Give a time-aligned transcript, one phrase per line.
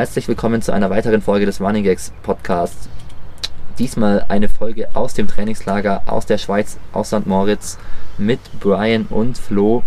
[0.00, 2.88] Herzlich willkommen zu einer weiteren Folge des Running Gags Podcasts.
[3.78, 7.26] Diesmal eine Folge aus dem Trainingslager aus der Schweiz, aus St.
[7.26, 7.76] Moritz
[8.16, 9.82] mit Brian und Flo.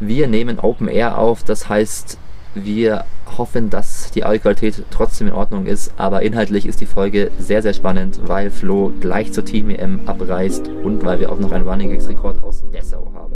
[0.00, 2.18] Wir nehmen Open Air auf, das heißt,
[2.54, 3.06] wir
[3.38, 7.72] hoffen, dass die Audioqualität trotzdem in Ordnung ist, aber inhaltlich ist die Folge sehr, sehr
[7.72, 11.88] spannend, weil Flo gleich zur Team EM abreist und weil wir auch noch einen Running
[11.88, 13.32] Gags Rekord aus Dessau haben.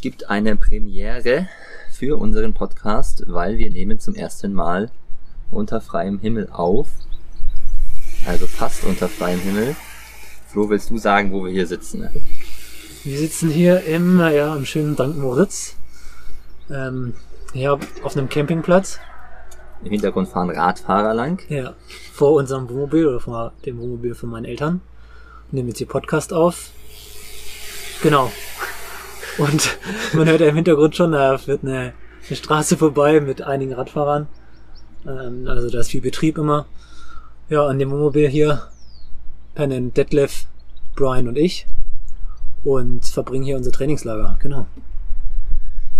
[0.00, 1.46] Es gibt eine Premiere
[1.92, 4.90] für unseren Podcast, weil wir nehmen zum ersten Mal
[5.50, 6.88] unter freiem Himmel auf.
[8.24, 9.76] Also fast unter freiem Himmel.
[10.46, 12.08] Flo, willst du sagen, wo wir hier sitzen?
[13.04, 15.18] Wir sitzen hier im, ja, im schönen St.
[15.18, 15.76] Moritz.
[16.70, 17.12] Ähm,
[17.52, 19.00] hier auf einem Campingplatz.
[19.84, 21.42] Im Hintergrund fahren Radfahrer lang.
[21.50, 21.74] Ja,
[22.14, 24.80] vor unserem Wohnmobil oder vor dem Wohnmobil von meinen Eltern.
[25.50, 26.70] Nehmen jetzt hier Podcast auf.
[28.02, 28.32] Genau.
[29.38, 29.78] Und
[30.12, 31.92] man hört ja im Hintergrund schon, da führt eine,
[32.28, 34.28] eine Straße vorbei mit einigen Radfahrern.
[35.06, 36.66] Ähm, also da ist viel Betrieb immer.
[37.48, 38.68] Ja, an dem Wohnmobil hier
[39.54, 40.46] pennen Detlef,
[40.94, 41.66] Brian und ich
[42.64, 44.36] und verbringen hier unser Trainingslager.
[44.40, 44.66] Genau.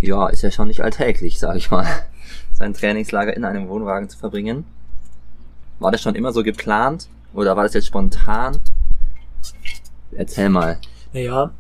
[0.01, 1.87] Ja, ist ja schon nicht alltäglich, sag ich mal,
[2.53, 4.65] sein Trainingslager in einem Wohnwagen zu verbringen.
[5.79, 8.59] War das schon immer so geplant oder war das jetzt spontan?
[10.13, 10.79] Erzähl mal.
[11.13, 11.51] Naja,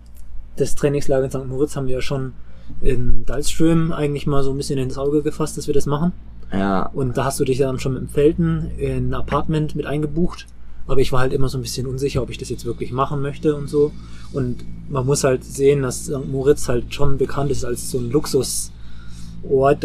[0.56, 1.47] das Trainingslager in St.
[1.47, 2.33] Moritz haben wir ja schon
[2.81, 6.12] in Dalström eigentlich mal so ein bisschen ins Auge gefasst, dass wir das machen.
[6.53, 9.87] Ja, Und da hast du dich dann schon mit dem Felten in ein Apartment mit
[9.87, 10.47] eingebucht.
[10.87, 13.23] Aber ich war halt immer so ein bisschen unsicher, ob ich das jetzt wirklich machen
[13.23, 13.93] möchte und so.
[14.33, 16.27] Und man muss halt sehen, dass St.
[16.27, 18.73] Moritz halt schon bekannt ist als so ein Luxusort,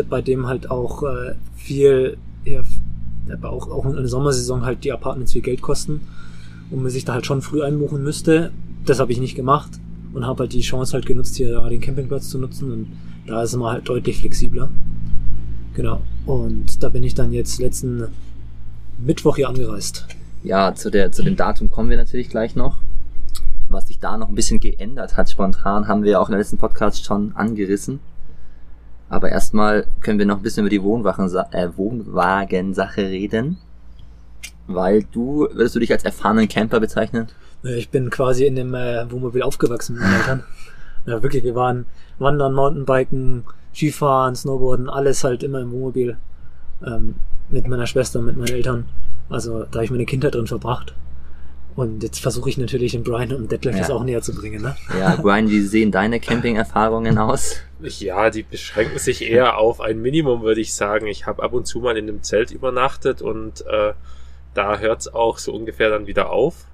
[0.09, 2.61] bei dem halt auch äh, viel, ja,
[3.31, 6.01] aber auch, auch in der Sommersaison halt die Apartments viel Geld kosten.
[6.71, 8.51] Und man sich da halt schon früh einbuchen müsste.
[8.85, 9.79] Das habe ich nicht gemacht
[10.15, 12.71] und habe halt die Chance halt genutzt, hier den Campingplatz zu nutzen.
[12.71, 12.87] Und
[13.27, 14.69] da ist man halt deutlich flexibler.
[15.73, 16.01] Genau.
[16.25, 18.07] Und da bin ich dann jetzt letzten
[18.97, 20.07] Mittwoch hier angereist.
[20.41, 22.79] ja, zu der, zu dem Datum kommen wir natürlich gleich noch.
[23.67, 27.03] Was sich da noch ein bisschen geändert hat spontan, haben wir auch im letzten Podcast
[27.03, 27.99] schon angerissen.
[29.09, 33.57] Aber erstmal können wir noch ein bisschen über die Wohnwagen, äh, Wohnwagensache reden.
[34.67, 37.27] Weil du, würdest du dich als erfahrenen Camper bezeichnen?
[37.65, 40.43] Äh, Ich bin quasi in dem äh, Wohnmobil aufgewachsen mit meinen Eltern.
[41.05, 41.85] Ja, wirklich, wir waren
[42.19, 43.43] wandern, Mountainbiken,
[43.73, 46.17] Skifahren, Snowboarden, alles halt immer im Wohnmobil.
[46.85, 47.15] Ähm,
[47.49, 48.85] mit meiner Schwester, mit meinen Eltern.
[49.29, 50.95] Also da habe ich meine Kindheit drin verbracht.
[51.75, 53.81] Und jetzt versuche ich natürlich den Brian und Detlef Ja.
[53.81, 54.75] das auch näher zu bringen, ne?
[54.97, 57.57] Ja, Brian, wie sehen deine Camping-Erfahrungen aus?
[57.81, 61.05] Ja, die beschränken sich eher auf ein Minimum, würde ich sagen.
[61.07, 63.93] Ich habe ab und zu mal in einem Zelt übernachtet und äh,
[64.53, 66.65] da hört's auch so ungefähr dann wieder auf.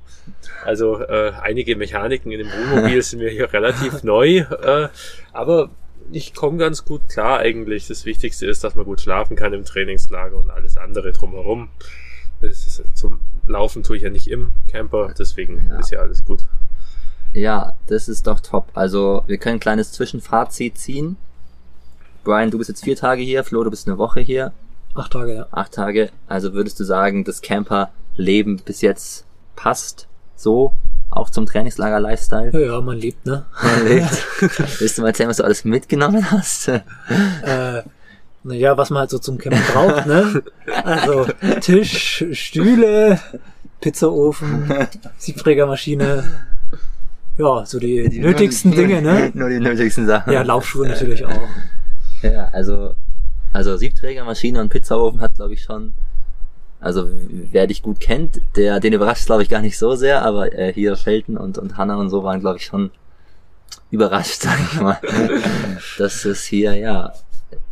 [0.66, 4.90] Also äh, einige Mechaniken in dem Wohnmobil sind mir hier relativ neu, äh,
[5.34, 5.70] aber
[6.12, 7.88] ich komme ganz gut klar eigentlich.
[7.88, 11.70] Das Wichtigste ist, dass man gut schlafen kann im Trainingslager und alles andere drumherum.
[12.42, 15.80] Das ist, zum Laufen tue ich ja nicht im Camper, deswegen Ja.
[15.80, 16.42] ist ja alles gut.
[17.34, 18.68] Ja, das ist doch top.
[18.74, 21.18] Also, wir können ein kleines Zwischenfazit ziehen.
[22.24, 24.52] Brian, du bist jetzt vier Tage hier, Flo, du bist eine Woche hier,
[24.94, 25.48] Acht Tage, ja.
[25.52, 26.10] acht Tage.
[26.28, 30.08] Also würdest du sagen, das Camper-Leben bis jetzt passt
[30.42, 30.74] so
[31.10, 32.52] auch zum Trainingslager-Lifestyle?
[32.54, 33.46] Ja, ja, man lebt, ne?
[33.62, 34.26] Man lebt.
[34.80, 36.70] Willst du mal erzählen, was du alles mitgenommen hast?
[36.70, 36.82] äh,
[38.44, 40.42] naja, was man halt so zum Campen braucht, ne?
[40.84, 41.28] Also
[41.60, 43.20] Tisch, Stühle,
[43.82, 44.74] Pizzaofen,
[45.18, 46.24] Siebträgermaschine.
[47.38, 49.32] Ja, so die, nötigsten Dinge, ne?
[49.34, 50.34] Nur die nötigsten Sachen.
[50.34, 51.48] Ja, Laufschuhe natürlich auch.
[52.22, 52.96] Ja, also,
[53.54, 55.94] also Siebträgermaschine und Pizzaofen hat, glaube ich, schon,
[56.82, 60.52] also wer dich gut kennt, der, den überrascht glaube ich gar nicht so sehr, aber
[60.54, 62.90] äh, hier Felten und, und Hanna und so waren, glaube ich, schon
[63.92, 65.00] überrascht, sag ich mal,
[66.00, 67.14] dass es hier, ja,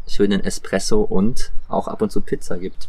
[0.07, 2.87] schönen Espresso und auch ab und zu Pizza gibt.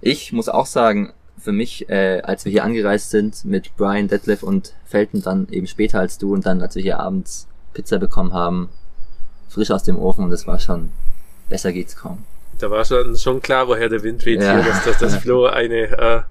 [0.00, 4.42] Ich muss auch sagen, für mich, äh, als wir hier angereist sind mit Brian, Detlef
[4.42, 8.32] und Felten, dann eben später als du und dann, als wir hier abends Pizza bekommen
[8.32, 8.68] haben,
[9.48, 10.90] frisch aus dem Ofen und das war schon,
[11.48, 12.24] besser geht's kaum.
[12.64, 14.54] Da war schon, schon klar, woher der Wind weht Ja.
[14.54, 16.22] hier, dass, dass das Flo eine äh,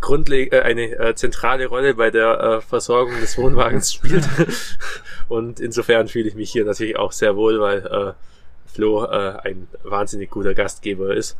[0.00, 4.22] grundleg äh, eine äh, zentrale Rolle bei der äh, Versorgung des Wohnwagens spielt.
[5.28, 8.12] Und insofern fühle ich mich hier natürlich auch sehr wohl, weil äh,
[8.72, 11.36] Flo äh, ein wahnsinnig guter Gastgeber ist.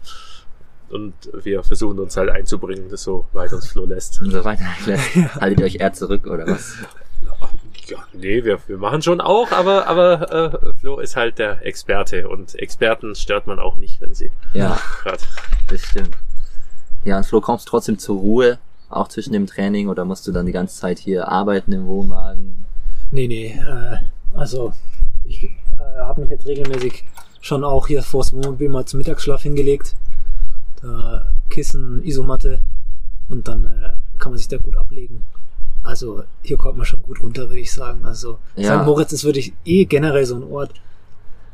[0.91, 4.15] Und wir versuchen uns halt einzubringen, das so weit uns Flo lässt.
[4.15, 4.65] So weiter.
[5.41, 6.75] Haltet ihr euch eher zurück oder was?
[7.89, 12.29] Ja, nee, wir, wir machen schon auch, aber, aber äh, Flo ist halt der Experte
[12.29, 15.23] und Experten stört man auch nicht, wenn sie Ja, gerade.
[15.69, 16.17] das stimmt.
[17.05, 18.59] Ja, und Flo, kommst du trotzdem zur Ruhe,
[18.89, 22.65] auch zwischen dem Training, oder musst du dann die ganze Zeit hier arbeiten im Wohnwagen?
[23.11, 23.97] Nee, nee, äh,
[24.39, 24.73] also
[25.25, 25.51] ich äh,
[25.99, 27.05] habe mich jetzt regelmäßig
[27.41, 29.97] schon auch hier vors Wohnmobil mal zum Mittagsschlaf hingelegt.
[30.81, 32.63] Da Kissen, Isomatte
[33.29, 35.25] und dann äh, kann man sich da gut ablegen.
[35.83, 38.05] Also hier kommt man schon gut runter, würde ich sagen.
[38.05, 38.79] Also Ja.
[38.79, 38.87] St.
[38.87, 40.73] Moritz ist wirklich eh generell so ein Ort,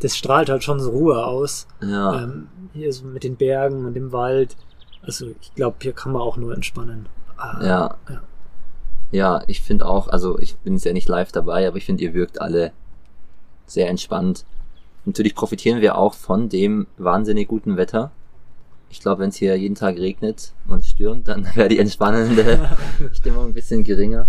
[0.00, 1.66] das strahlt halt schon so Ruhe aus.
[1.80, 4.56] Ja, Ähm, hier so mit den Bergen und dem Wald.
[5.02, 7.06] Also ich glaube, hier kann man auch nur entspannen.
[7.36, 7.96] Ah, ja.
[8.08, 8.22] ja.
[9.10, 12.04] Ja, ich finde auch, also ich bin jetzt ja nicht live dabei, aber ich finde,
[12.04, 12.72] ihr wirkt alle
[13.66, 14.44] sehr entspannt.
[15.06, 18.10] Natürlich profitieren wir auch von dem wahnsinnig guten Wetter.
[18.90, 22.70] Ich glaube, wenn es hier jeden Tag regnet und stürmt, dann wäre die entspannende
[23.12, 24.29] Stimmung ein bisschen geringer.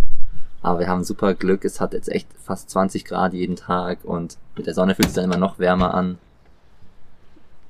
[0.61, 1.63] Aber wir haben super Glück.
[1.63, 5.13] Es hat jetzt echt fast 20 Grad jeden Tag und mit der Sonne fühlt es
[5.13, 6.17] dann immer noch wärmer an.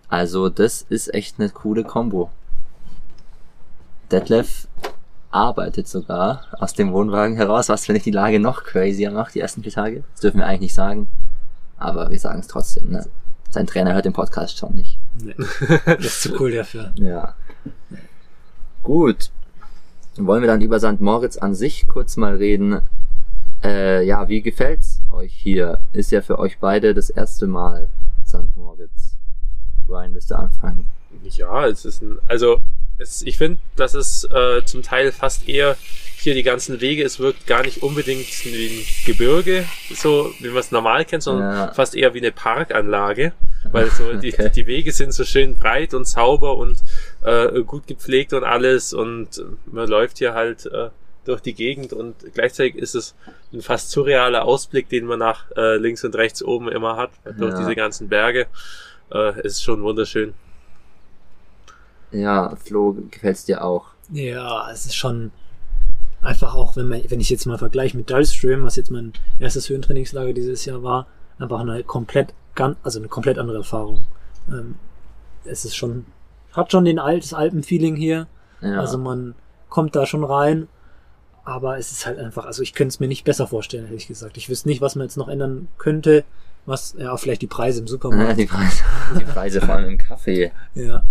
[0.08, 2.32] Also das ist echt eine coole Kombo.
[4.12, 4.68] Detlef
[5.30, 9.40] arbeitet sogar aus dem Wohnwagen heraus, was wenn ich die Lage noch crazier macht, die
[9.40, 10.04] ersten vier Tage.
[10.14, 11.08] Das dürfen wir eigentlich nicht sagen.
[11.78, 13.06] Aber wir sagen es trotzdem, ne?
[13.50, 14.98] Sein Trainer hört den Podcast schon nicht.
[15.22, 15.36] Nee.
[15.86, 16.92] Das ist zu cool dafür.
[16.96, 17.36] Ja.
[18.84, 19.32] Gut.
[20.18, 21.02] Wollen wir dann über St.
[21.02, 22.82] Moritz an sich kurz mal reden?
[23.64, 25.80] Äh, ja, wie gefällt's euch hier?
[25.94, 27.90] Ist ja für euch beide das erste Mal
[28.26, 28.56] St.
[28.56, 29.18] Moritz.
[29.88, 30.86] Brian, willst du anfangen?
[31.24, 32.60] Ja, es ist ein, also
[33.00, 35.76] es, ich finde, dass es äh, zum Teil fast eher
[36.22, 40.58] hier die ganzen Wege, es wirkt gar nicht unbedingt wie ein Gebirge, so wie man
[40.58, 41.74] es normal kennt, sondern Ja.
[41.74, 43.32] fast eher wie eine Parkanlage,
[43.72, 44.52] weil so die, Okay.
[44.54, 46.78] die Wege sind so schön breit und sauber und
[47.24, 50.90] äh, gut gepflegt und alles und man läuft hier halt äh,
[51.26, 53.16] durch die Gegend und gleichzeitig ist es
[53.54, 57.52] ein fast surrealer Ausblick, den man nach äh, links und rechts oben immer hat, durch
[57.54, 57.60] Ja.
[57.60, 58.48] diese ganzen Berge.
[59.12, 60.34] Äh, es ist schon wunderschön.
[62.12, 63.86] Ja, Flo, gefällt's dir auch?
[64.12, 65.32] Ja, es ist schon
[66.22, 69.70] einfach auch, wenn man, wenn ich jetzt mal vergleiche mit Dullstream, was jetzt mein erstes
[69.70, 71.08] Höhentrainingslager dieses Jahr war,
[71.38, 74.06] einfach eine komplett, gan- also eine komplett andere Erfahrung.
[74.50, 74.76] Ähm,
[75.46, 76.06] es ist schon,
[76.54, 78.28] hat schon den altes Alpenfeeling hier.
[78.62, 78.80] Ja.
[78.82, 79.36] Also man
[79.70, 80.68] kommt da schon rein,
[81.46, 84.36] aber es ist halt einfach, also ich könnte es mir nicht besser vorstellen, ehrlich gesagt.
[84.38, 86.24] Ich wüsste nicht, was man jetzt noch ändern könnte.
[86.66, 88.38] Was, ja, vielleicht die Preise im Ja, Supermarkt.
[88.38, 88.84] die, Preise,
[89.20, 90.52] die Preise vor allem im Kaffee.
[90.76, 91.04] Ja.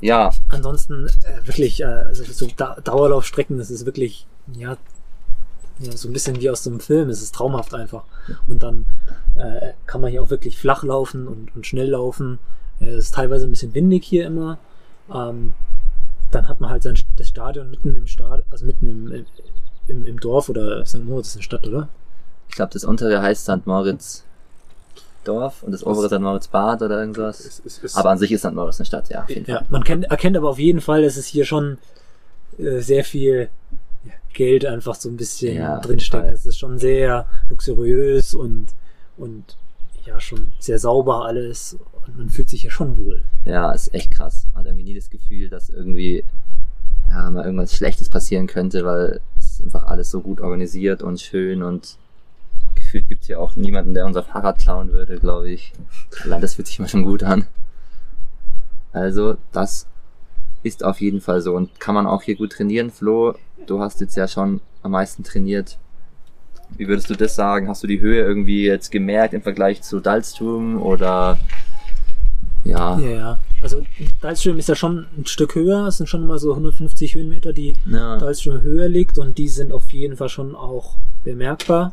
[0.00, 4.76] Ja, Ansonsten äh, wirklich, äh, also so da Dauerlaufstrecken, das ist wirklich, ja,
[5.80, 7.08] ja, so ein bisschen wie aus so einem Film.
[7.08, 8.04] Es ist traumhaft einfach.
[8.46, 8.84] Und dann
[9.36, 12.38] äh, kann man hier auch wirklich flach laufen und, und schnell laufen.
[12.80, 14.58] Äh, Es ist teilweise ein bisschen windig hier immer.
[15.12, 15.54] Ähm,
[16.30, 19.26] dann hat man halt sein, das Stadion mitten im Stadion, also mitten im,
[19.86, 21.04] im, im Dorf oder St.
[21.04, 21.88] Moritz ist eine Stadt, oder?
[22.48, 23.66] ich glaube, das untere heißt St.
[23.66, 24.24] Moritz
[25.28, 26.20] Dorf und das obere St.
[26.20, 27.40] Moritz Bad oder irgendwas.
[27.40, 28.54] Es, es, es, Aber an sich ist St.
[28.54, 31.44] Moritz eine Stadt, ja, Ja, man kennt, erkennt aber auf jeden Fall, dass es hier
[31.44, 31.78] schon
[32.58, 33.48] äh, sehr viel
[34.32, 36.30] Geld einfach so ein bisschen Ja, drinsteckt.
[36.32, 38.66] Es ist schon sehr luxuriös und,
[39.16, 39.56] und
[40.06, 41.76] ja, schon sehr sauber alles.
[42.06, 43.22] Und man fühlt sich ja schon wohl.
[43.44, 44.46] Ja, ist echt krass.
[44.52, 46.24] Man hat irgendwie nie das Gefühl, dass irgendwie
[47.10, 51.20] ja, mal irgendwas Schlechtes passieren könnte, weil es ist einfach alles so gut organisiert und
[51.20, 51.96] schön und
[52.88, 55.74] gefühlt gibt's hier auch niemanden, der unser Fahrrad klauen würde, glaube ich.
[56.24, 57.46] Allein das fühlt sich mal schon gut an.
[58.92, 59.86] Also, das
[60.62, 62.90] ist auf jeden Fall so und kann man auch hier gut trainieren.
[62.90, 63.34] Flo,
[63.66, 65.78] du hast jetzt ja schon am meisten trainiert.
[66.78, 67.68] Wie würdest du das sagen?
[67.68, 71.38] Hast du die Höhe irgendwie jetzt gemerkt im Vergleich zu Dalstrom oder
[72.64, 73.38] ja, Ja, ja.
[73.60, 73.82] Also
[74.20, 75.86] Dalstream ist ja schon ein Stück höher.
[75.86, 78.16] Es sind schon mal so 150 Höhenmeter, die ja.
[78.16, 81.92] Dalstream höher liegt und die sind auf jeden Fall schon auch bemerkbar,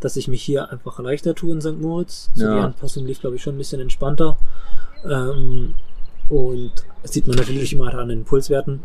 [0.00, 1.80] dass ich mich hier einfach leichter tue in St.
[1.80, 2.30] Moritz.
[2.34, 2.54] So Ja.
[2.54, 4.36] die Anpassung lief, glaube ich, schon ein bisschen entspannter.
[5.04, 5.74] Ähm,
[6.28, 6.72] und
[7.02, 8.82] das sieht man natürlich immer an den Pulswerten.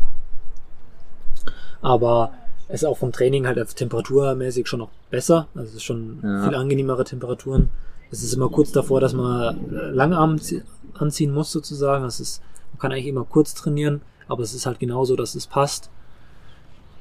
[1.80, 2.32] Aber
[2.68, 5.48] es ist auch vom Training halt auf temperaturmäßig schon noch besser.
[5.54, 6.44] Also es ist schon Ja.
[6.44, 7.68] viel angenehmere Temperaturen.
[8.10, 10.62] Es ist immer kurz davor, dass man äh, Langarm zie-
[10.94, 12.04] anziehen muss sozusagen.
[12.04, 12.42] Das ist,
[12.72, 15.90] man kann eigentlich immer kurz trainieren, aber es ist halt genauso, dass es passt.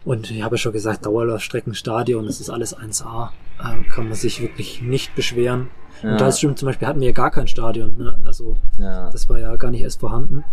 [0.04, 3.30] Und ich habe ja schon gesagt, Dauerlaufstrecken, Stadion, das ist alles 1A.
[3.60, 5.70] Äh, kann man sich wirklich nicht beschweren.
[6.02, 6.14] Ja.
[6.14, 7.98] Und Dalstream zum Beispiel hatten wir ja gar kein Stadion.
[7.98, 8.20] Ne?
[8.26, 9.12] Also ja.
[9.12, 10.44] das war ja gar nicht erst vorhanden.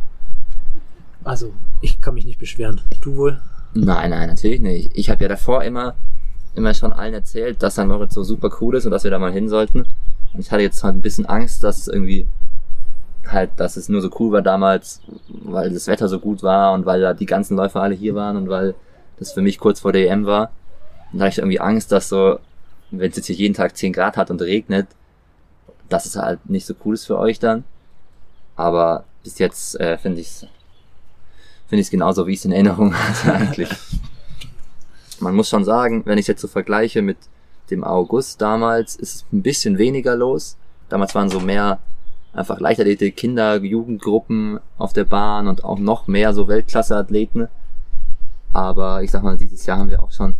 [1.25, 2.81] Also ich kann mich nicht beschweren.
[3.00, 3.40] Du wohl?
[3.75, 4.90] Nein, nein, natürlich nicht.
[4.95, 5.95] Ich habe ja davor immer,
[6.55, 7.87] immer schon allen erzählt, dass St.
[7.87, 9.87] Moritz so super cool ist und dass wir da mal hin sollten.
[10.35, 12.26] Und ich hatte jetzt halt ein bisschen Angst, dass es irgendwie
[13.26, 16.87] halt, dass es nur so cool war damals, weil das Wetter so gut war und
[16.87, 18.75] weil da die ganzen Läufer alle hier waren und weil
[19.18, 20.50] das für mich kurz vor der EM war.
[21.12, 22.38] Und da hatte ich irgendwie Angst, dass so
[22.90, 24.87] wenn es jetzt hier jeden Tag 10 Grad hat und regnet,
[25.88, 27.64] das ist halt nicht so cool ist für euch dann.
[28.56, 30.46] Aber bis jetzt äh, finde ich es
[31.68, 33.70] finde ich es genauso, wie ich es in Erinnerung hatte eigentlich.
[35.20, 37.18] Man muss schon sagen, wenn ich es jetzt so vergleiche mit
[37.70, 40.56] dem August damals, ist es ein bisschen weniger los.
[40.88, 41.80] Damals waren so mehr
[42.32, 47.48] einfach Leichtathletik, Kinder, Jugendgruppen auf der Bahn und auch noch mehr so Weltklasse-Athleten.
[48.52, 50.35] Aber ich sag mal, dieses Jahr haben wir auch schon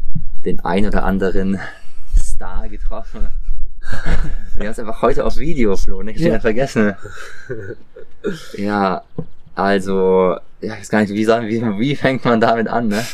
[0.45, 1.59] den ein oder anderen
[2.17, 3.29] Star getroffen.
[4.57, 6.35] Wir haben es einfach heute auf Video, Flo, nicht Ja.
[6.35, 6.41] ja.
[6.41, 6.95] vergessen.
[8.57, 9.03] Ja,
[9.55, 13.05] also, ja, ich weiß gar nicht, wie, sagen, wie, wie fängt man damit an, ne?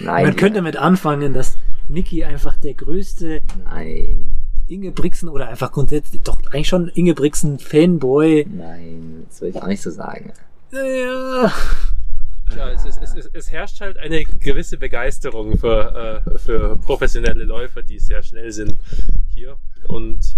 [0.00, 0.24] Nein.
[0.26, 1.56] Man könnte damit anfangen, dass
[1.88, 4.32] Niki einfach der größte Nein,
[4.66, 8.46] Ingebrigtsen oder einfach grundsätzlich, doch eigentlich schon Ingebrigtsen Fanboy.
[8.48, 10.32] nein, das will ich auch nicht so sagen.
[10.72, 11.52] Ja,
[12.54, 17.82] Ja, es, es, ist, es herrscht halt eine gewisse Begeisterung für, äh, für professionelle Läufer,
[17.82, 18.76] die sehr schnell sind
[19.34, 19.56] hier.
[19.88, 20.36] Und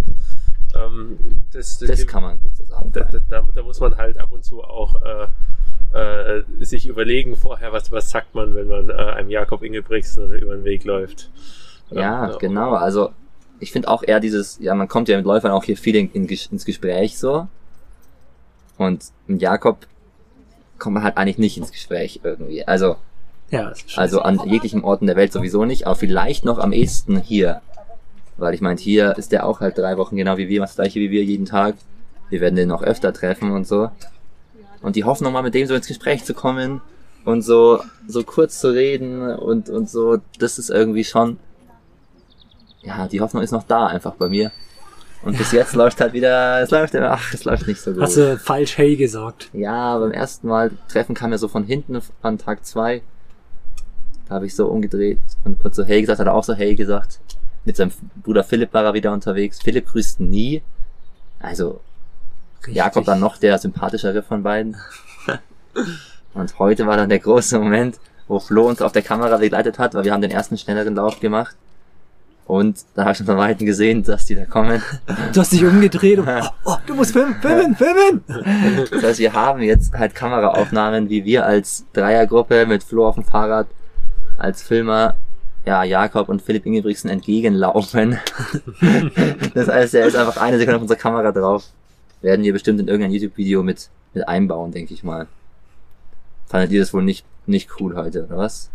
[0.74, 1.18] ähm,
[1.52, 2.90] das, Das kann man gut so sagen.
[2.92, 5.26] da, da, da, da muss man halt ab und zu auch äh,
[5.92, 10.54] äh, sich überlegen vorher, was, was sagt man, wenn man äh, einem Jakob Ingebrigtsen über
[10.54, 11.30] den Weg läuft.
[11.90, 12.74] Ja, genau.
[12.74, 13.12] Also
[13.60, 16.12] ich finde auch eher dieses, ja, man kommt ja mit Läufern auch hier viel in,
[16.12, 17.48] in, ins Gespräch so.
[18.76, 19.86] Und mit Jakob
[20.78, 22.66] kommt man halt eigentlich nicht ins Gespräch irgendwie.
[22.66, 22.96] Also,
[23.50, 27.62] ja, also an jeglichen Orten der Welt sowieso nicht, aber vielleicht noch am ehesten hier.
[28.36, 31.00] Weil ich meine, hier ist der auch halt drei Wochen genau wie wir, das gleiche
[31.00, 31.74] wie wir jeden Tag.
[32.30, 33.90] Wir werden den noch öfter treffen und so.
[34.80, 36.80] Und die hoffen nochmal mit dem so ins Gespräch zu kommen
[37.24, 41.38] und so, so kurz zu reden und, und so, das ist irgendwie schon,
[42.82, 44.52] ja, die Hoffnung ist noch da einfach bei mir.
[45.22, 48.02] Und bis jetzt läuft halt wieder, es läuft, ach, es läuft nicht so gut.
[48.02, 49.50] Hast du falsch Hey gesagt?
[49.52, 53.02] Ja, beim ersten Mal Treffen kam er so von hinten an Tag zwei.
[54.28, 56.74] Da habe ich so umgedreht und kurz so Hey gesagt, hat er auch so Hey
[56.76, 57.20] gesagt.
[57.64, 59.60] Mit seinem Bruder Philipp war er wieder unterwegs.
[59.60, 60.62] Philipp grüßt nie.
[61.40, 61.80] Also
[62.66, 64.76] Jakob dann noch der sympathischere von beiden.
[66.34, 67.98] Und heute war dann der große Moment,
[68.28, 71.20] wo Flo uns auf der Kamera begleitet hat, weil wir haben den ersten schnelleren Lauf
[71.20, 71.56] gemacht.
[72.48, 74.82] Und da habe ich schon von Weitem gesehen, dass die da kommen.
[75.34, 78.24] Du hast dich umgedreht und, oh, oh, du musst filmen, filmen, filmen!
[78.90, 83.24] Das heißt, wir haben jetzt halt Kameraaufnahmen, wie wir als Dreiergruppe mit Flo auf dem
[83.24, 83.66] Fahrrad
[84.38, 85.14] als Filmer,
[85.66, 88.18] ja, Jakob und Philipp Ingebrigtsen entgegenlaufen.
[89.54, 91.64] das heißt, er ist einfach eine Sekunde auf unserer Kamera drauf.
[92.22, 95.26] Werden wir bestimmt in irgendein YouTube-Video mit, mit einbauen, denke ich mal.
[96.46, 98.70] Fandet ihr das wohl nicht, nicht cool heute, oder was?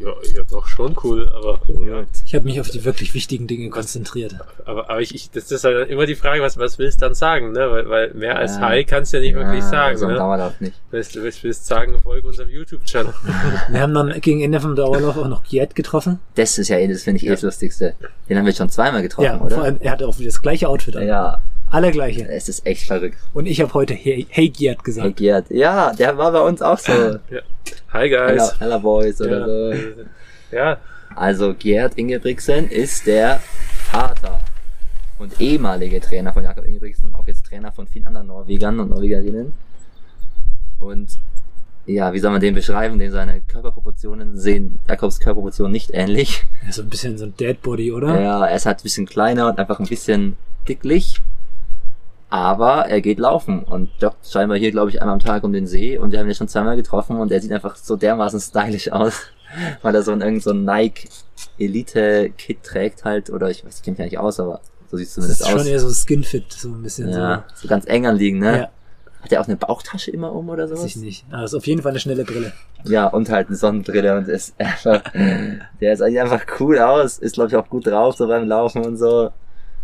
[0.00, 2.04] Ja, ja, doch schon cool, aber ja.
[2.24, 4.34] Ich habe mich auf die wirklich wichtigen Dinge konzentriert.
[4.64, 7.14] Aber, aber ich, ich, das ist halt immer die Frage, was, was willst du dann
[7.14, 7.70] sagen, ne?
[7.70, 8.60] Weil, weil mehr als Ja.
[8.62, 10.18] Hi kannst du ja nicht wirklich sagen, So ein ne?
[10.18, 10.72] Dauerlauf nicht.
[10.90, 13.12] Willst du willst, willst sagen, folge unserem YouTube-Channel.
[13.68, 16.18] Wir haben dann gegen Ende vom Dauerlauf auch noch Giet getroffen.
[16.34, 17.94] Das ist ja eh, das finde ich eh das Lustigste.
[18.28, 19.54] Den haben wir schon zweimal getroffen, Ja, oder?
[19.56, 21.06] vor allem, er hatte auch wieder das gleiche Outfit an.
[21.06, 21.42] ja,
[21.72, 22.28] Alle gleiche.
[22.28, 23.16] es ist echt verrückt.
[23.32, 25.16] Und ich habe heute Hey, hey Hey, gesagt.
[25.16, 25.50] Gerd.
[25.50, 26.90] Ja, der war bei uns auch so.
[26.92, 27.40] Ja.
[27.92, 28.60] Hi Hello, guys.
[28.60, 29.46] Hello Boys oder Ja.
[29.76, 30.56] so.
[30.56, 30.78] ja,
[31.14, 33.40] Also Gerd Ingebrigtsen ist der
[33.90, 34.40] Vater
[35.18, 38.90] und ehemalige Trainer von Jakob Ingebrigtsen und auch jetzt Trainer von vielen anderen Norwegern und
[38.90, 39.52] Norwegerinnen.
[40.80, 41.18] Und
[41.86, 42.98] ja, wie soll man den beschreiben?
[42.98, 46.44] Dem seine Körperproportionen sehen Jakobs Körperproportionen nicht ähnlich.
[46.66, 48.20] Ja, so ein bisschen so ein Deadbody, oder?
[48.20, 50.36] Ja, er ist halt ein bisschen kleiner und einfach ein bisschen
[50.68, 51.20] dicklich.
[52.30, 55.66] Aber er geht laufen und joggt scheinbar hier, glaube ich, einmal am Tag um den
[55.66, 58.90] See und wir haben ihn schon zweimal getroffen und er sieht einfach so dermaßen stylisch
[58.92, 59.14] aus,
[59.82, 61.08] weil er so ein irgend so ein Nike
[61.58, 64.60] Elite Kit trägt halt oder ich weiß, ich kenne mich ja nicht aus, aber
[64.90, 65.66] so sieht es Das zumindest ist schon aus.
[65.66, 68.46] eher so Skinfit, so ein bisschen Ja, so ganz eng anliegen, so.
[68.48, 68.56] ne?
[68.58, 68.68] Ja,
[69.22, 70.84] Hat er auch eine Bauchtasche immer um oder weiß sowas?
[70.84, 71.24] ich nicht.
[71.32, 72.52] Aber ist auf jeden Fall eine schnelle Brille.
[72.84, 75.02] Ja, und halt eine Sonnenbrille und ist einfach,
[75.80, 78.84] der ist eigentlich einfach cool aus, ist glaube ich auch gut drauf, so beim Laufen
[78.84, 79.30] und so.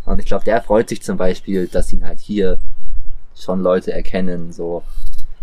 [0.06, 2.58] Und ich glaube, der freut sich zum Beispiel, dass ihn halt hier
[3.34, 4.82] schon Leute erkennen, so.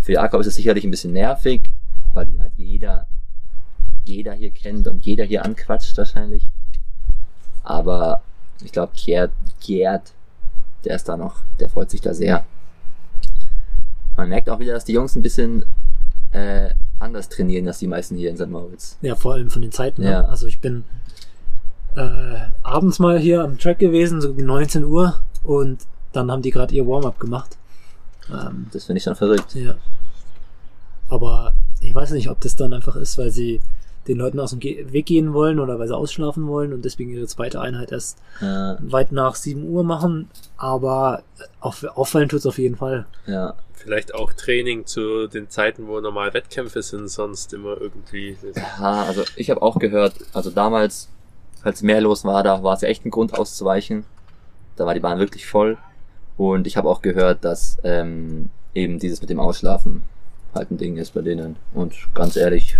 [0.01, 1.61] Für Jakob ist es sicherlich ein bisschen nervig,
[2.13, 3.07] weil ihn halt jeder,
[4.03, 6.49] jeder hier kennt und jeder hier anquatscht wahrscheinlich.
[7.63, 8.21] Aber
[8.63, 9.31] ich glaube, Gerd,
[9.65, 10.11] Gerd,
[10.83, 12.45] der ist da noch, der freut sich da sehr.
[14.15, 15.65] Man merkt auch wieder, dass die Jungs ein bisschen
[16.31, 18.49] äh, anders trainieren als die meisten hier in St.
[18.49, 18.97] Moritz.
[19.01, 20.01] Ja, vor allem von den Zeiten.
[20.01, 20.11] ne?
[20.11, 20.21] Ja.
[20.25, 20.83] Also ich bin
[21.95, 25.19] äh, abends mal hier am Track gewesen, so gegen 19 Uhr.
[25.43, 25.79] Und
[26.11, 27.57] dann haben die gerade ihr Warm-up gemacht.
[28.31, 29.55] Ähm, Das finde ich schon verrückt.
[29.55, 29.75] ja.
[31.09, 33.61] Aber ich weiß nicht, ob das dann einfach ist, weil sie
[34.07, 37.11] den Leuten aus dem Ge Weg gehen wollen oder weil sie ausschlafen wollen und deswegen
[37.11, 40.29] ihre zweite Einheit erst Ja, weit nach 7 Uhr machen.
[40.57, 41.23] Aber
[41.61, 43.05] auf, auffallen tut's auf jeden Fall.
[43.27, 43.53] ja.
[43.75, 48.37] vielleicht auch Training zu den Zeiten, wo normal Wettkämpfe sind, sonst immer irgendwie.
[48.55, 51.09] ja also ich habe auch gehört, also damals,
[51.63, 54.05] falls mehr los war, da war es ja echt ein Grund auszuweichen.
[54.75, 55.77] Da war die Bahn wirklich voll.
[56.37, 60.03] Und ich habe auch gehört, dass ähm, eben dieses mit dem Ausschlafen
[60.53, 61.55] halt ein Ding ist bei denen.
[61.73, 62.77] Und ganz ehrlich,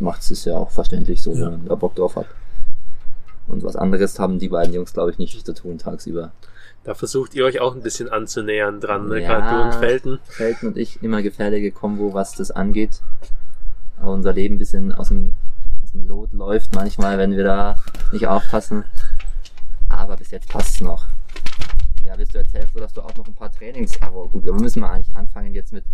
[0.00, 1.42] macht es ja auch verständlich so, Ja.
[1.46, 2.26] wenn man da Bock drauf hat.
[3.48, 6.30] Und was anderes haben die beiden Jungs, glaube ich, nicht zu tun tagsüber.
[6.84, 9.20] Da versucht ihr euch auch ein bisschen anzunähern dran, ne?
[9.20, 9.28] Ja.
[9.40, 10.18] gerade du und Felten.
[10.24, 13.00] Felten und ich immer gefährliche Kombo, was das angeht.
[14.00, 15.34] Aber unser Leben ein bisschen aus dem,
[15.92, 17.76] aus dem Lot läuft manchmal, wenn wir da
[18.12, 18.84] nicht aufpassen.
[19.88, 21.04] Aber bis jetzt passt's noch.
[22.06, 24.52] Ja, willst du erzählen, Flo, dass du auch noch ein paar Trainings, aber gut, wir
[24.54, 25.84] müssen mal eigentlich anfangen jetzt mit,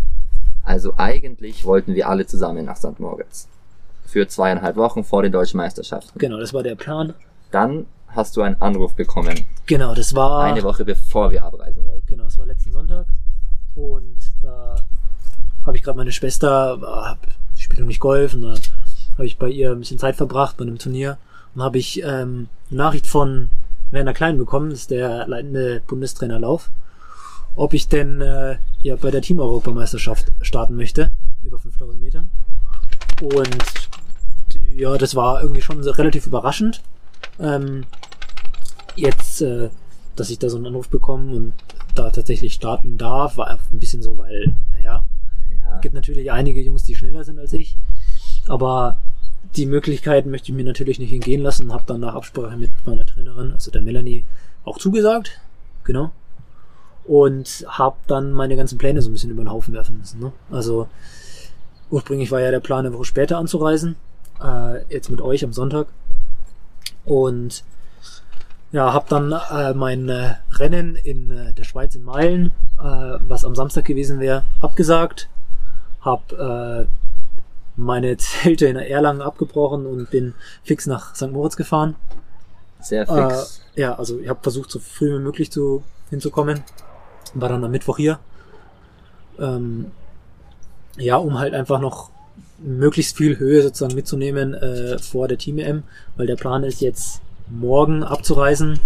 [0.62, 2.98] also eigentlich wollten wir alle zusammen nach St.
[2.98, 3.48] Moritz.
[4.06, 6.18] Für zweieinhalb Wochen vor den deutschen Meisterschaften.
[6.18, 7.12] Genau, das war der Plan.
[7.50, 10.44] Dann hast du einen Anruf bekommen, Genau, das war.
[10.44, 12.06] eine Woche bevor wir abreisen wollten.
[12.06, 13.06] Genau, das war letzten Sonntag.
[13.74, 14.76] Und da
[15.66, 17.16] habe ich gerade meine Schwester,
[17.56, 18.54] spielt nämlich Golf, und da
[19.18, 21.18] habe ich bei ihr ein bisschen Zeit verbracht bei einem Turnier.
[21.54, 23.50] Und habe ich ähm, eine Nachricht von
[23.90, 26.70] Werner Klein bekommen, das ist der leitende Bundestrainer Lauf,
[27.56, 31.10] ob ich denn äh, ja, bei der Team-Europameisterschaft starten möchte,
[31.42, 32.24] über 5000 Meter.
[33.22, 33.58] Und
[34.76, 36.82] ja, das war irgendwie schon so relativ überraschend.
[37.40, 37.84] Ähm,
[38.94, 39.70] jetzt, äh,
[40.16, 41.52] dass ich da so einen Anruf bekomme und
[41.94, 45.04] da tatsächlich starten darf, war einfach ein bisschen so, weil, naja,
[45.64, 45.78] Ja.
[45.80, 47.76] gibt natürlich einige Jungs, die schneller sind als ich,
[48.46, 48.98] aber
[49.58, 52.70] die Möglichkeit möchte ich mir natürlich nicht entgehen lassen und habe dann nach Absprache mit
[52.86, 54.24] meiner Trainerin, also der Melanie,
[54.64, 55.40] auch zugesagt,
[55.84, 56.12] genau,
[57.04, 60.20] und habe dann meine ganzen Pläne so ein bisschen über den Haufen werfen müssen.
[60.20, 60.32] Ne?
[60.50, 60.88] Also
[61.90, 63.96] ursprünglich war ja der Plan, eine Woche später anzureisen,
[64.42, 65.88] äh, jetzt mit euch am Sonntag
[67.04, 67.64] und
[68.70, 73.44] ja, habe dann äh, mein äh, Rennen in äh, der Schweiz in Meilen, äh, was
[73.44, 75.28] am Samstag gewesen wäre, abgesagt.
[76.02, 76.86] Hab äh,
[77.78, 81.30] meine Zelte in Erlangen abgebrochen und bin fix nach St.
[81.30, 81.94] Moritz gefahren.
[82.80, 83.62] Sehr fix.
[83.74, 86.62] Äh, ja, also ich habe versucht, so früh wie möglich zu, hinzukommen.
[87.34, 88.18] War dann am Mittwoch hier.
[89.38, 89.92] Ähm,
[90.96, 92.10] ja, um halt einfach noch
[92.58, 95.84] möglichst viel Höhe sozusagen mitzunehmen äh, vor der Team-EM,
[96.16, 98.80] weil der Plan ist jetzt morgen abzureisen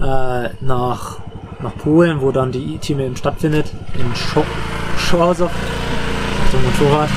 [0.00, 1.20] äh, nach,
[1.60, 4.44] nach Polen, wo dann die Team-EM stattfindet, in Scho
[6.52, 7.08] Achtung, Motorrad.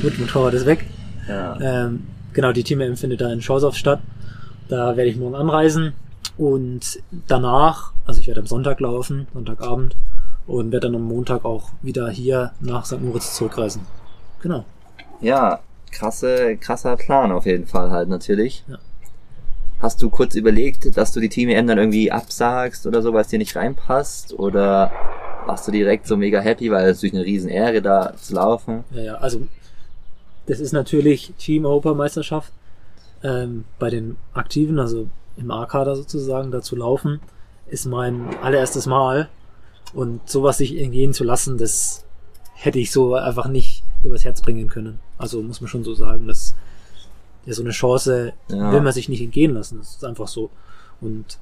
[0.00, 0.86] Gut, Motorrad ist weg.
[1.28, 1.60] ja.
[1.60, 4.00] Ähm, genau, die Team-EM findet da in Schorsow statt.
[4.70, 5.92] Da werde ich morgen anreisen
[6.38, 9.94] und danach, also ich werde am Sonntag laufen, Sonntagabend,
[10.46, 13.02] und werde dann am Montag auch wieder hier nach St.
[13.02, 13.82] Moritz zurückreisen.
[14.40, 14.64] Genau.
[15.20, 15.60] Ja,
[15.92, 18.64] krasse, krasser Plan auf jeden Fall halt natürlich.
[18.68, 18.78] Ja.
[19.82, 23.20] Hast du kurz überlegt, dass du die Team EM dann irgendwie absagst oder so, weil
[23.20, 24.32] es dir nicht reinpasst?
[24.38, 24.90] Oder
[25.46, 28.84] warst du direkt so mega happy, weil es natürlich eine riesen Ehre da zu laufen?
[28.92, 29.46] Ja, ja, also
[30.46, 32.52] das ist natürlich Team-Europameisterschaft.
[33.22, 37.20] Ähm, bei den Aktiven, also im A-Kader sozusagen, da zu laufen,
[37.68, 39.28] ist mein allererstes Mal.
[39.92, 42.04] Und sowas sich entgehen zu lassen, das
[42.54, 44.98] hätte ich so einfach nicht übers Herz bringen können.
[45.18, 46.54] Also muss man schon so sagen, dass
[47.44, 48.72] ja, so eine Chance Ja.
[48.72, 49.78] will man sich nicht entgehen lassen.
[49.78, 50.50] Das ist einfach so.
[51.00, 51.38] Und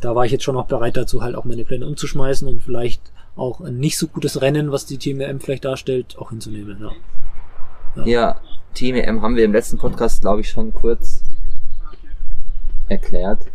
[0.00, 3.00] da war ich jetzt schon auch bereit dazu, halt auch meine Pläne umzuschmeißen und vielleicht
[3.36, 6.90] auch ein nicht so gutes Rennen, was die Team EM vielleicht darstellt, auch hinzunehmen.
[7.96, 8.04] Ja.
[8.04, 8.40] Ja,
[8.74, 11.22] Team EM haben wir im letzten Podcast, glaube ich, schon kurz
[12.88, 13.46] erklärt.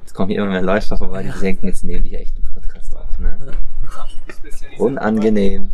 [0.00, 2.48] Jetzt kommen hier immer mehr Läufer vorbei, die denken, jetzt nehmen die hier echt einen
[2.54, 3.18] Podcast auf.
[3.18, 3.36] Ne?
[4.78, 5.70] Unangenehm.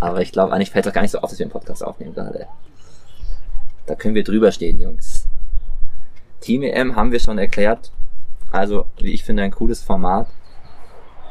[0.00, 2.14] Aber ich glaube, eigentlich fällt es gar nicht so auf, dass wir einen Podcast aufnehmen
[2.14, 2.46] gerade.
[3.86, 5.26] Da können wir drüber stehen, Jungs.
[6.40, 7.92] Team EM haben wir schon erklärt.
[8.50, 10.26] Also, wie ich finde, ein cooles Format.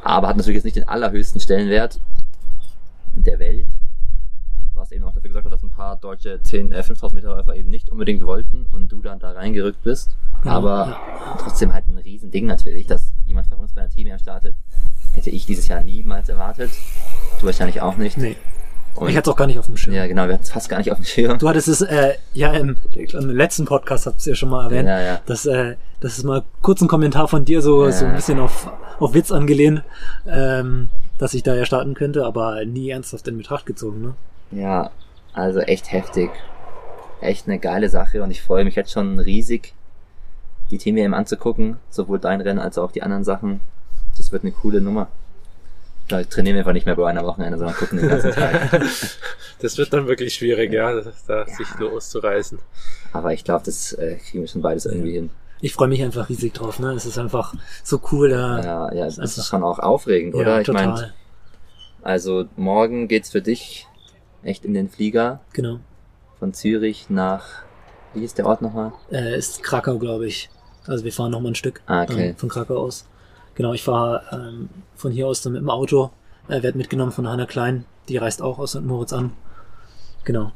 [0.04, 2.00] Aber hat natürlich jetzt nicht den allerhöchsten Stellenwert
[3.16, 3.68] der Welt.
[4.74, 7.56] Was eben auch dafür gesorgt hat, dass ein paar deutsche 10, äh, 5000 Meter Läufer
[7.56, 10.12] eben nicht unbedingt wollten und du dann da reingerückt bist.
[10.44, 11.00] Ja, Aber
[11.40, 14.56] trotzdem halt ein Riesending natürlich, dass jemand von uns bei einer Team startet.
[15.14, 16.72] Hätte ich dieses Jahr niemals erwartet.
[17.40, 18.18] Du wahrscheinlich auch nicht.
[18.18, 18.38] Nee,
[18.96, 19.96] Und, ich hatte es auch gar nicht auf dem Schirm.
[19.96, 21.40] ja, genau, wir hatten es fast gar nicht auf dem Schirm.
[21.40, 24.88] Du hattest es, äh, ja, im, im letzten Podcast hast du ja schon mal erwähnt,
[24.88, 25.20] Ja, ja.
[25.26, 27.92] dass, äh, das ist mal kurz ein Kommentar von dir, so, Ja.
[27.92, 29.84] so ein bisschen auf, auf Witz angelehnt,
[30.28, 34.14] ähm, dass ich da ja starten könnte, aber nie ernsthaft in Betracht gezogen, ne?
[34.52, 34.92] Ja,
[35.34, 36.30] also echt heftig.
[37.22, 39.74] Echt eine geile Sache und ich freue mich jetzt schon riesig,
[40.72, 43.62] die Team EM anzugucken, sowohl dein Rennen als auch die anderen Sachen.
[44.18, 45.08] Das wird eine coole Nummer.
[46.12, 48.82] Da trainieren wir einfach nicht mehr bei einer Wochenende, sondern gucken den ganzen Tag.
[49.60, 50.92] Das wird dann wirklich schwierig, ja,
[51.28, 52.58] da sich loszureißen.
[53.14, 55.30] Aber ich glaube, das äh, kriegen wir schon beides irgendwie hin.
[55.62, 56.94] Ich freue mich einfach riesig drauf, ne?
[56.94, 58.60] Es ist einfach so cool, da.
[58.64, 60.62] Ja, ja, das ist einfach- schon auch aufregend, oder?
[60.62, 60.88] ich total.
[60.88, 61.14] meine,
[62.02, 63.86] also morgen geht's für dich
[64.42, 65.80] echt in den Flieger genau.
[66.40, 67.46] von Zürich nach
[68.16, 68.94] Wie ist der Ort nochmal?
[69.12, 70.50] Äh, ist Krakau, glaube ich.
[70.88, 72.30] Also wir fahren noch mal ein Stück Ah, okay.
[72.30, 73.06] ähm, von Krakau aus.
[73.56, 76.12] Genau, ich fahre ähm, von hier aus dann mit dem Auto.
[76.48, 77.86] Äh, werd mitgenommen von Hanna Klein.
[78.10, 78.82] Die reist auch aus St.
[78.82, 79.32] Moritz an.
[80.24, 80.52] Genau.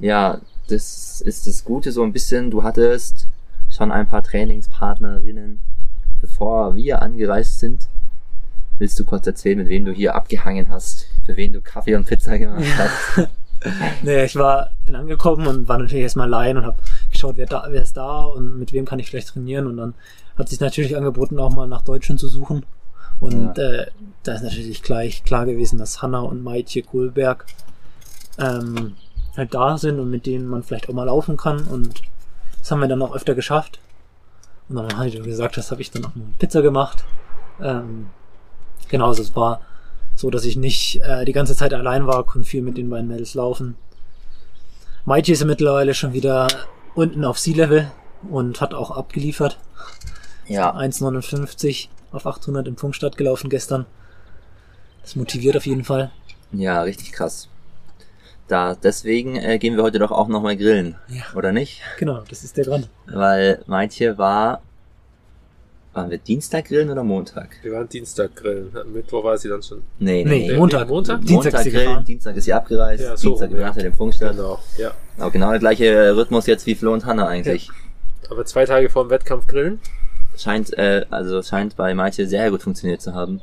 [0.00, 2.50] Ja, das ist das Gute so ein bisschen.
[2.50, 3.28] Du hattest
[3.70, 5.60] schon ein paar Trainingspartnerinnen,
[6.20, 7.88] bevor wir angereist sind.
[8.78, 11.06] Willst du kurz erzählen, mit wem du hier abgehangen hast?
[11.24, 13.28] Für wen du Kaffee und Pizza gemacht hast?
[14.02, 16.76] Nee, ich war bin angekommen und war natürlich erstmal allein und habe
[17.16, 19.66] geschaut, wer, da, wer ist da und mit wem kann ich vielleicht trainieren.
[19.66, 19.94] Und dann
[20.36, 22.64] hat sich natürlich angeboten, auch mal nach Deutschen zu suchen.
[23.18, 23.86] Und äh,
[24.22, 27.46] da ist natürlich gleich klar gewesen, dass Hanna und Maitje Kohlberg
[28.38, 28.94] ähm,
[29.36, 31.64] halt da sind und mit denen man vielleicht auch mal laufen kann.
[31.64, 32.02] Und
[32.58, 33.80] das haben wir dann auch öfter geschafft.
[34.68, 37.04] Und dann habe ich gesagt, das habe ich dann auch eine Pizza gemacht.
[37.60, 38.08] Ähm,
[38.88, 39.60] genau, also es war
[40.14, 43.08] so, dass ich nicht äh, die ganze Zeit allein war, konnte viel mit den beiden
[43.08, 43.76] Mädels laufen.
[45.04, 46.48] Maitje ist ja mittlerweile schon wieder
[46.96, 47.90] unten auf Sea-Level
[48.28, 49.58] und hat auch abgeliefert.
[50.48, 53.86] ja, 1,59 auf 800 im Funkstadt gelaufen gestern.
[55.02, 56.10] Das motiviert auf jeden Fall.
[56.52, 57.48] ja, richtig krass.
[58.48, 61.22] Da, deswegen äh, gehen wir heute doch auch nochmal grillen, Ja.
[61.34, 61.80] oder nicht?
[61.98, 62.86] Genau, das ist der dran.
[63.06, 64.62] Weil Maitje war,
[65.96, 67.56] waren wir Dienstag grillen oder Montag?
[67.62, 68.70] Wir waren Dienstag grillen.
[68.92, 69.82] Mittwoch war sie dann schon.
[69.98, 70.88] Nee, Nee, nee, Montag.
[70.88, 71.20] Montag?
[71.22, 72.04] Dienstag ist Montag sie grillen, gefahren.
[72.04, 73.56] Dienstag ist sie abgereist, Ja, so, Dienstag ja.
[73.56, 74.36] übernachtet im Funkstadt.
[74.36, 74.92] Genau, ja.
[75.18, 77.70] Aber genau der gleiche Rhythmus jetzt wie Flo und Hanna eigentlich.
[78.30, 79.80] Aber zwei Tage vor dem Wettkampf grillen.
[80.36, 83.40] Scheint, äh, also scheint bei Maitje sehr gut funktioniert zu haben.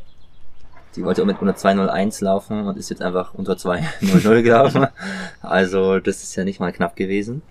[0.95, 4.87] Die wollte mit unter 201 laufen und ist jetzt einfach unter 200 gelaufen.
[5.41, 7.41] Also das ist ja nicht mal knapp gewesen.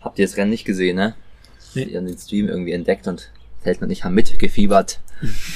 [0.00, 1.14] Habt ihr das Rennen nicht gesehen, ne?
[1.74, 1.84] Nee.
[1.84, 3.30] Die haben den Stream irgendwie entdeckt und
[3.62, 5.00] Feldmann und ich haben mitgefiebert.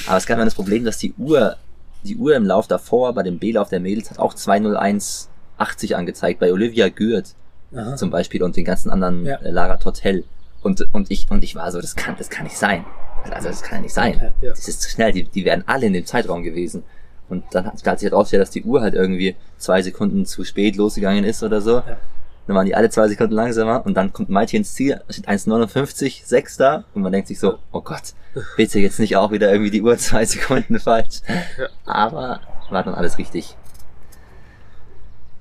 [0.07, 1.55] Aber es gab dann das Problem, dass die Uhr,
[2.03, 6.39] die Uhr im Lauf davor, bei dem B-Lauf der Mädels, hat auch 201,80 angezeigt.
[6.39, 7.35] Bei Olivia Gürt
[7.75, 7.95] Aha.
[7.95, 9.35] zum Beispiel und den ganzen anderen Ja.
[9.37, 10.23] äh, Lara Tortel.
[10.61, 12.85] Und, und ich, und ich war so, das kann, das kann nicht sein.
[13.31, 14.33] Also das kann nicht sein.
[14.41, 14.49] Ja.
[14.49, 15.11] Das ist zu schnell.
[15.11, 16.83] Die, die wären alle in dem Zeitraum gewesen.
[17.29, 20.43] Und dann hat, hat sich halt rausgestellt, dass die Uhr halt irgendwie zwei Sekunden zu
[20.43, 21.81] spät losgegangen ist oder so.
[22.47, 26.25] Dann waren die alle zwei Sekunden langsamer und dann kommt Maiti ins Ziel, steht 1,59,
[26.25, 28.13] 6 da und man denkt sich so, oh Gott,
[28.57, 31.21] bitte jetzt nicht auch wieder irgendwie die Uhr zwei Sekunden falsch.
[31.85, 33.55] Aber war dann alles richtig.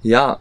[0.02, 0.38] Ja,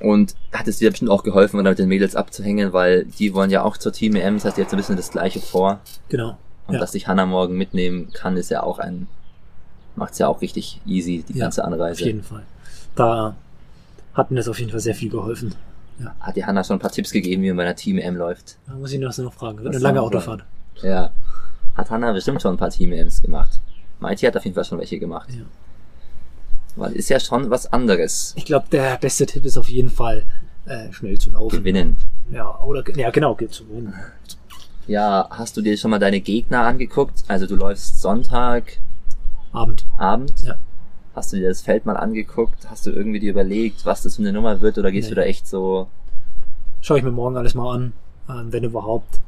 [0.00, 3.62] und hat es dir bestimmt auch geholfen, mit den Mädels abzuhängen, weil die wollen ja
[3.62, 5.80] auch zur Team EM, das heißt jetzt ein bisschen das gleiche vor.
[6.08, 6.36] Genau.
[6.66, 6.80] Und Ja.
[6.80, 9.06] dass dich Hannah morgen mitnehmen kann, ist ja auch ein,
[9.94, 12.04] macht's ja auch richtig easy, die Ja, ganze Auf Anreise.
[12.04, 12.42] jeden Fall.
[12.96, 13.36] Da
[14.14, 15.54] hat mir das auf jeden Fall sehr viel geholfen.
[16.20, 18.58] Hat dir Hannah schon ein paar Tipps gegeben, wie man bei einer Team EM läuft?
[18.66, 19.58] Da muss ich noch noch fragen.
[19.58, 20.44] Wird eine lange Autofahrt.
[20.82, 21.10] Ja.
[21.76, 23.60] Hat Hannah bestimmt schon ein paar Team EMs gemacht.
[24.00, 25.28] Maiti hat auf jeden Fall schon welche gemacht.
[25.32, 25.44] Ja.
[26.76, 28.32] Weil ist ja schon was anderes.
[28.36, 30.24] Ich glaube, der beste Tipp ist auf jeden Fall,
[30.66, 31.58] äh, schnell zu laufen.
[31.58, 31.96] Gewinnen.
[32.30, 33.94] Ja, oder ja genau, geht zu gewinnen.
[34.86, 37.22] Ja, hast du dir schon mal deine Gegner angeguckt?
[37.28, 38.78] Also du läufst Sonntag,
[39.52, 39.86] Abend.
[39.96, 40.32] Abend.
[40.42, 40.56] Ja.
[41.14, 42.68] Hast du dir das Feld mal angeguckt?
[42.68, 44.78] Hast du irgendwie dir überlegt, was das für eine Nummer wird?
[44.78, 45.14] Oder gehst Nee.
[45.14, 45.88] du da echt so...
[46.80, 47.92] Schaue ich mir morgen alles mal an,
[48.28, 49.20] ähm, wenn überhaupt.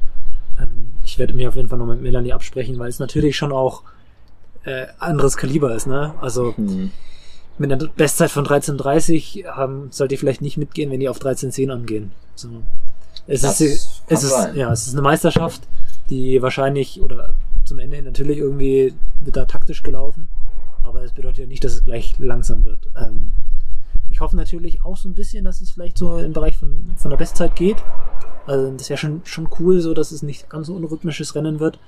[0.59, 3.51] Ähm, ich werde mir auf jeden Fall noch mit Melanie absprechen, weil es natürlich schon
[3.51, 3.83] auch
[4.63, 6.13] äh, anderes Kaliber ist, ne?
[6.21, 6.91] Also Hm,
[7.57, 11.71] mit einer Bestzeit von 13.30 ähm, sollt ihr vielleicht nicht mitgehen, wenn die auf 13.10
[11.71, 12.11] angehen.
[12.35, 12.49] So.
[13.25, 15.61] Es Das ist, es ist, ja, es ist eine Meisterschaft,
[16.09, 17.33] die wahrscheinlich oder
[17.65, 20.29] zum Ende hin natürlich irgendwie wird da taktisch gelaufen,
[20.87, 22.87] aber es bedeutet ja nicht, dass es gleich langsam wird.
[22.95, 23.31] Ähm,
[24.09, 27.09] ich hoffe natürlich auch so ein bisschen, dass es vielleicht so im Bereich von, von
[27.11, 27.77] der Bestzeit geht.
[28.45, 31.79] Also das wäre schon, schon cool, so dass es nicht ganz so unrhythmisches Rennen wird,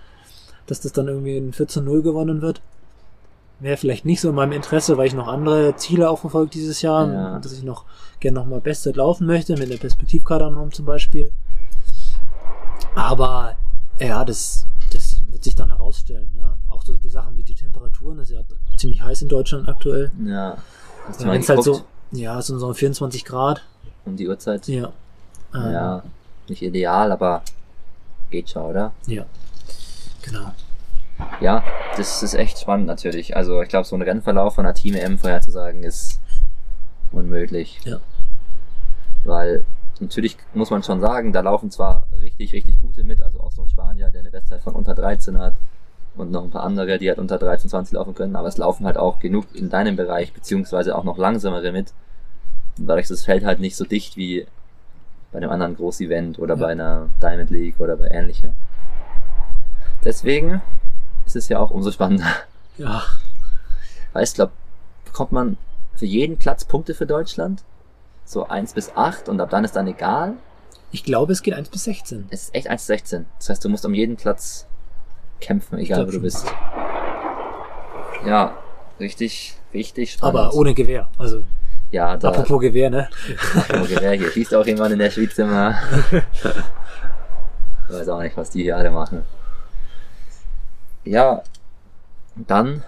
[0.67, 2.61] dass das dann irgendwie in 14-0 gewonnen wird.
[3.61, 6.81] Wäre vielleicht nicht so in meinem Interesse, weil ich noch andere Ziele auch verfolge dieses
[6.81, 7.39] Jahr, Ja.
[7.39, 7.85] dass ich noch
[8.19, 11.31] gerne nochmal Bestzeit laufen möchte, mit der Perspektivkadernorm zum Beispiel.
[12.95, 13.55] Aber
[13.99, 16.57] ja, das, das wird sich dann herausstellen, ja.
[16.69, 18.43] Auch so die Sachen wie die Temperaturen, das ist ja
[18.79, 20.11] ziemlich heiß in Deutschland aktuell.
[20.25, 20.57] ja.
[21.07, 23.63] Hast du Ja, mal halt so, ja, so so 24 Grad.
[24.05, 24.67] Um die Uhrzeit?
[24.67, 24.91] Ja.
[25.53, 26.03] Ähm, Ja,
[26.47, 27.41] nicht ideal, aber
[28.29, 28.91] geht schon, oder?
[29.07, 29.25] Ja.
[30.21, 30.51] Genau.
[31.41, 31.63] Ja,
[31.97, 33.35] das ist echt spannend natürlich.
[33.35, 36.19] Also ich glaube, so ein Rennverlauf von einer Team EM vorherzusagen ist
[37.11, 37.79] unmöglich.
[37.85, 37.99] Ja.
[39.25, 39.65] Weil
[39.99, 43.63] natürlich muss man schon sagen, da laufen zwar richtig, richtig gute mit, also auch so
[43.63, 45.55] ein Spanier, der eine Bestzeit von unter 13 hat
[46.19, 48.85] und noch ein paar andere, die halt unter 13, 20 laufen können, aber es laufen
[48.85, 51.93] halt auch genug in deinem Bereich, beziehungsweise auch noch langsamere mit.
[52.77, 54.45] Und dadurch ist das Feld halt nicht so dicht wie
[55.31, 56.61] bei einem anderen Groß-Event oder Ja.
[56.61, 58.51] bei einer Diamond League oder bei ähnlichem.
[60.03, 60.61] Deswegen
[61.25, 62.25] ist es ja auch umso spannender.
[62.77, 63.03] Ja.
[64.13, 64.53] Weil ich glaube,
[65.05, 65.57] bekommt man
[65.95, 67.63] für jeden Platz Punkte für Deutschland?
[68.25, 70.33] So eins bis acht und ab dann ist dann egal?
[70.91, 72.27] Ich glaube, es geht 1 bis 16.
[72.31, 73.25] Es ist echt 1 zu 16.
[73.37, 74.65] Das heißt, du musst um jeden Platz
[75.39, 76.45] kämpfen, egal wo du bist.
[78.25, 78.57] Ja,
[78.99, 80.37] richtig, richtig spannend.
[80.37, 81.09] Aber ohne Gewehr.
[81.17, 81.43] Also,
[81.91, 83.09] ja, da, apropos Gewehr, ne?
[83.55, 85.75] apropos Gewehr, hier schießt auch jemand in der Schweiz immer.
[87.89, 89.23] Ich weiß auch nicht, was die hier alle machen.
[91.03, 91.41] Ja,
[92.35, 92.83] dann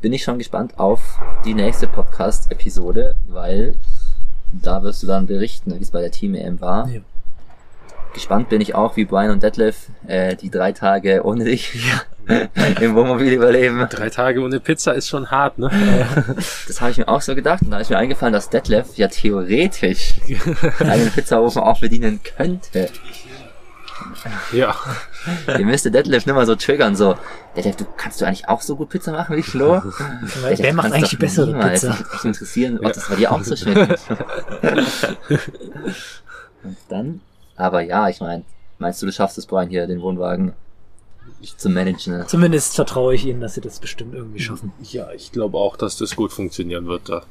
[0.00, 3.76] bin ich schon gespannt auf die nächste Podcast-Episode, weil
[4.52, 6.88] da wirst du dann berichten, wie es bei der Team EM war.
[6.88, 7.00] Ja.
[8.14, 11.72] Gespannt bin ich auch, wie Brian und Detlef äh, die drei Tage ohne dich
[12.80, 13.86] im Wohnmobil überleben.
[13.90, 15.70] Drei Tage ohne Pizza ist schon hart, ne?
[16.66, 19.08] Das habe ich mir auch so gedacht und da ist mir eingefallen, dass Detlef ja
[19.08, 20.14] theoretisch
[20.80, 22.90] einen Pizzaofen auch bedienen könnte.
[24.52, 24.76] Ja.
[25.58, 27.16] Ihr müsste Detlef nicht mal so triggern, so,
[27.56, 29.82] Detlef, du kannst du eigentlich auch so gut Pizza machen wie Flo?
[30.42, 31.80] Wer Detlef, macht kannst eigentlich die bessere niemals.
[31.80, 31.88] Pizza?
[31.88, 34.10] Mich würde echt interessieren, ob das bei dir auch so schön ist.
[36.62, 37.20] Und dann,
[37.62, 38.44] aber ja, ich meine,
[38.78, 40.52] meinst du, du schaffst es, Brian, hier den Wohnwagen
[41.56, 42.26] zu managen?
[42.26, 44.72] Zumindest vertraue ich ihnen, dass sie das bestimmt irgendwie schaffen.
[44.82, 47.22] Ja, ich glaube auch, dass das gut funktionieren wird da.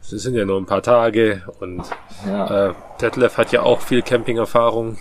[0.00, 1.82] Es sind ja nur ein paar Tage und
[2.26, 4.98] Ja, äh, Detlef hat ja auch viel Camping-Erfahrung.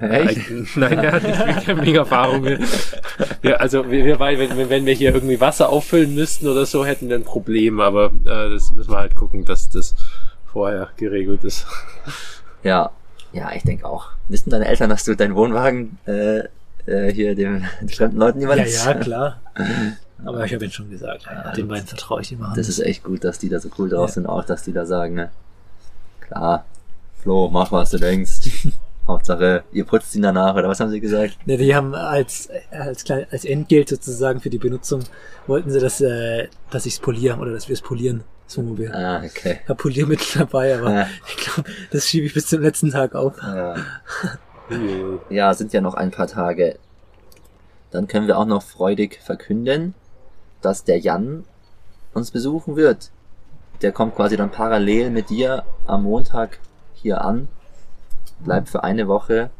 [0.00, 0.50] echt?
[0.76, 2.46] Nein, er hat nicht viel Camping-Erfahrung.
[3.42, 7.08] Ja, also wir, wir wenn, wenn wir hier irgendwie Wasser auffüllen müssten oder so, hätten
[7.08, 9.96] wir ein Problem, aber äh, das müssen wir halt gucken, dass das
[10.46, 11.66] vorher geregelt ist.
[12.62, 12.90] Ja,
[13.32, 14.08] ja, ich denke auch.
[14.28, 16.40] Wissen deine Eltern, dass du deinen Wohnwagen äh,
[16.86, 18.84] äh, hier den, den fremden Leuten Ja, überlässt?
[18.84, 19.40] ja, klar.
[20.24, 23.02] Aber ich habe ihnen schon gesagt, ja, den beiden vertraue ich, machen Das ist echt
[23.02, 24.14] gut, dass die da so cool drauf Ja.
[24.14, 25.30] sind, auch dass die da sagen, ne?
[26.20, 26.64] Klar,
[27.22, 28.40] Flo, mach was du denkst.
[29.08, 31.36] Hauptsache, ihr putzt ihn danach, oder was haben sie gesagt?
[31.44, 35.02] Ne, die haben als, als, klein, als Entgelt sozusagen für die Benutzung,
[35.48, 38.92] wollten sie, dass, äh, dass ich es poliere oder dass wir es polieren, das Wohnmobil.
[38.92, 39.60] Ah, okay.
[39.62, 41.06] Ich habe Poliermittel dabei, aber Ja.
[41.26, 43.34] ich glaube, das schiebe ich bis zum letzten Tag auf.
[43.42, 43.76] Ja.
[45.30, 46.78] ja, sind ja noch ein paar Tage.
[47.90, 49.94] Dann können wir auch noch freudig verkünden,
[50.62, 51.44] dass der Jan
[52.14, 53.10] uns besuchen wird.
[53.82, 56.58] Der kommt quasi dann parallel mit dir am Montag
[56.94, 57.48] hier an,
[58.40, 59.50] bleibt für eine Woche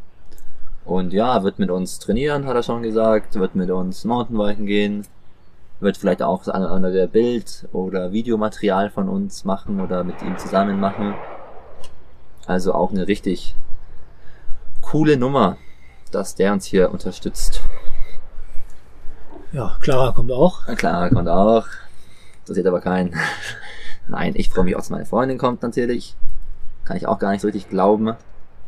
[0.85, 5.07] und ja, wird mit uns trainieren, hat er schon gesagt, wird mit uns Mountainbiken gehen,
[5.83, 10.81] wird vielleicht auch das andere Bild- oder Videomaterial von uns machen oder mit ihm zusammen
[10.81, 11.15] machen.
[12.47, 13.55] Also auch eine richtig
[14.81, 15.57] coole Nummer,
[16.11, 17.61] dass der uns hier unterstützt.
[19.53, 20.67] Ja, Clara kommt auch.
[20.77, 21.67] Klar, kommt auch.
[22.47, 23.15] Das sieht aber keinen.
[24.09, 26.17] Nein, ich freue mich auch, dass meine Freundin kommt natürlich.
[26.85, 28.15] Kann ich auch gar nicht so richtig glauben.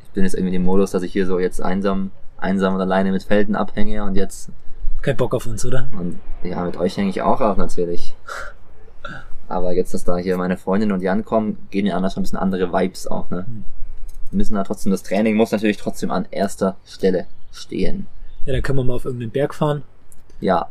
[0.05, 3.11] Ich bin jetzt irgendwie im Modus, dass ich hier so jetzt einsam, einsam und alleine
[3.13, 4.51] mit Felden abhänge und jetzt,
[5.05, 5.89] Kein Bock auf uns, oder?
[5.93, 8.15] und ja, mit euch hänge ich auch auf natürlich.
[9.49, 12.25] Aber jetzt, dass da hier meine Freundin und Jan kommen, gehen ja anders schon ein
[12.25, 13.45] bisschen andere Vibes auch, ne?
[13.47, 13.65] Hm.
[14.31, 18.07] Wir müssen da trotzdem, das Training muss natürlich trotzdem an erster Stelle stehen.
[18.47, 19.83] Ja, dann können wir mal auf irgendeinen Berg fahren.
[20.41, 20.69] Ja,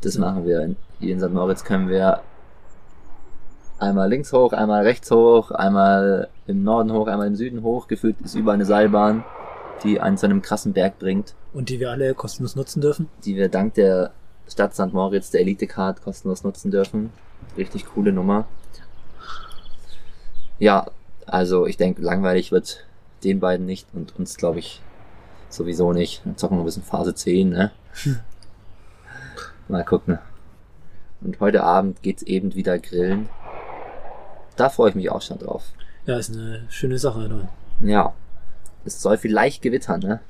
[0.00, 0.74] das machen wir.
[0.98, 1.30] Hier in St.
[1.30, 2.22] Moritz können wir
[3.78, 7.86] einmal links hoch, einmal rechts hoch, einmal im Norden hoch, einmal im Süden hoch.
[7.86, 9.24] Gefühlt ist überall eine Seilbahn,
[9.84, 13.08] die einen zu einem krassen Berg bringt, Und die wir alle kostenlos nutzen dürfen.
[13.24, 14.12] die wir dank der
[14.48, 14.92] Stadt St.
[14.92, 17.12] Moritz, der Elite-Card, kostenlos nutzen dürfen.
[17.56, 18.46] Richtig coole Nummer.
[20.58, 20.86] Ja,
[21.26, 22.84] also ich denke, langweilig wird
[23.24, 24.80] den beiden nicht und uns, glaube ich,
[25.50, 26.22] sowieso nicht.
[26.24, 27.70] Dann zocken wir ein bisschen Phase 10, ne?
[29.68, 30.18] Mal gucken.
[31.20, 33.28] Und heute Abend geht's eben wieder grillen.
[34.56, 35.64] Da freue ich mich auch schon drauf.
[36.06, 37.28] Ja, ist eine schöne Sache.
[37.28, 37.48] Ne?
[37.82, 38.14] Ja.
[38.88, 40.20] Es soll vielleicht gewittern, ne?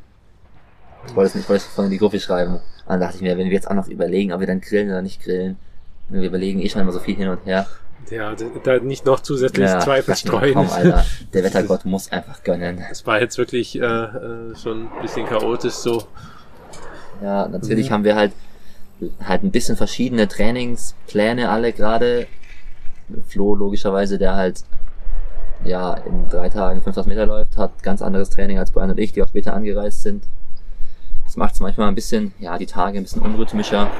[1.06, 2.54] Ich wollte es nicht, ich wollte es vorhin in die Gruppe schreiben.
[2.54, 4.88] Und dann dachte ich mir, wenn wir jetzt auch noch überlegen, ob wir dann grillen
[4.88, 5.56] oder nicht grillen.
[6.08, 7.66] Wir überlegen eh schon immer so viel hin und her.
[8.10, 10.54] Ja, da nicht noch zusätzlich Zweifel ich dachte mir, streuen.
[10.54, 12.82] Komm, Alter, der Wettergott muss einfach gönnen.
[12.90, 16.04] Es war jetzt wirklich äh, äh, schon ein bisschen chaotisch so.
[17.22, 17.94] Ja, natürlich Mhm.
[17.94, 18.32] haben wir halt
[19.22, 22.26] halt ein bisschen verschiedene Trainingspläne alle gerade.
[23.28, 24.64] Flo logischerweise, der halt
[25.64, 29.12] ja in drei Tagen 5000 Meter läuft, hat ganz anderes Training als Brian und ich,
[29.12, 30.24] die auch später angereist sind.
[31.24, 33.90] Das macht es manchmal ein bisschen, ja, die Tage ein bisschen unrhythmischer.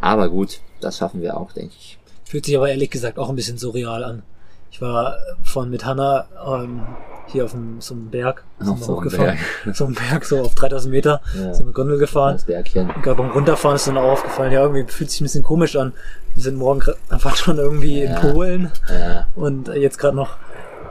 [0.00, 1.98] Aber gut, das schaffen wir auch, denke ich.
[2.24, 4.22] Fühlt sich aber ehrlich gesagt auch ein bisschen surreal an.
[4.70, 6.82] Ich war von mit Hanna ähm,
[7.28, 9.38] hier auf dem, so einem Berg, sind Auf wir so hochgefahren.
[9.74, 11.54] So einem Berg, so auf 3000 Meter, Ja.
[11.54, 12.34] sind wir Gondel gefahren.
[12.34, 12.90] Das Bergchen.
[12.90, 15.76] Und gerade beim Runterfahren ist dann auch aufgefallen, ja, irgendwie fühlt sich ein bisschen komisch
[15.76, 15.92] an.
[16.34, 18.10] Wir sind morgen einfach schon irgendwie Ja.
[18.20, 20.36] in Polen Ja, und jetzt gerade noch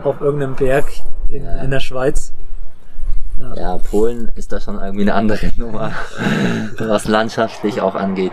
[0.04, 0.86] auf irgendeinem Berg
[1.30, 2.34] in, in der Schweiz.
[3.40, 3.54] Ja.
[3.56, 5.92] ja, Polen ist da schon irgendwie eine andere Nummer,
[6.80, 8.32] was landschaftlich auch angeht.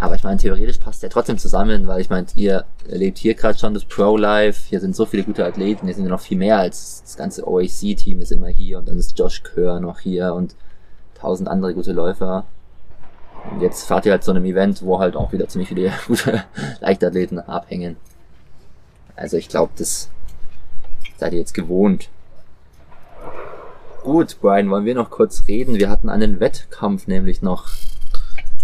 [0.00, 3.58] Aber ich meine, theoretisch passt der trotzdem zusammen, weil ich meine, ihr erlebt hier gerade
[3.58, 6.56] schon das Pro-Life, hier sind so viele gute Athleten, hier sind ja noch viel mehr
[6.56, 10.56] als das ganze OAC-Team ist immer hier und dann ist Josh Kerr noch hier und
[11.14, 12.46] tausend andere gute Läufer.
[13.50, 16.44] Und jetzt fahrt ihr halt zu einem Event, wo halt auch wieder ziemlich viele gute
[16.80, 17.96] Leichtathleten abhängen.
[19.16, 20.08] Also ich glaube, das
[21.18, 22.08] seid ihr jetzt gewohnt.
[24.02, 25.74] Gut, Brian, wollen wir noch kurz reden?
[25.74, 27.68] Wir hatten einen Wettkampf nämlich noch.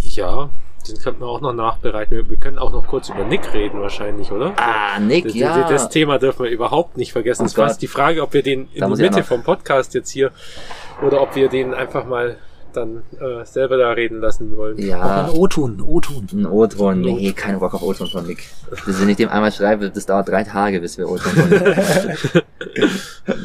[0.03, 0.49] Ja,
[0.87, 2.17] den könnten wir auch noch nachbereiten.
[2.17, 4.55] Wir, wir können auch noch kurz über Nick reden wahrscheinlich, oder?
[4.57, 5.69] Ah, Nick, das, ja.
[5.69, 7.43] das Thema dürfen wir überhaupt nicht vergessen.
[7.43, 9.95] Oh Es war die Frage, ob wir den in Da die auch Mitte vom Podcast
[9.95, 10.31] jetzt hier
[11.07, 12.37] oder ob wir den einfach mal
[12.77, 14.79] dann äh, selber da reden lassen wollen.
[14.79, 16.29] Ja, Ein O-Ton, O-Ton.
[16.33, 17.01] ein O-Ton.
[17.01, 18.45] Nee, kein Bock auf O-Ton von Nick.
[18.71, 22.45] Das, wenn ich dem einmal schreibe, das dauert drei Tage, bis wir O-Ton von Nick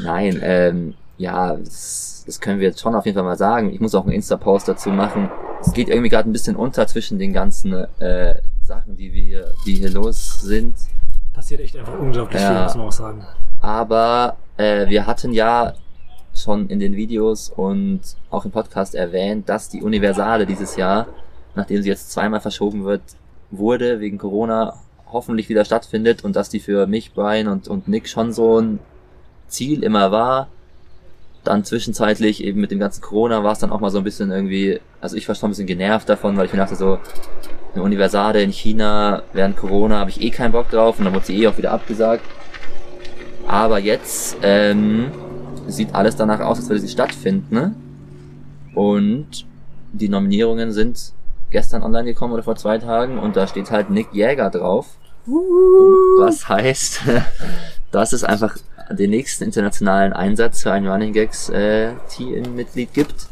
[0.04, 3.72] Nein, ähm, ja, das, das können wir jetzt schon auf jeden Fall mal sagen.
[3.74, 5.30] Ich muss auch einen Insta-Post dazu machen.
[5.62, 9.76] Es geht irgendwie gerade ein bisschen unter zwischen den ganzen äh, Sachen, die wir, die
[9.76, 10.76] hier los sind.
[11.34, 12.50] Passiert echt einfach unglaublich Ja.
[12.50, 13.26] viel, muss man auch sagen.
[13.62, 15.74] Aber äh, wir hatten ja
[16.34, 21.08] schon in den Videos und auch im Podcast erwähnt, dass die Universale dieses Jahr,
[21.56, 23.02] nachdem sie jetzt zweimal verschoben wird,
[23.52, 24.76] wurde wegen Corona,
[25.12, 28.80] hoffentlich wieder stattfindet und dass die für mich, Brian und, und Nick schon so ein
[29.48, 30.48] Ziel immer war.
[31.44, 34.32] Dann zwischenzeitlich eben mit dem ganzen Corona war es dann auch mal so ein bisschen
[34.32, 37.00] irgendwie, also ich war schon ein bisschen genervt davon, weil ich mir dachte so,
[37.74, 41.26] eine Universale in China während Corona habe ich eh keinen Bock drauf und dann wurde
[41.26, 42.24] sie eh auch wieder abgesagt.
[43.48, 45.12] Aber jetzt ähm,
[45.68, 47.56] sieht alles danach aus, als würde sie stattfinden.
[47.56, 47.76] Ne?
[48.76, 49.46] Und
[49.94, 51.14] die Nominierungen sind
[51.50, 54.98] gestern online gekommen oder vor zwei Tagen und da steht halt Nick Jäger drauf.
[55.26, 57.02] Was heißt,
[57.92, 58.58] dass es einfach
[58.94, 63.28] den nächsten internationalen Einsatz für ein Running Gags äh, Team-Mitglied gibt.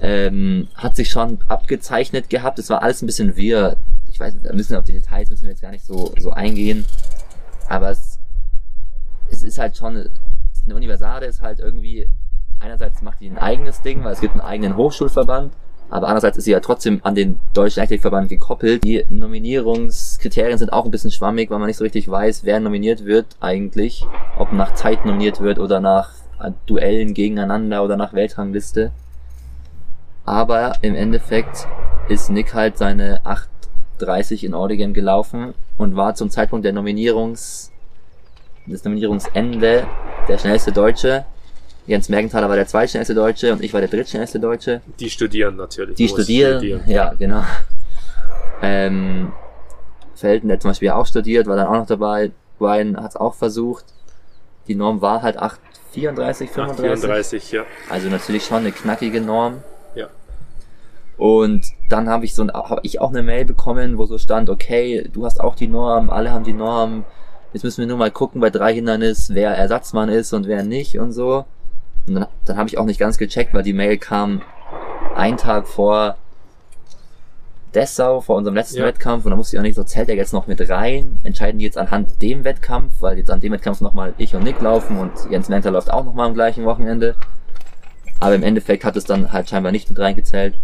[0.00, 2.58] Ähm, hat sich schon abgezeichnet gehabt.
[2.58, 3.76] Es war alles ein bisschen wirr.
[4.10, 6.30] Ich weiß, da müssen wir auf die Details müssen wir jetzt gar nicht so, so
[6.30, 6.84] eingehen.
[7.68, 8.18] Aber es,
[9.30, 10.08] es ist halt schon,
[10.64, 12.08] eine Universale ist halt irgendwie,
[12.60, 15.52] einerseits macht die ein eigenes Ding, weil es gibt einen eigenen Hochschulverband,
[15.90, 18.84] aber andererseits ist sie ja trotzdem an den Deutschen Leichtathletikverband gekoppelt.
[18.84, 23.04] Die Nominierungskriterien sind auch ein bisschen schwammig, weil man nicht so richtig weiß, wer nominiert
[23.06, 24.06] wird eigentlich.
[24.38, 28.92] Ob nach Zeit nominiert wird oder nach äh, Duellen gegeneinander oder nach Weltrangliste.
[30.26, 31.66] Aber im Endeffekt
[32.08, 37.72] ist Nick halt seine 8.30 in Oregon gelaufen und war zum Zeitpunkt der Nominierungs,
[38.66, 39.86] des Nominierungsende
[40.28, 41.24] der schnellste Deutsche.
[41.88, 44.82] Jens Mergenthaler war der zweitschnellste Deutsche und ich war der drittschnellste Deutsche.
[45.00, 45.96] Die studieren natürlich.
[45.96, 47.42] Die Muss studieren, ja, genau.
[48.60, 49.32] Ähm,
[50.14, 52.30] Felden, der zum Beispiel auch studiert, war dann auch noch dabei.
[52.58, 53.86] Brian hat es auch versucht.
[54.66, 56.50] Die Norm war halt 8,34, 35.
[56.50, 57.64] 34, ja.
[57.88, 59.62] Also natürlich schon eine knackige Norm.
[59.94, 60.08] Ja.
[61.16, 64.50] Und dann habe ich so ein, habe ich auch eine Mail bekommen, wo so stand,
[64.50, 67.06] okay, du hast auch die Norm, alle haben die Norm.
[67.54, 70.98] Jetzt müssen wir nur mal gucken bei drei Hindernis, wer Ersatzmann ist und wer nicht
[70.98, 71.46] und so.
[72.08, 74.42] Und dann, dann habe ich auch nicht ganz gecheckt, weil die Mail kam
[75.14, 76.16] einen Tag vor
[77.74, 78.86] Dessau, vor unserem letzten Ja.
[78.86, 79.24] Wettkampf.
[79.24, 81.20] Und da musste ich auch nicht so, zählt er jetzt noch mit rein?
[81.22, 84.60] Entscheiden die jetzt anhand dem Wettkampf, weil jetzt an dem Wettkampf nochmal ich und Nick
[84.60, 87.14] laufen und Jens Lenter läuft auch nochmal am gleichen Wochenende.
[88.20, 90.54] Aber im Endeffekt hat es dann halt scheinbar nicht mit reingezählt.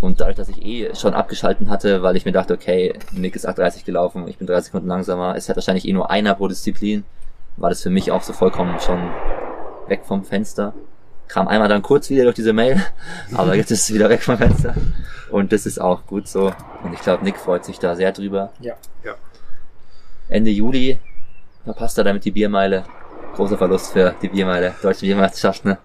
[0.00, 3.48] Und dadurch, dass ich eh schon abgeschalten hatte, weil ich mir dachte, okay, Nick ist
[3.48, 7.02] 8,30 gelaufen, ich bin 30 Sekunden langsamer, es hat wahrscheinlich eh nur einer pro Disziplin,
[7.56, 9.10] war das für mich auch so vollkommen schon
[9.88, 10.74] weg vom Fenster.
[11.28, 12.82] Kam einmal dann kurz wieder durch diese Mail,
[13.34, 14.74] aber jetzt ist es wieder weg vom Fenster.
[15.30, 16.52] Und das ist auch gut so.
[16.82, 18.52] Und ich glaube, Nick freut sich da sehr drüber.
[18.60, 18.74] Ja.
[19.04, 19.14] Ja.
[20.28, 20.98] Ende Juli
[21.64, 22.84] verpasst er damit die Biermeile.
[23.34, 25.78] Großer Verlust für die Biermeile, deutsche Biermeisterschaft, ne?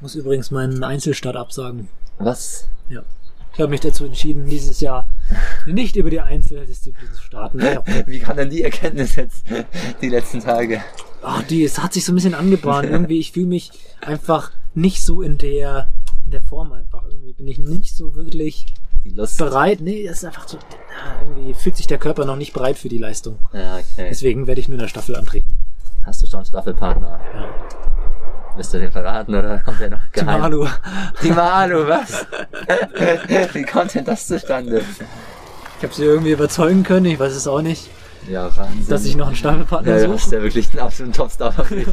[0.00, 1.88] Muss übrigens meinen Einzelstart absagen.
[2.18, 2.68] Was?
[2.88, 3.02] Ja.
[3.54, 5.06] Ich habe mich dazu entschieden, dieses Jahr
[5.64, 7.60] nicht über die Einzeldisziplin zu starten.
[8.06, 9.44] Wie kann denn die Erkenntnis jetzt
[10.00, 10.82] die letzten Tage?
[11.24, 12.86] Ach, die, es hat sich so ein bisschen angebahnt.
[12.90, 15.88] Irgendwie, ich fühle mich einfach nicht so in der,
[16.24, 17.04] in der Form einfach.
[17.08, 18.66] Irgendwie bin ich nicht so wirklich
[19.38, 19.80] bereit.
[19.80, 20.58] Nee, das ist einfach so,
[21.22, 23.38] irgendwie fühlt sich der Körper noch nicht bereit für die Leistung.
[23.52, 24.08] Ja, okay.
[24.08, 25.56] Deswegen werde ich nur in der Staffel antreten.
[26.04, 27.20] Hast du schon Staffelpartner?
[27.34, 28.56] Ja.
[28.56, 30.40] Wirst du den verraten oder kommt der noch geheim?
[30.40, 30.66] Malu.
[31.22, 32.26] Die Malu, was?
[33.54, 34.82] Wie kommt denn das zustande?
[35.78, 37.90] Ich habe sie irgendwie überzeugen können, ich weiß es auch nicht,
[38.28, 38.88] Ja, Wahnsinn.
[38.88, 40.36] dass ich noch einen Staffelpartner ja, du hast suche.
[40.36, 41.84] ja wirklich einen absoluten Topstar Die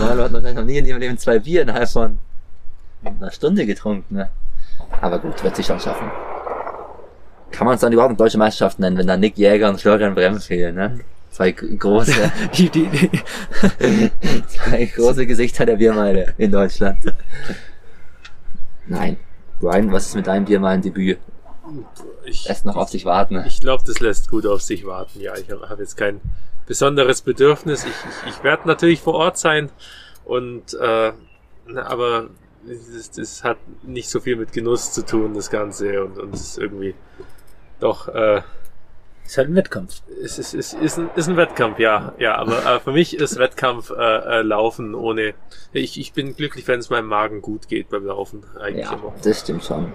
[0.00, 2.18] Malu hat noch nie in ihrem Leben zwei Bier innerhalb von
[3.04, 4.28] einer Stunde getrunken, ne?
[5.00, 6.10] Aber gut, wird sich schon schaffen.
[7.52, 10.14] Kann man es dann überhaupt eine deutsche Meisterschaft nennen, wenn da Nick Jäger und Florian
[10.14, 11.00] Bremm fehlen, ne?
[11.30, 13.10] Zwei große, Die, die, die,
[14.48, 16.98] zwei große Gesichter der Biermeile in Deutschland.
[18.86, 19.16] Nein.
[19.60, 21.18] Brian, was ist mit deinem Biermalen-Debüt?
[22.24, 23.42] Ich, Lässt noch auf sich warten.
[23.46, 25.20] ich glaube, das lässt gut auf sich warten.
[25.20, 26.20] Ja, ich habe hab jetzt kein
[26.66, 27.84] besonderes Bedürfnis.
[27.84, 29.70] Ich, ich, ich werde natürlich vor Ort sein
[30.24, 31.12] und äh,
[31.76, 32.28] aber
[32.94, 36.40] das, das hat nicht so viel mit Genuss zu tun, das Ganze und, und es
[36.42, 36.94] ist irgendwie
[37.80, 38.42] doch äh,
[39.24, 40.02] Ist halt ein Wettkampf.
[40.22, 43.38] es ist, es ist, ein, ist ein Wettkampf, ja, ja, aber äh, für mich ist
[43.38, 45.34] Wettkampf äh, äh, Laufen ohne.
[45.72, 49.12] Ich, ich bin glücklich, wenn es meinem Magen gut geht beim Laufen eigentlich Ja, immer.
[49.22, 49.92] das stimmt schon.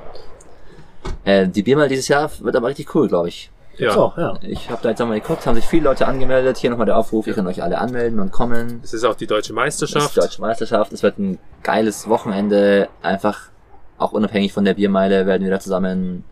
[1.24, 3.52] Äh, die Biermal dieses Jahr wird aber richtig cool, glaube ich.
[3.78, 4.34] Ja, So, ja.
[4.42, 6.58] Ich habe da jetzt nochmal geguckt, haben sich viele Leute angemeldet.
[6.58, 8.82] Hier nochmal der Aufruf, ihr könnt euch alle anmelden und kommen.
[8.84, 10.16] es ist auch die deutsche Das ist Meisterschaft.
[10.16, 10.92] die Deutsche Meisterschaft.
[10.94, 12.90] Es wird ein geiles Wochenende.
[13.02, 13.50] Einfach
[13.98, 16.24] auch unabhängig von der Biermeile werden wir da zusammen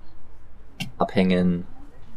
[0.98, 1.66] abhängen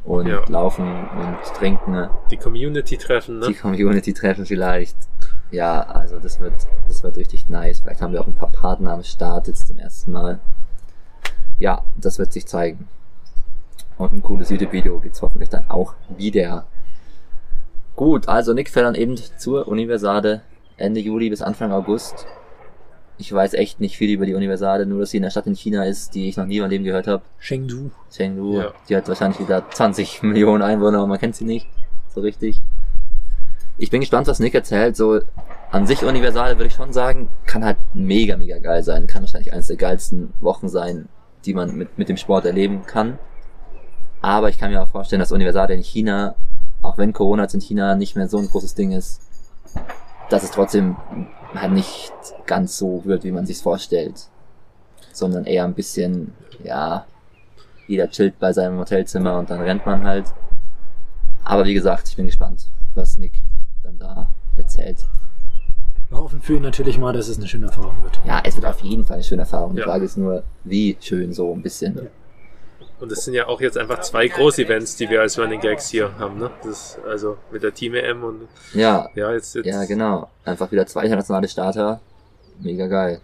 [0.05, 0.43] und Ja.
[0.49, 2.09] laufen und trinken.
[2.31, 3.55] Die Community treffen, Die ne?
[3.55, 4.97] Community treffen vielleicht.
[5.51, 6.55] Ja, also das wird,
[6.89, 7.81] das wird richtig nice.
[7.81, 10.41] Vielleicht haben wir auch ein paar Partner am Start jetzt zum ersten Mal.
[11.59, 12.89] Ja, das wird sich zeigen.
[13.99, 16.65] Und ein cooles YouTube-Video gibt's hoffentlich dann auch wieder.
[17.95, 20.41] Gut, also Nick fährt dann eben zur Universade
[20.77, 22.27] Ende Juli bis Anfang August.
[23.19, 25.55] Ich weiß echt nicht viel über die Universade, nur dass sie in der Stadt in
[25.55, 27.23] China ist, die ich noch nie meinem Leben gehört habe.
[27.39, 27.91] Chengdu.
[28.11, 28.73] Chengdu, Ja.
[28.89, 31.69] die hat wahrscheinlich wieder 20 Millionen Einwohner, aber man kennt sie nicht
[32.09, 32.61] so richtig.
[33.79, 34.97] Ich bin gespannt, was Nick erzählt.
[34.97, 35.21] So
[35.71, 39.07] an sich Universal würde ich schon sagen, kann halt mega, mega geil sein.
[39.07, 41.09] Kann wahrscheinlich eines der geilsten Wochen sein,
[41.45, 43.19] die man mit, mit dem Sport erleben kann.
[44.21, 46.35] Aber ich kann mir auch vorstellen, dass Universal in China,
[46.81, 49.21] auch wenn Corona jetzt in China nicht mehr so ein großes Ding ist,
[50.31, 50.97] dass es trotzdem
[51.55, 52.13] halt nicht
[52.47, 54.29] ganz so wird, wie man sich's vorstellt.
[55.13, 56.33] Sondern eher ein bisschen,
[56.63, 57.05] ja,
[57.87, 60.27] jeder chillt bei seinem Hotelzimmer und dann rennt man halt.
[61.45, 63.33] Aber wie gesagt, ich bin gespannt, was Nick
[63.83, 65.05] dann da erzählt.
[66.13, 68.21] Wir hoffen für ihn natürlich mal, dass es eine schöne Erfahrung wird.
[68.27, 69.73] Ja, es wird auf jeden Fall eine schöne Erfahrung.
[69.73, 69.87] Die Ja.
[69.87, 72.09] Frage ist nur, wie schön so ein bisschen.
[73.01, 76.11] Und es sind ja auch jetzt einfach zwei Groß-Events, die wir als Running Gags hier
[76.19, 76.51] haben, ne?
[76.63, 78.43] Das ist also mit der Team EM und
[78.75, 80.29] Ja, ja, jetzt, jetzt ja, genau.
[80.45, 82.01] Einfach wieder zwei internationale Starter.
[82.61, 83.23] Mega geil.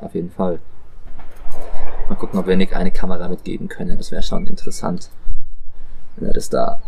[0.00, 0.60] Auf jeden Fall.
[2.08, 3.98] Mal gucken, ob wir Nick eine Kamera mitgeben können.
[3.98, 5.10] Das wäre schon interessant.
[6.16, 6.78] Wenn er das da,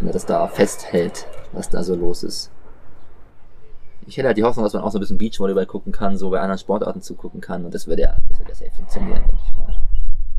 [0.00, 2.50] wenn er das da festhält, was da so los ist.
[4.06, 6.30] Ich hätte halt die Hoffnung, dass man auch so ein bisschen Beachvolleyball gucken kann, so
[6.30, 7.64] bei anderen Sportarten zugucken kann.
[7.64, 9.76] Und das würde ja, das würde ja sehr funktionieren, denke ich mal.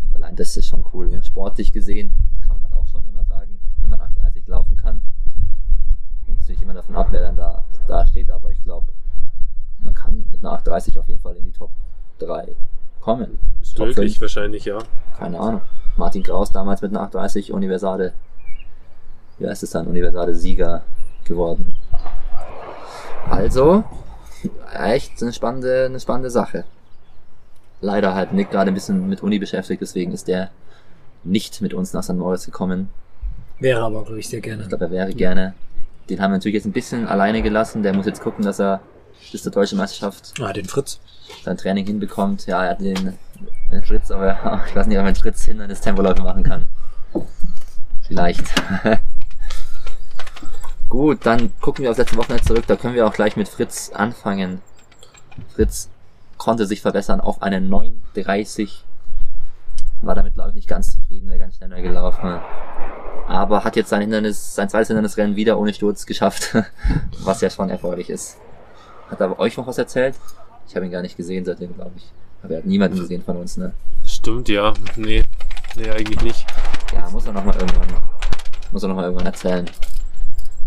[0.05, 1.07] Und allein das ist schon cool.
[1.07, 5.01] Und sportlich gesehen kann man halt auch schon immer sagen, wenn man 8,30 laufen kann,
[6.26, 8.32] hängt natürlich immer davon ab, wer dann da, da steht.
[8.32, 8.93] Aber ich glaube,
[9.80, 11.72] man kann mit einer 8,30 auf jeden Fall in die Top
[12.20, 12.55] 3
[13.01, 13.39] kommen.
[13.61, 14.22] ist Top möglich 5.
[14.22, 14.80] wahrscheinlich, ja.
[15.18, 15.61] Keine Ahnung.
[15.95, 18.13] Martin Kraus damals mit einer 830 Universale.
[19.39, 20.84] Ja, ist es dann Universale Sieger
[21.24, 21.76] geworden.
[23.30, 23.84] Also,
[24.73, 26.63] echt eine spannende, eine spannende Sache.
[27.82, 30.49] Leider halt Nick gerade ein bisschen mit Uni beschäftigt, deswegen ist der
[31.23, 32.13] nicht mit uns nach St.
[32.13, 32.89] Moritz gekommen.
[33.59, 34.63] Wäre aber, glaube ich, sehr gerne.
[34.63, 35.53] Ich glaube, er wäre gerne.
[36.09, 37.84] Den haben wir natürlich jetzt ein bisschen alleine gelassen.
[37.84, 38.82] Der muss jetzt gucken, dass er
[39.32, 40.99] bis zur deutschen Meisterschaft Ah, den Fritz.
[41.43, 42.45] sein Training hinbekommt.
[42.47, 43.17] Ja, er hat den,
[43.71, 46.65] den Fritz, aber ich weiß nicht, ob er mit Fritz Hindernis Tempoläufe machen kann.
[48.07, 48.43] Vielleicht.
[50.89, 52.65] Gut, dann gucken wir aufs letzte Wochenende zurück.
[52.67, 54.61] Da können wir auch gleich mit Fritz anfangen.
[55.53, 55.89] Fritz
[56.38, 58.69] konnte sich verbessern auf eine 9.30.
[60.01, 62.39] War damit, glaube ich, nicht ganz zufrieden, wäre ganz schneller gelaufen.
[63.27, 66.55] Aber hat jetzt sein Hindernis, sein zweites Hindernisrennen wieder ohne Sturz geschafft,
[67.23, 68.38] was ja schon erfreulich ist.
[69.09, 70.15] Hat er euch noch was erzählt?
[70.67, 72.05] Ich habe ihn gar nicht gesehen seitdem, glaube ich.
[72.43, 73.73] Aber er hat niemanden gesehen von uns, ne?
[74.05, 74.73] Stimmt, ja.
[74.95, 75.23] Nee.
[75.75, 76.45] Nee, eigentlich nicht.
[76.93, 77.88] Ja, muss er noch mal irgendwann,
[78.71, 79.69] muss er noch mal irgendwann erzählen.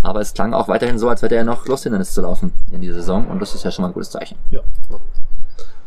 [0.03, 2.81] Aber es klang auch weiterhin so, als hätte er noch Lust, Hindernis zu laufen in
[2.81, 3.27] dieser Saison.
[3.27, 4.39] Und das ist ja schon mal ein gutes Zeichen.
[4.51, 4.61] Ja.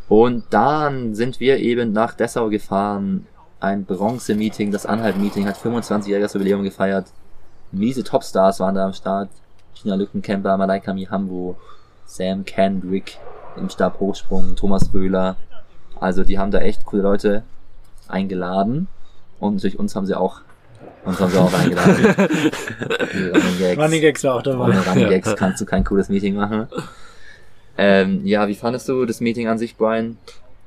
[0.07, 3.25] Und dann sind wir eben nach Dessau gefahren.
[3.59, 7.07] Ein Bronze-Meeting, das Anhalt-Meeting hat 25-jähriges Jubiläum gefeiert.
[7.71, 9.29] Miese Topstars waren da am Start.
[9.73, 11.57] China Lückenkämper, Malaika Mihambo,
[12.05, 13.17] Sam Kendrick
[13.55, 15.37] im Stabhochsprung, Thomas Röhler.
[15.99, 17.43] Also die haben da echt coole Leute
[18.07, 18.87] eingeladen.
[19.39, 20.41] Und natürlich uns haben sie auch,
[21.05, 22.05] haben sie auch eingeladen.
[22.17, 23.77] Running Gags.
[23.81, 24.65] Running Gags war auch dabei.
[24.65, 25.09] Ohne Running Ja.
[25.09, 26.67] Gags kannst du kein cooles Meeting machen.
[27.77, 30.17] Ähm, ja, wie fandest du das Meeting an sich, Brian?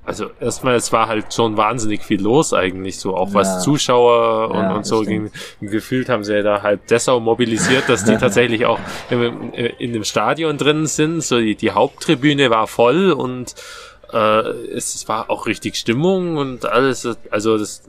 [0.05, 3.59] Also erstmal, es war halt schon wahnsinnig viel los eigentlich, so auch was Ja.
[3.59, 5.31] Zuschauer und, Ja, und so ging.
[5.61, 8.79] Gefühlt haben sie ja da halb Dessau mobilisiert, dass die tatsächlich auch
[9.11, 11.23] im, in dem Stadion drin sind.
[11.25, 13.57] So die, die Haupttribüne war voll und
[14.13, 14.17] äh,
[14.77, 17.09] es, es war auch richtig Stimmung und alles.
[17.33, 17.83] Also das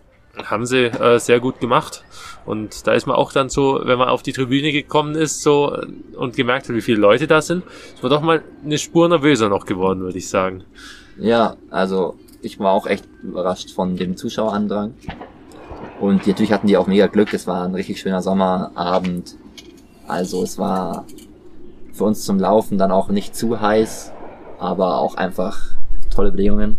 [0.45, 2.03] haben sie äh, sehr gut gemacht.
[2.45, 5.73] Und da ist man auch dann so, wenn man auf die Tribüne gekommen ist, so
[5.73, 7.63] äh, und gemerkt hat, wie viele Leute da sind,
[7.93, 10.63] ist man doch mal eine Spur nervöser noch geworden, würde ich sagen.
[11.17, 14.93] Ja, also ich war auch echt überrascht von dem Zuschauerandrang.
[15.99, 17.33] Und die, natürlich hatten die auch mega Glück.
[17.33, 19.35] Es war ein richtig schöner Sommerabend.
[20.07, 21.05] Also es war
[21.91, 24.13] für uns zum Laufen dann auch nicht zu heiß,
[24.59, 25.59] aber auch einfach
[26.13, 26.77] tolle Bedingungen.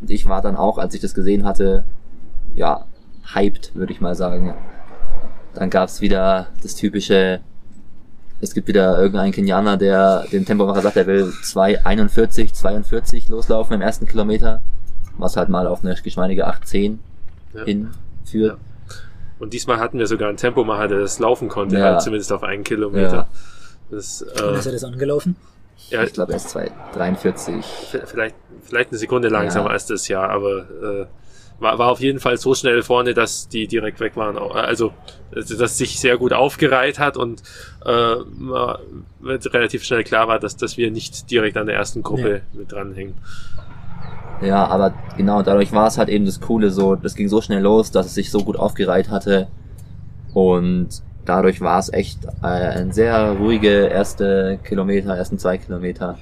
[0.00, 1.84] Und ich war dann auch, als ich das gesehen hatte,
[2.54, 2.84] ja,
[3.34, 4.54] hyped, würde ich mal sagen.
[5.54, 7.40] Dann gab's wieder das typische,
[8.40, 13.80] es gibt wieder irgendeinen Kenianer, der dem Tempomacher sagt, er will 2,41, 42 loslaufen im
[13.82, 14.62] ersten Kilometer,
[15.18, 16.98] was halt mal auf eine geschmeidige 8,10
[17.54, 17.64] Ja.
[17.64, 18.58] hinführt.
[19.38, 21.84] Und diesmal hatten wir sogar einen Tempomacher, der das laufen konnte, Ja.
[21.84, 23.12] halt zumindest auf einen Kilometer.
[23.12, 23.28] Ja.
[23.90, 25.36] Das, Wann ist äh, er das angelaufen?
[25.90, 27.62] ja, Ich glaube, er ist 2,43.
[28.06, 29.72] vielleicht, vielleicht eine Sekunde langsamer Ja.
[29.72, 31.06] als das Jahr, aber äh,
[31.62, 34.36] war, war auf jeden Fall so schnell vorne, dass die direkt weg waren.
[34.36, 34.92] Also,
[35.30, 37.42] dass das sich sehr gut aufgereiht hat und
[37.84, 38.16] äh,
[39.22, 43.14] relativ schnell klar war, dass, dass wir nicht direkt an der ersten Gruppe mit dranhängen.
[44.42, 47.62] Ja, aber genau, dadurch war es halt eben das Coole so, das ging so schnell
[47.62, 49.46] los, dass es sich so gut aufgereiht hatte.
[50.34, 50.88] Und
[51.24, 56.18] dadurch war es echt äh, ein sehr ruhige erste Kilometer, ersten zwei Kilometer.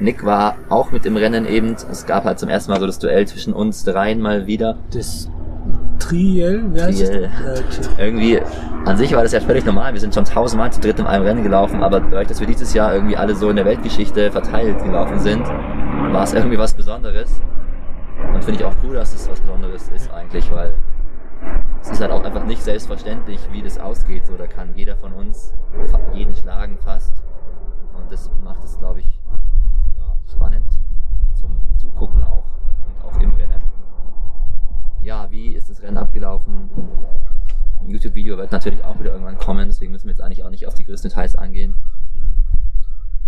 [0.00, 1.74] Nick war auch mit im Rennen eben.
[1.90, 4.76] Es gab halt zum ersten Mal so das Duell zwischen uns dreien mal wieder.
[4.92, 5.30] Das
[5.98, 7.30] Triel, heißt Triel.
[7.96, 8.40] Äh, Irgendwie,
[8.84, 9.92] an sich war das ja völlig normal.
[9.92, 12.74] Wir sind schon tausendmal zu dritt in einem Rennen gelaufen, aber dadurch, dass wir dieses
[12.74, 17.40] Jahr irgendwie alle so in der Weltgeschichte verteilt gelaufen sind, war es irgendwie was Besonderes.
[18.32, 20.74] Und finde ich auch cool, dass es was Besonderes ist eigentlich, weil
[21.80, 24.26] es ist halt auch einfach nicht selbstverständlich, wie das ausgeht.
[24.26, 25.54] So, da kann jeder von uns
[26.12, 27.14] jeden schlagen fast.
[27.94, 29.20] Und das macht es, glaube ich,
[30.34, 30.64] spannend
[31.40, 32.44] zum Zugucken auch
[32.86, 33.62] und auch im Rennen.
[35.02, 36.70] Ja, wie ist das Rennen abgelaufen?
[37.80, 40.66] Ein YouTube-Video wird natürlich auch wieder irgendwann kommen, deswegen müssen wir jetzt eigentlich auch nicht
[40.66, 41.74] auf die größten Details angehen.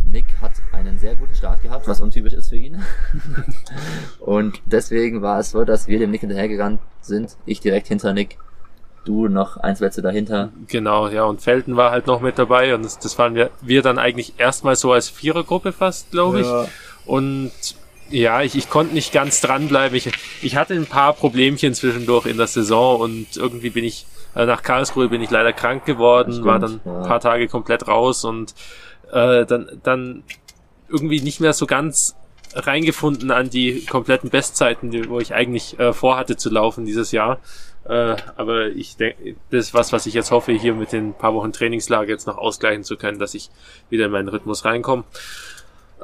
[0.03, 2.83] Nick hat einen sehr guten Start gehabt, was untypisch ist für ihn.
[4.21, 7.37] Und deswegen war es so, dass wir dem Nick hinterhergerannt sind.
[7.45, 8.39] Ich direkt hinter Nick,
[9.05, 10.51] du noch eins Plätze dahinter.
[10.69, 13.83] Genau, ja, und Felten war halt noch mit dabei und das, das waren wir, wir
[13.83, 16.47] dann eigentlich erstmal so als Vierergruppe fast, glaube ich.
[17.07, 17.53] Und
[18.11, 19.97] ja, ich, ich konnte nicht ganz dranbleiben.
[19.97, 20.11] Ich,
[20.43, 24.63] ich hatte ein paar Problemchen zwischendurch in der Saison und irgendwie bin ich, äh, nach
[24.63, 27.01] Karlsruhe bin ich leider krank geworden, Stimmt, war dann ja.
[27.01, 28.55] ein paar Tage komplett raus und
[29.13, 30.23] äh, dann, dann
[30.89, 32.15] irgendwie nicht mehr so ganz
[32.55, 37.39] reingefunden an die kompletten Bestzeiten, die, wo ich eigentlich äh, vorhatte zu laufen dieses Jahr.
[37.85, 41.35] Äh, aber ich denke, das ist was, was ich jetzt hoffe, hier mit den paar
[41.35, 43.51] Wochen Trainingslager jetzt noch ausgleichen zu können, dass ich
[43.91, 45.05] wieder in meinen Rhythmus reinkomme.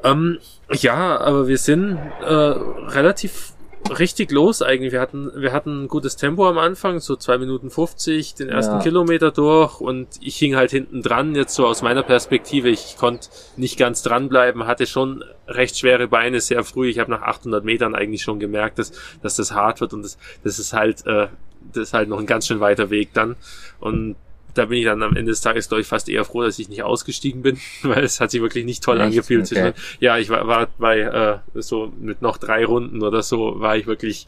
[0.05, 0.38] Ähm,
[0.72, 3.53] ja, aber wir sind äh, relativ
[3.90, 4.92] richtig los eigentlich.
[4.92, 8.76] Wir hatten, wir hatten ein gutes Tempo am Anfang, so zwei Minuten 50, den ersten
[8.76, 8.80] Ja.
[8.80, 12.68] Kilometer durch und ich hing halt hinten dran, jetzt so aus meiner Perspektive.
[12.68, 16.88] Ich konnte nicht ganz dranbleiben, hatte schon recht schwere Beine sehr früh.
[16.88, 18.92] Ich habe nach 800 Metern eigentlich schon gemerkt, dass,
[19.22, 21.28] dass das hart wird und das, das ist halt, äh,
[21.72, 23.36] das ist halt noch ein ganz schön weiter Weg dann.
[23.80, 24.16] Und
[24.55, 26.68] da bin ich dann am Ende des Tages, glaube ich, fast eher froh, dass ich
[26.68, 29.07] nicht ausgestiegen bin, weil es hat sich wirklich nicht toll Echt?
[29.07, 29.50] angefühlt.
[29.50, 29.72] Okay.
[30.00, 33.86] Ja, ich war, war bei äh, so mit noch drei Runden oder so, war ich
[33.86, 34.26] wirklich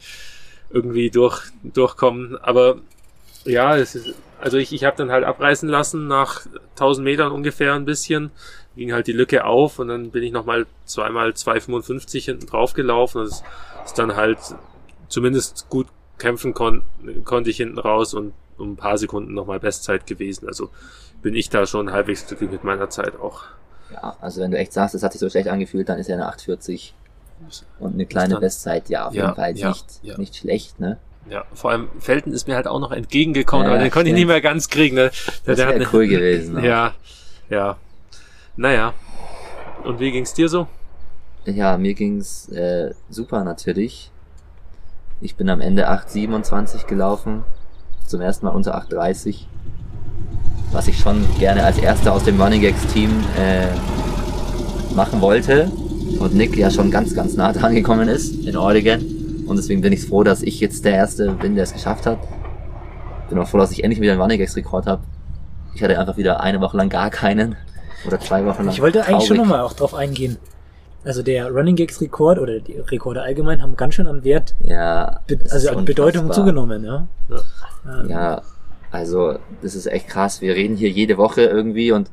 [0.71, 2.37] irgendwie durch, durchkommen.
[2.43, 2.79] Aber
[3.45, 7.75] ja, es ist, also ich, ich habe dann halt abreißen lassen nach 1000 Metern ungefähr
[7.75, 8.31] ein bisschen,
[8.77, 13.19] ging halt die Lücke auf und dann bin ich nochmal zweimal 2,55 hinten drauf gelaufen
[13.19, 13.43] und es
[13.85, 14.39] ist dann halt
[15.09, 15.87] zumindest gut
[16.19, 16.83] kämpfen kon
[17.25, 20.47] konnte ich hinten raus und um ein paar Sekunden nochmal Bestzeit gewesen.
[20.49, 20.71] Also
[21.23, 23.43] bin ich da schon halbwegs glücklich mit meiner Zeit auch.
[23.93, 26.15] Ja, also wenn du echt sagst, es hat sich so schlecht angefühlt, dann ist ja
[26.15, 26.95] eine 840
[27.79, 30.19] und eine kleine dann- Bestzeit, ja, auf Ja, jeden Fall ja, nicht, ja.
[30.19, 30.99] nicht schlecht, ne?
[31.29, 34.27] Ja, vor allem Felten ist mir halt auch noch entgegengekommen, aber den konnte ich nicht
[34.27, 34.95] mehr ganz kriegen.
[34.97, 35.11] Ne?
[35.47, 36.59] Das Der hat wäre eine- cool gewesen.
[36.59, 36.63] auch.
[36.63, 36.93] Ja,
[37.49, 37.77] ja.
[38.57, 38.93] Naja.
[39.85, 40.67] Und wie ging's dir so?
[41.47, 44.11] Ja, mir ging's äh, super natürlich.
[45.21, 47.45] Ich bin am Ende 8,27 gelaufen.
[48.07, 49.47] Zum ersten Mal unter 8,30.
[50.73, 55.71] Was ich schon gerne als erster aus dem Running Gags Team äh, machen wollte.
[56.19, 59.01] Und Nick ja schon ganz, ganz nah dran gekommen ist in Oregon.
[59.47, 62.19] Und deswegen bin ich froh, dass ich jetzt der Erste bin, der es geschafft hat.
[63.29, 65.03] Bin auch froh, dass ich endlich wieder einen Running Gags Rekord habe.
[65.75, 67.57] Ich hatte einfach wieder eine Woche lang gar keinen.
[68.07, 68.75] Oder zwei Wochen lang.
[68.75, 69.51] Ich wollte eigentlich schon Traurig.
[69.51, 70.37] nochmal auch drauf eingehen.
[71.05, 75.21] Also der Running Gags Rekord oder die Rekorde allgemein haben ganz schön an Wert, Ja.
[75.51, 77.07] also an Bedeutung zugenommen, ja.
[77.87, 78.43] Ähm, Ja,
[78.91, 80.41] also das ist echt krass.
[80.41, 82.11] Wir reden hier jede Woche irgendwie und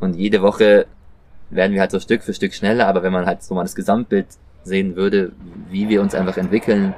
[0.00, 0.86] und jede Woche
[1.50, 3.74] werden wir halt so Stück für Stück schneller, aber wenn man halt so mal das
[3.74, 4.26] Gesamtbild
[4.64, 5.32] sehen würde,
[5.68, 6.94] wie wir uns einfach entwickeln,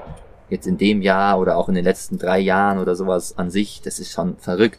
[0.50, 3.80] jetzt in dem Jahr oder auch in den letzten drei Jahren oder sowas an sich,
[3.82, 4.78] das ist schon verrückt.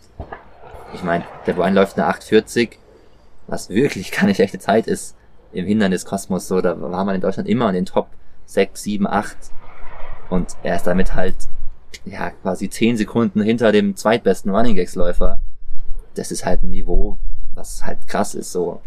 [0.93, 2.77] Ich meine, der Brian läuft eine 840,
[3.47, 5.15] was wirklich keine schlechte Zeit ist
[5.53, 6.47] im Hinderniskosmos.
[6.47, 8.07] So, da war man in Deutschland immer in den Top
[8.45, 9.37] sechs, sieben, acht.
[10.29, 11.35] Und er ist damit halt,
[12.05, 15.39] ja, quasi zehn Sekunden hinter dem zweitbesten Running Gags Läufer.
[16.15, 17.17] Das ist halt ein Niveau,
[17.53, 18.81] was halt krass ist, so.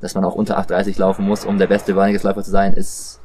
[0.00, 2.72] Dass man auch unter 8,30 laufen muss, um der beste Running Gags Läufer zu sein,
[2.72, 3.17] ist,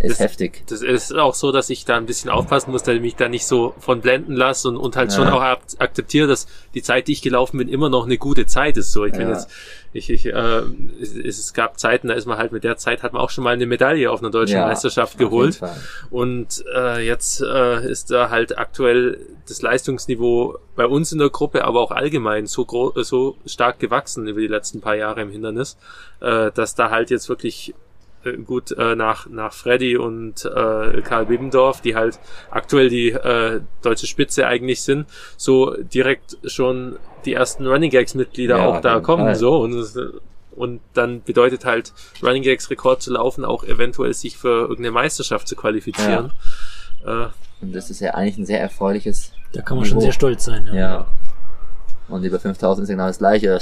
[0.00, 0.64] ist Das- heftig.
[0.68, 3.28] Das ist auch so, dass ich da ein bisschen aufpassen muss, dass ich mich da
[3.28, 5.16] nicht so von blenden lasse und, und halt Ja.
[5.16, 8.46] schon auch ak- akzeptiere, dass die Zeit, die ich gelaufen bin, immer noch eine gute
[8.46, 8.92] Zeit ist.
[8.92, 9.30] So, ich bin Ja.
[9.30, 9.48] jetzt,
[9.92, 10.62] ich, ich, äh,
[11.00, 13.44] es, es gab Zeiten, da ist man halt mit der Zeit hat man auch schon
[13.44, 15.60] mal eine Medaille auf einer deutschen Ja, Meisterschaft geholt.
[16.10, 19.18] Und äh, jetzt äh, ist da halt aktuell
[19.48, 23.78] das Leistungsniveau bei uns in der Gruppe, aber auch allgemein so, gro äh, so stark
[23.78, 25.76] gewachsen über die letzten paar Jahre im Hindernis,
[26.20, 27.74] äh, dass da halt jetzt wirklich
[28.34, 32.18] gut äh, nach, nach Freddy und äh, Karl Bibendorf, die halt
[32.50, 35.06] aktuell die äh, deutsche Spitze eigentlich sind,
[35.36, 39.24] so direkt schon die ersten Running Gags Mitglieder Ja, auch da kommen.
[39.24, 39.34] Fall.
[39.36, 40.00] So und äh,
[40.54, 45.46] und dann bedeutet halt Running Gags Rekord zu laufen, auch eventuell sich für irgendeine Meisterschaft
[45.48, 46.32] zu qualifizieren.
[47.04, 47.26] Äh,
[47.60, 50.06] Und das ist ja eigentlich ein sehr erfreuliches Da kann man schon Niveau.
[50.06, 50.70] sehr stolz sein.
[50.72, 51.06] Ja.
[52.08, 53.58] Und über 5000 ist genau das Gleiche.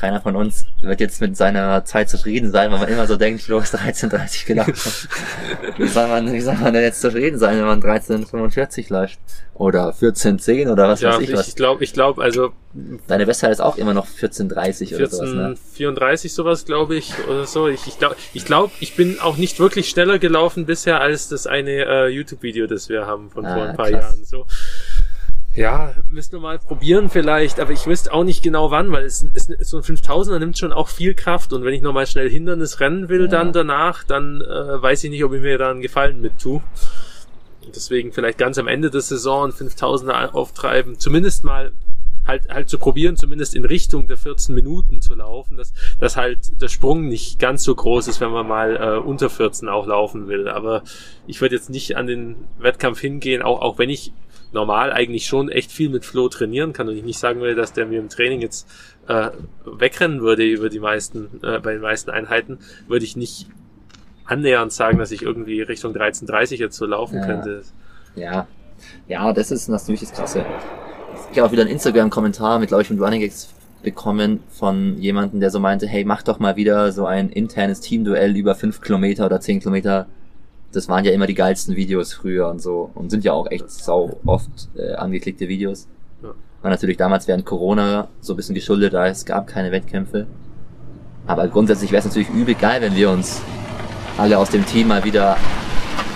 [0.00, 3.46] Keiner von uns wird jetzt mit seiner Zeit zufrieden sein, weil man immer so denkt,
[3.48, 5.08] los, 13.30 gelaufen.
[5.76, 9.18] wie, soll man, wie soll man denn jetzt zufrieden sein, wenn man 13.45 läuft?
[9.52, 11.54] Oder 14.10 oder was ja, weiß ich ich was.
[11.54, 12.52] glaube, ich glaube, also
[13.08, 15.44] Deine Bestzeit ist auch immer noch 14.30 oder sowas, ne?
[15.48, 17.66] 1434 sowas, glaube ich, oder so.
[17.66, 21.48] Ich, ich glaube, ich, glaub, ich bin auch nicht wirklich schneller gelaufen bisher als das
[21.48, 24.02] eine äh, YouTube-Video, das wir haben von vor Ah, ein paar krass.
[24.14, 24.24] Jahren.
[24.24, 24.46] So.
[25.54, 29.26] Ja, müssen wir mal probieren vielleicht, aber ich wüsste auch nicht genau wann, weil es,
[29.34, 32.78] es so ein 5000er nimmt schon auch viel Kraft und wenn ich nochmal schnell Hindernis
[32.78, 33.26] rennen will Ja.
[33.26, 36.62] dann danach, dann äh, weiß ich nicht, ob ich mir da einen Gefallen mit tue.
[37.74, 41.72] Deswegen vielleicht ganz am Ende der Saison ein 5000er auftreiben, zumindest mal
[42.26, 46.60] halt, halt zu probieren, zumindest in Richtung der 14 Minuten zu laufen, dass, dass halt
[46.62, 50.28] der Sprung nicht ganz so groß ist, wenn man mal äh, unter 14 auch laufen
[50.28, 50.48] will.
[50.48, 50.82] Aber
[51.26, 54.12] ich würde jetzt nicht an den Wettkampf hingehen, auch, auch wenn ich
[54.52, 57.72] normal eigentlich schon echt viel mit Flo trainieren kann und ich nicht sagen will, dass
[57.72, 58.68] der mir im Training jetzt
[59.08, 59.30] äh,
[59.64, 63.46] wegrennen würde über die meisten, äh, bei den meisten Einheiten, würde ich nicht
[64.24, 67.26] annähernd sagen, dass ich irgendwie Richtung 13.30 jetzt so laufen Ja.
[67.26, 67.62] könnte.
[68.14, 68.46] Ja.
[69.08, 70.44] Ja, das ist natürlich das Krasse.
[71.32, 75.40] Ich habe auch wieder einen Instagram-Kommentar mit, glaube ich, mit Running Gags bekommen von jemandem,
[75.40, 79.26] der so meinte, hey, mach doch mal wieder so ein internes Teamduell über 5 Kilometer
[79.26, 80.06] oder 10 Kilometer.
[80.72, 83.70] Das waren ja immer die geilsten Videos früher und so und sind ja auch echt
[83.70, 85.88] sau oft äh, angeklickte Videos.
[86.22, 86.30] Ja.
[86.62, 90.26] War natürlich damals während Corona so ein bisschen geschuldet, da es gab keine Wettkämpfe.
[91.26, 93.42] Aber grundsätzlich wäre es natürlich übel geil, wenn wir uns
[94.16, 95.36] alle aus dem Team mal wieder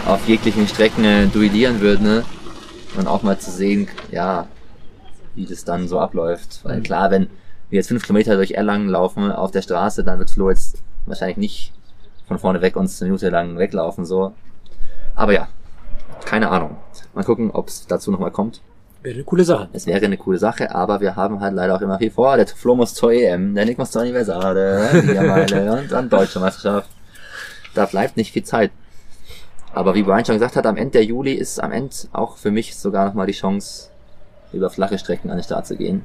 [0.07, 2.25] auf jeglichen Strecken äh, duellieren würden, ne?
[2.97, 4.47] Und auch mal zu sehen, ja,
[5.35, 6.61] wie das dann so abläuft.
[6.63, 7.29] Weil klar, wenn
[7.71, 11.39] wir jetzt fünf Kilometer durch Erlangen laufen auf der Straße, dann wird Flo jetzt wahrscheinlich
[11.39, 11.73] nicht
[12.29, 14.33] von vorne weg uns eine Minute lang weglaufen, so.
[15.15, 15.49] Aber ja,
[16.25, 16.77] keine Ahnung.
[17.15, 18.61] Mal gucken, ob es dazu nochmal kommt.
[19.03, 19.69] Wäre eine coole Sache.
[19.73, 22.37] Es wäre eine coole Sache, aber wir haben halt leider auch immer viel vor.
[22.37, 24.89] Der Flo muss zur EM, der Nick muss zur Universale,
[25.83, 26.89] und dann Deutsche Meisterschaft.
[27.75, 28.71] Da bleibt nicht viel Zeit.
[29.75, 32.51] Aber wie Brian schon gesagt hat, am Ende der Juli ist am Ende auch für
[32.51, 33.91] mich sogar nochmal die Chance,
[34.53, 36.05] über flache Strecken an den Start zu gehen.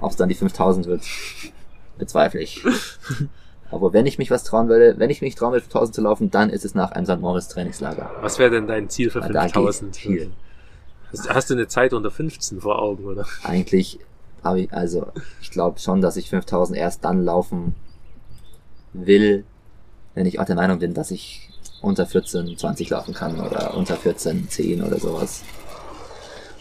[0.00, 1.02] Ob es dann die 5000 wird,
[1.96, 2.62] bezweifle ich.
[3.72, 6.30] Aber wenn ich mich was trauen würde, wenn ich mich trauen würde, 5000 zu laufen,
[6.30, 7.20] dann ist es nach einem St.
[7.20, 8.10] Moritz Trainingslager.
[8.20, 9.96] Was wäre denn dein Ziel für Ja, da geht 5000?
[9.96, 10.30] viel.
[11.10, 13.24] Hast, hast du eine Zeit unter 15 vor Augen, oder?
[13.42, 13.98] eigentlich
[14.44, 15.06] habe ich, also
[15.40, 17.74] ich glaube schon, dass ich 5000 erst dann laufen
[18.92, 19.44] will,
[20.14, 21.48] wenn ich auch der Meinung bin, dass ich
[21.80, 25.42] unter 14, 20 laufen kann oder unter 14, 10 oder sowas.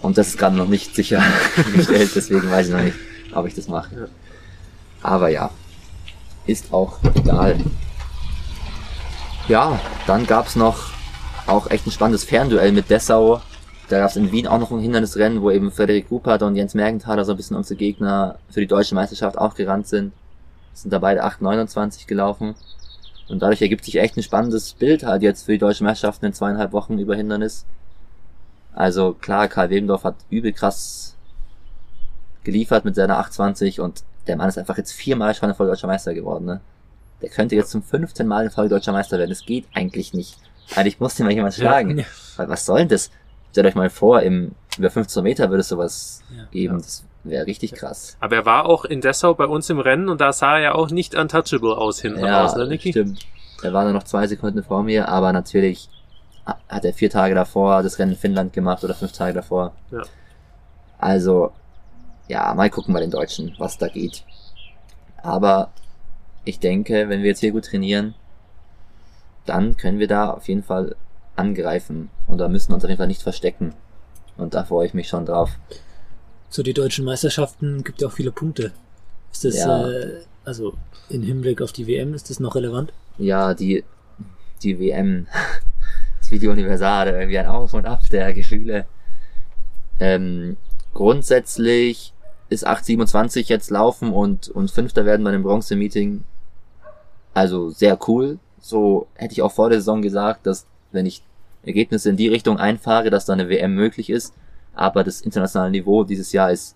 [0.01, 1.21] Und das ist gerade noch nicht sicher
[1.75, 2.97] gestellt, deswegen weiß ich noch nicht,
[3.33, 3.95] ob ich das mache.
[3.95, 4.07] Ja.
[5.03, 5.49] Aber ja,
[6.45, 7.57] ist auch egal.
[9.47, 10.91] Ja, dann gab's noch
[11.47, 13.41] auch echt ein spannendes Fernduell mit Dessau.
[13.89, 17.25] Da gab's in Wien auch noch ein Hindernisrennen, wo eben Frederik Ruppert und Jens Mergenthaler
[17.25, 20.13] so ein bisschen unsere Gegner für die deutsche Meisterschaft auch gerannt sind.
[20.73, 22.55] Sind da beide 8,29 gelaufen.
[23.27, 26.33] Und dadurch ergibt sich echt ein spannendes Bild halt jetzt für die deutsche Meisterschaft in
[26.33, 27.65] zweieinhalb Wochen über Hindernis.
[28.73, 31.15] Also klar, Karl Webendorf hat übel krass
[32.43, 36.13] geliefert mit seiner 820 und der Mann ist einfach jetzt viermal schon voll deutscher Meister
[36.13, 36.61] geworden, ne?
[37.21, 39.29] Der könnte jetzt zum fünften Mal in Folge deutscher Meister werden.
[39.29, 40.37] Das geht eigentlich nicht.
[40.75, 41.99] Eigentlich muss den mal jemand schlagen.
[41.99, 42.05] Ja.
[42.37, 43.11] Weil was soll denn das?
[43.51, 46.45] Stellt euch mal vor, im, über 15 Meter würde es sowas Ja.
[46.51, 46.75] geben.
[46.75, 46.79] Ja.
[46.81, 48.17] Das wäre richtig krass.
[48.19, 50.71] Aber er war auch in Dessau bei uns im Rennen und da sah er ja
[50.73, 52.89] auch nicht untouchable aus hinten raus, ne, Niki?
[52.91, 53.19] stimmt.
[53.61, 55.89] Er war nur noch zwei Sekunden vor mir, aber natürlich
[56.45, 59.73] hat er vier Tage davor das Rennen in Finnland gemacht oder fünf Tage davor.
[59.91, 60.01] Ja.
[60.97, 61.51] Also,
[62.31, 64.23] ja, mal gucken bei den Deutschen, was da geht.
[65.21, 65.71] Aber
[66.45, 68.15] ich denke, wenn wir jetzt hier gut trainieren,
[69.45, 70.95] dann können wir da auf jeden Fall
[71.35, 72.09] angreifen.
[72.27, 73.73] Und da müssen wir uns auf jeden Fall nicht verstecken.
[74.37, 75.51] Und da freue ich mich schon drauf.
[76.49, 78.71] So, die deutschen Meisterschaften gibt ja auch viele Punkte.
[79.31, 79.89] Ist das, Ja.
[79.89, 80.73] äh, also
[81.09, 82.93] in Hinblick auf die WM, ist das noch relevant?
[83.17, 83.83] Ja, die,
[84.63, 85.27] die WM,
[86.21, 88.85] das Video Universale, irgendwie ein Auf und Ab der Gefühle.
[89.99, 90.55] Ähm,
[90.93, 92.13] grundsätzlich
[92.51, 96.23] ist 827 jetzt laufen und, und Fünfter werden bei dem Bronze-Meeting.
[97.33, 98.39] Also sehr cool.
[98.59, 101.23] So hätte ich auch vor der Saison gesagt, dass wenn ich
[101.63, 104.33] Ergebnisse in die Richtung einfahre, dass da eine WM möglich ist.
[104.75, 106.75] Aber das internationale Niveau dieses Jahr ist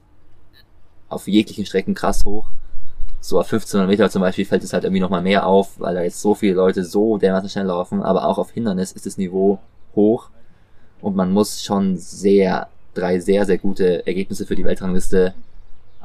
[1.10, 2.48] auf jeglichen Strecken krass hoch.
[3.20, 6.04] So auf 1500 Meter zum Beispiel fällt es halt irgendwie nochmal mehr auf, weil da
[6.04, 8.02] jetzt so viele Leute so dermaßen schnell laufen.
[8.02, 9.60] Aber auch auf Hindernis ist das Niveau
[9.94, 10.30] hoch.
[11.02, 15.34] Und man muss schon sehr, drei sehr, sehr gute Ergebnisse für die Weltrangliste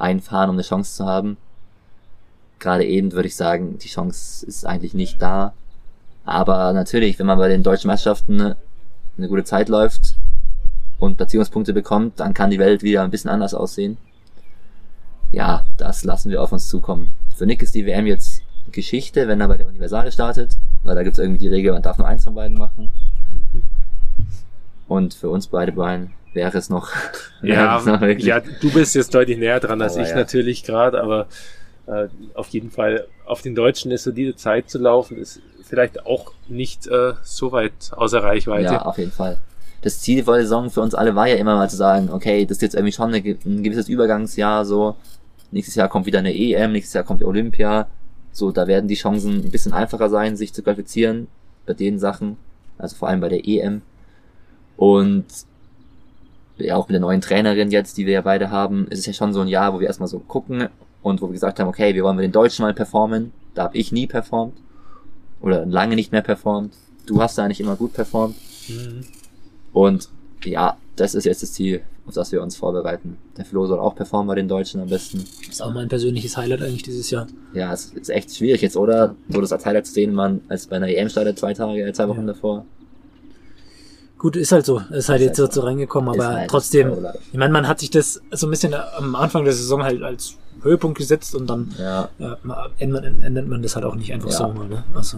[0.01, 1.36] einfahren, um eine Chance zu haben.
[2.59, 5.55] Gerade eben würde ich sagen, die Chance ist eigentlich nicht da.
[6.24, 8.55] Aber natürlich, wenn man bei den deutschen Meisterschaften
[9.16, 10.16] eine gute Zeit läuft
[10.98, 13.96] und Platzierungspunkte bekommt, dann kann die Welt wieder ein bisschen anders aussehen.
[15.32, 17.11] Ja, das lassen wir auf uns zukommen.
[17.34, 18.42] Für Nick ist die WM jetzt
[18.72, 21.82] Geschichte, wenn er bei der Universale startet, weil da gibt es irgendwie die Regel, man
[21.82, 22.90] darf nur eins von beiden machen.
[24.88, 26.91] Und für uns beide beiden wäre es noch,
[27.43, 30.16] Ja, es noch ja, du bist jetzt deutlich näher dran als Aber ich ja.
[30.16, 31.26] natürlich gerade, aber
[31.87, 36.33] äh, auf jeden Fall auf den Deutschen eine solide Zeit zu laufen, ist vielleicht auch
[36.49, 38.74] nicht äh, so weit außer Reichweite.
[38.74, 39.39] Ja, auf jeden Fall.
[39.83, 42.45] Das Ziel vor der Saison für uns alle war ja immer mal zu sagen, okay,
[42.45, 44.97] das ist jetzt irgendwie schon eine, ein gewisses Übergangsjahr, so.
[45.53, 47.89] Nächstes Jahr kommt wieder eine EM, nächstes Jahr kommt Olympia.
[48.31, 51.26] So, da werden die Chancen ein bisschen einfacher sein, sich zu qualifizieren
[51.66, 52.37] bei den Sachen.
[52.78, 53.83] Also vor allem bei der EM.
[54.76, 55.26] Und
[56.61, 59.13] ja, auch mit der neuen Trainerin jetzt, die wir ja beide haben, ist es ja
[59.13, 60.69] schon so ein Jahr, wo wir erstmal so gucken
[61.03, 63.33] und wo wir gesagt haben, okay, wir wollen mit den Deutschen mal performen.
[63.55, 64.55] Da habe ich nie performt.
[65.41, 66.75] Oder lange nicht mehr performt.
[67.07, 68.37] Du hast da eigentlich immer gut performt.
[68.69, 69.05] Mhm.
[69.73, 70.09] Und
[70.45, 73.17] ja, das ist jetzt das Ziel, auf das wir uns vorbereiten.
[73.37, 75.25] Der Flo soll auch performen bei den Deutschen am besten.
[75.49, 77.27] Ist auch mein persönliches Highlight eigentlich dieses Jahr.
[77.55, 79.15] Ja, es ist echt schwierig jetzt, oder?
[79.29, 81.93] So das als Highlight zu sehen, man als bei einer EM startet zwei Tage, äh,
[81.93, 82.27] zwei Wochen Ja.
[82.27, 82.67] davor.
[84.21, 84.83] Gut, ist halt so.
[84.91, 87.81] Ist halt Ist jetzt halt so, reingekommen, aber halt trotzdem, so ich meine, man hat
[87.81, 91.75] sich das so ein bisschen am Anfang der Saison halt als Höhepunkt gesetzt und dann
[91.79, 92.37] Ja, ja,
[92.77, 94.37] ändert, ändert man das halt auch nicht einfach Ja.
[94.37, 94.68] so mal.
[94.68, 94.85] Ne?
[94.95, 95.16] Also,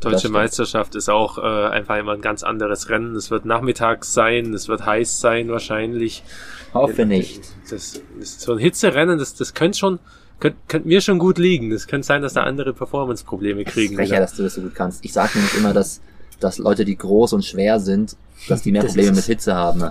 [0.00, 0.30] Deutsche.
[0.30, 3.14] Meisterschaft ist auch äh, einfach immer ein ganz anderes Rennen.
[3.16, 6.24] Es wird nachmittags sein, es wird heiß sein wahrscheinlich.
[6.72, 7.42] hoffe nicht.
[7.70, 9.98] Das ist so ein Hitzerennen, das, das könnte schon,
[10.40, 11.70] könnte, könnte mir schon gut liegen.
[11.70, 13.98] Es könnte sein, dass da andere Performance-Probleme kriegen.
[13.98, 14.20] Wieder.
[14.20, 15.04] dass du das so gut kannst.
[15.04, 16.00] Ich sag nämlich immer, dass,
[16.44, 18.16] dass Leute, die groß und schwer sind,
[18.48, 19.24] dass die mehr Das Probleme mit.
[19.24, 19.90] Hitze haben.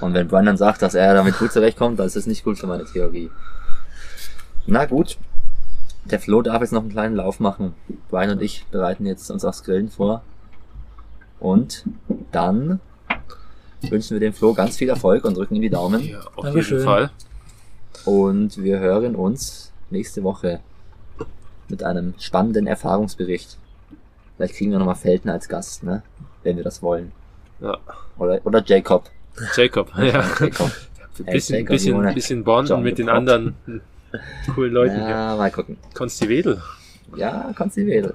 [0.00, 2.58] Und wenn Brian dann sagt, dass er damit gut zurechtkommt, dann ist das nicht gut
[2.58, 3.30] für meine Theorie.
[4.66, 5.18] Na gut.
[6.06, 7.74] Der Flo darf jetzt noch einen kleinen Lauf machen.
[8.10, 10.22] Brian und ich bereiten jetzt uns aufs Grillen vor.
[11.38, 11.84] Und
[12.32, 12.80] dann
[13.82, 16.02] wünschen wir dem Flo ganz viel Erfolg und drücken ihm die Daumen.
[16.02, 16.78] Ja, auf Dankeschön.
[16.78, 17.10] jeden Fall.
[18.04, 20.60] Und wir hören uns nächste Woche
[21.68, 23.58] mit einem spannenden Erfahrungsbericht.
[24.40, 26.02] Vielleicht kriegen wir nochmal Felten als Gast, ne?
[26.42, 27.12] Wenn wir das wollen.
[27.60, 27.76] Ja.
[28.16, 29.10] Oder, oder Jacob.
[29.54, 30.24] Jacob, ja.
[30.40, 30.70] Jacob.
[31.18, 32.14] Ein Hey, bisschen, Jacob, bisschen, Junge.
[32.14, 33.18] bisschen bonden John mit den Beckott.
[33.18, 33.54] anderen
[34.54, 35.10] coolen Leuten hier.
[35.10, 35.76] Ja, mal gucken.
[35.92, 36.62] Konsti Wedel.
[37.16, 38.14] Ja, Konsti Wedel.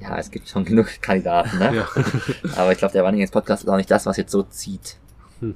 [0.00, 1.74] Ja, es gibt schon genug Kandidaten, ne?
[1.76, 1.88] Ja.
[2.56, 4.98] Aber ich glaube, der Running Games Podcast ist auch nicht das, was jetzt so zieht.
[5.40, 5.54] Hm.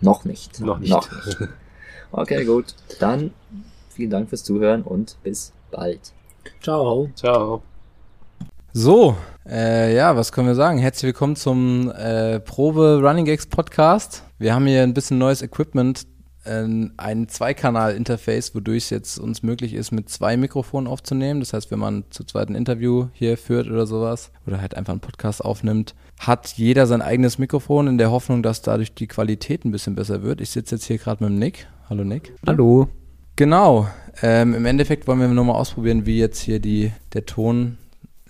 [0.00, 0.60] Noch nicht.
[0.60, 0.90] Noch nicht.
[0.92, 1.48] Noch nicht.
[2.12, 2.76] Okay, gut.
[3.00, 3.32] Dann
[3.88, 6.12] vielen Dank fürs Zuhören und bis bald.
[6.60, 7.10] ciao.
[7.16, 7.64] Ciao.
[8.74, 10.78] So, äh, ja, was können wir sagen?
[10.78, 14.22] Herzlich willkommen zum äh, Probe Running Gags Podcast.
[14.38, 16.06] Wir haben hier ein bisschen neues Equipment,
[16.44, 16.64] äh,
[16.96, 21.40] ein Zweikanal-Interface, wodurch es jetzt uns möglich ist, mit zwei Mikrofonen aufzunehmen.
[21.40, 24.94] Das heißt, wenn man zu zweit ein Interview hier führt oder sowas oder halt einfach
[24.94, 29.66] einen Podcast aufnimmt, hat jeder sein eigenes Mikrofon in der Hoffnung, dass dadurch die Qualität
[29.66, 30.40] ein bisschen besser wird.
[30.40, 31.66] Ich sitze jetzt hier gerade mit dem Nick.
[31.90, 32.32] Hallo Nick.
[32.46, 32.88] Hallo.
[33.36, 33.86] Genau.
[34.22, 37.76] Ähm, Im Endeffekt wollen wir nur mal ausprobieren, wie jetzt hier die, der Ton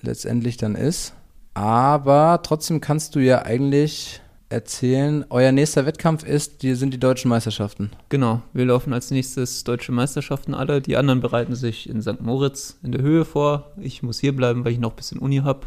[0.03, 1.15] letztendlich dann ist.
[1.55, 7.31] Aber trotzdem kannst du ja eigentlich erzählen, euer nächster Wettkampf ist, die sind die deutschen
[7.31, 7.91] Meisterschaften.
[8.11, 10.81] Genau, wir laufen als nächstes deutsche Meisterschaften alle.
[10.81, 12.21] Die anderen bereiten sich in St.
[12.21, 13.73] Moritz in der Höhe vor.
[13.79, 15.67] Ich muss hier bleiben, weil ich noch ein bisschen Uni habe.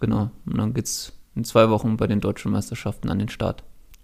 [0.00, 3.62] Genau, und dann geht's in zwei Wochen bei den deutschen Meisterschaften an den Start.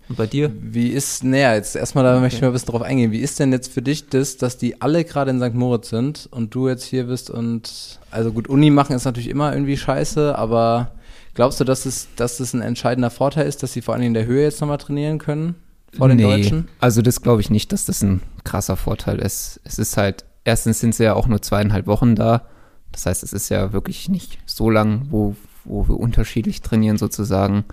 [0.08, 0.50] Und bei dir?
[0.58, 3.12] Wie ist, naja, jetzt erstmal da möchte ich mal ein bisschen drauf eingehen.
[3.12, 5.54] Wie ist denn jetzt für dich das, dass die alle gerade in St.
[5.54, 9.52] Moritz sind und du jetzt hier bist und, also gut, Uni machen ist natürlich immer
[9.52, 10.92] irgendwie scheiße, aber
[11.34, 14.14] glaubst du, dass es, dass es ein entscheidender Vorteil ist, dass sie vor allem in
[14.14, 15.56] der Höhe jetzt nochmal trainieren können?
[15.96, 16.68] Vor den nee, Deutschen?
[16.80, 19.60] Also das glaube ich nicht, dass das ein krasser Vorteil ist.
[19.64, 22.46] Es ist halt, erstens sind sie ja auch nur zweieinhalb Wochen da.
[22.92, 27.64] Das heißt, es ist ja wirklich nicht so lang, wo, wo wir unterschiedlich trainieren sozusagen.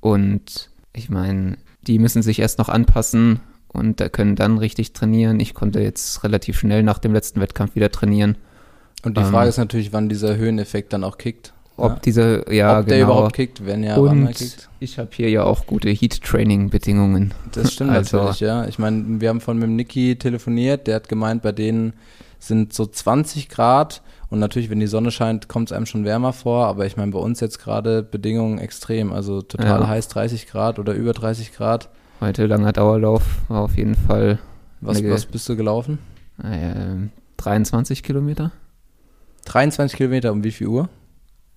[0.00, 5.40] Und ich meine, die müssen sich erst noch anpassen und da können dann richtig trainieren.
[5.40, 8.36] Ich konnte jetzt relativ schnell nach dem letzten Wettkampf wieder trainieren.
[9.04, 11.52] Und die Ähm, Frage ist natürlich, wann dieser Höheneffekt dann auch kickt.
[11.76, 11.98] Ob Ja.
[12.04, 13.10] diese, ja, Ob der genau.
[13.12, 14.68] überhaupt kickt, wenn ja, wann er und kickt.
[14.78, 17.34] ich habe hier ja auch gute Heat-Training-Bedingungen.
[17.52, 18.66] Das stimmt Also- natürlich, ja.
[18.66, 21.94] Ich meine, wir haben von mit dem Niki telefoniert, der hat gemeint, bei denen
[22.38, 26.32] sind so 20 Grad und natürlich, wenn die Sonne scheint, kommt es einem schon wärmer
[26.32, 29.88] vor, aber ich meine, bei uns jetzt gerade Bedingungen extrem, also total Ja.
[29.88, 31.88] heiß 30 Grad oder über 30 Grad.
[32.20, 34.38] Heute langer Dauerlauf war auf jeden Fall
[34.80, 35.98] Was, was bist du gelaufen?
[36.42, 38.52] äh, 23 Kilometer.
[39.46, 40.88] 23 Kilometer, um wie viel Uhr?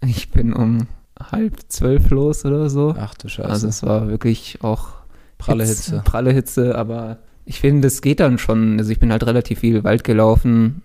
[0.06, 0.88] Ich bin um
[1.32, 2.96] halb zwölf los oder so.
[3.00, 3.50] Ach du Scheiße.
[3.50, 4.90] Also es war wirklich auch
[5.38, 6.02] Pralle Hitze- Hitze.
[6.04, 8.78] Pralle Hitze, aber ich finde, es geht dann schon.
[8.78, 10.82] Also ich bin halt relativ viel Wald gelaufen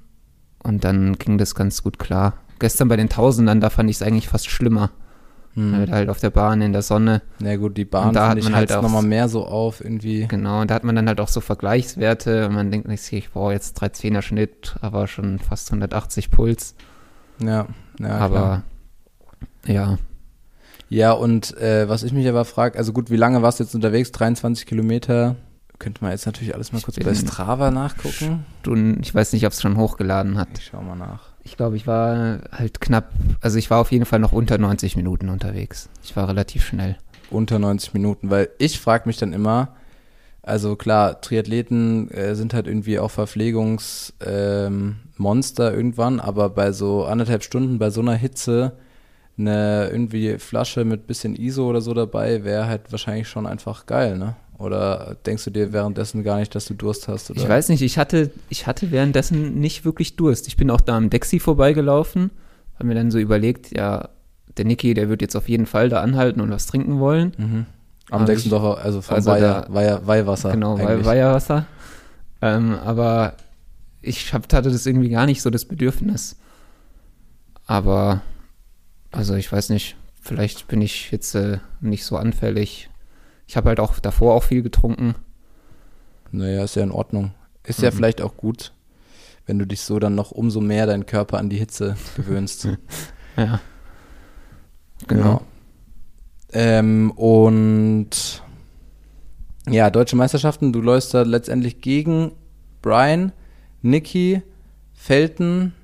[0.63, 2.35] und dann ging das ganz gut klar.
[2.59, 4.91] Gestern bei den Tausendern, da fand ich es eigentlich fast schlimmer.
[5.55, 5.77] Hm.
[5.77, 7.21] Halt, halt auf der Bahn in der Sonne.
[7.39, 9.85] Na gut, die Bahn Und da hat man halt halt auch- nochmal mehr so auf
[9.85, 10.27] irgendwie.
[10.27, 13.31] Genau, und da hat man dann halt auch so Vergleichswerte und man denkt sich, ich
[13.31, 16.75] brauche jetzt 310er Schnitt, aber schon fast 180 Puls.
[17.39, 17.67] Ja,
[17.99, 18.21] ja klar.
[18.21, 18.63] aber
[19.67, 19.99] ja,
[20.89, 23.75] Ja, und äh, was ich mich aber frage, also gut, wie lange warst du jetzt
[23.75, 24.13] unterwegs?
[24.13, 25.37] 23 Kilometer.
[25.83, 28.45] Könnte man jetzt natürlich alles mal Ich kurz bei Strava nachgucken.
[28.63, 30.47] du, ich weiß nicht, ob es schon hochgeladen hat.
[30.57, 31.31] Ich schau mal nach.
[31.43, 33.11] Ich glaube, ich war halt knapp,
[33.41, 35.89] also ich war auf jeden Fall noch unter 90 Minuten unterwegs.
[36.05, 36.99] Ich war relativ schnell.
[37.31, 39.75] Unter 90 Minuten, weil ich frage mich dann immer,
[40.41, 47.43] also klar, Triathleten äh, sind halt irgendwie auch Verpflegungsmonster ähm, irgendwann, aber bei so anderthalb
[47.43, 48.75] Stunden, bei so einer Hitze,
[49.37, 54.17] eine irgendwie Flasche mit bisschen ISO oder so dabei, wäre halt wahrscheinlich schon einfach geil,
[54.17, 54.37] ne?
[54.63, 57.31] Oder denkst du dir währenddessen gar nicht, dass du Durst hast?
[57.31, 57.41] Oder?
[57.41, 60.47] Ich weiß nicht, ich hatte, ich hatte währenddessen nicht wirklich Durst.
[60.47, 62.31] Ich bin auch da am Dexi vorbeigelaufen,
[62.75, 64.09] habe mir dann so überlegt, ja,
[64.57, 67.33] der Niki, der wird jetzt auf jeden Fall da anhalten und was trinken wollen.
[67.37, 67.67] Mhm.
[68.11, 70.53] Am Aber Dexendorfer, also vom also Weiher, da- Weiher, Weihwasser.
[70.53, 71.07] Genau, eigentlich.
[71.07, 71.67] Weihwasser.
[72.41, 73.35] Ähm, aber
[74.01, 76.37] ich hab, hatte das irgendwie gar nicht so das Bedürfnis.
[77.67, 78.23] Aber,
[79.11, 82.91] also ich weiß nicht, vielleicht bin ich jetzt äh, nicht so anfällig.
[83.53, 85.15] Ich habe halt auch davor auch viel getrunken.
[86.31, 87.33] Naja, ist ja in Ordnung.
[87.65, 87.97] Ist ja Mhm.
[87.97, 88.73] vielleicht auch gut,
[89.45, 92.67] wenn du dich so dann noch umso mehr deinen Körper an die Hitze gewöhnst.
[93.37, 93.61] Ja.
[95.07, 95.43] Genau.
[96.55, 96.59] Ja.
[96.79, 98.43] Ähm, und
[99.69, 102.33] ja, deutsche Meisterschaften, du läufst da letztendlich gegen
[102.81, 103.33] Brian,
[103.83, 104.41] Niki,
[104.95, 105.75] Felten,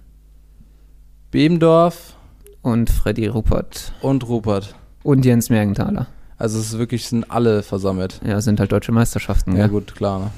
[1.31, 2.17] Bebendorf
[2.63, 4.75] Und Freddy Ruppert und Rupert.
[5.03, 6.07] und Jens Mergenthaler.
[6.39, 8.21] Also es ist wirklich, sind alle versammelt.
[8.25, 9.67] Ja, sind halt deutsche Meisterschaften, Ja, ja.
[9.67, 10.21] gut, klar.
[10.21, 10.31] Ne?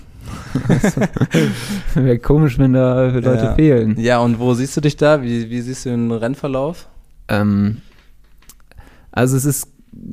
[1.95, 3.55] Wäre komisch, wenn da Leute Ja.
[3.55, 3.99] fehlen.
[3.99, 5.23] Ja, und wo siehst du dich da?
[5.23, 6.89] Wie, wie siehst du den Rennverlauf?
[7.29, 7.79] Ähm,
[9.13, 9.69] also es ist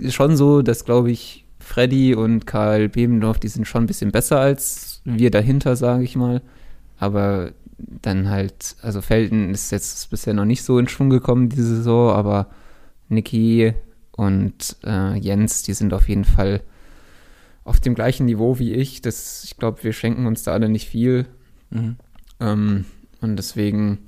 [0.10, 4.40] schon so, dass, glaube ich, Freddy und Karl Bebendorf, die sind schon ein bisschen besser
[4.40, 6.42] als wir dahinter, sage ich mal.
[7.00, 11.76] Aber dann halt, also Felden ist jetzt bisher noch nicht so in Schwung gekommen diese
[11.78, 12.48] Saison, aber
[13.10, 13.74] Niki
[14.18, 16.62] und äh, Jens, die sind auf jeden Fall
[17.64, 19.02] auf dem gleichen Niveau wie ich.
[19.02, 21.28] Das, ich glaube, wir schenken uns da alle nicht viel.
[21.70, 21.98] Mhm.
[22.40, 22.86] Ähm,
[23.22, 24.08] und deswegen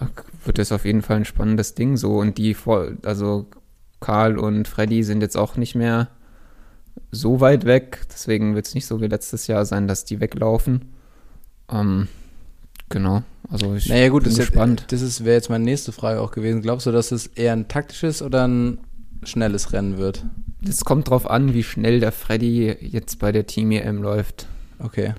[0.00, 0.06] äh,
[0.44, 2.18] wird es auf jeden Fall ein spannendes Ding so.
[2.18, 2.56] Und die,
[3.02, 3.46] also
[4.00, 6.08] Karl und Freddy sind jetzt auch nicht mehr
[7.10, 8.06] so weit weg.
[8.10, 10.92] Deswegen wird es nicht so wie letztes Jahr sein, dass die weglaufen.
[11.70, 12.08] Ähm,
[12.88, 13.22] genau.
[13.50, 14.86] Also ich Naja gut, bin das, gespannt.
[14.90, 16.60] jetzt- das wäre jetzt meine nächste Frage auch gewesen.
[16.62, 18.78] Glaubst du, dass es eher ein taktisches oder ein
[19.22, 20.24] schnelles Rennen wird?
[20.66, 24.46] Es kommt drauf an, wie schnell der Freddy jetzt bei der Team EM läuft.
[24.80, 25.14] Okay.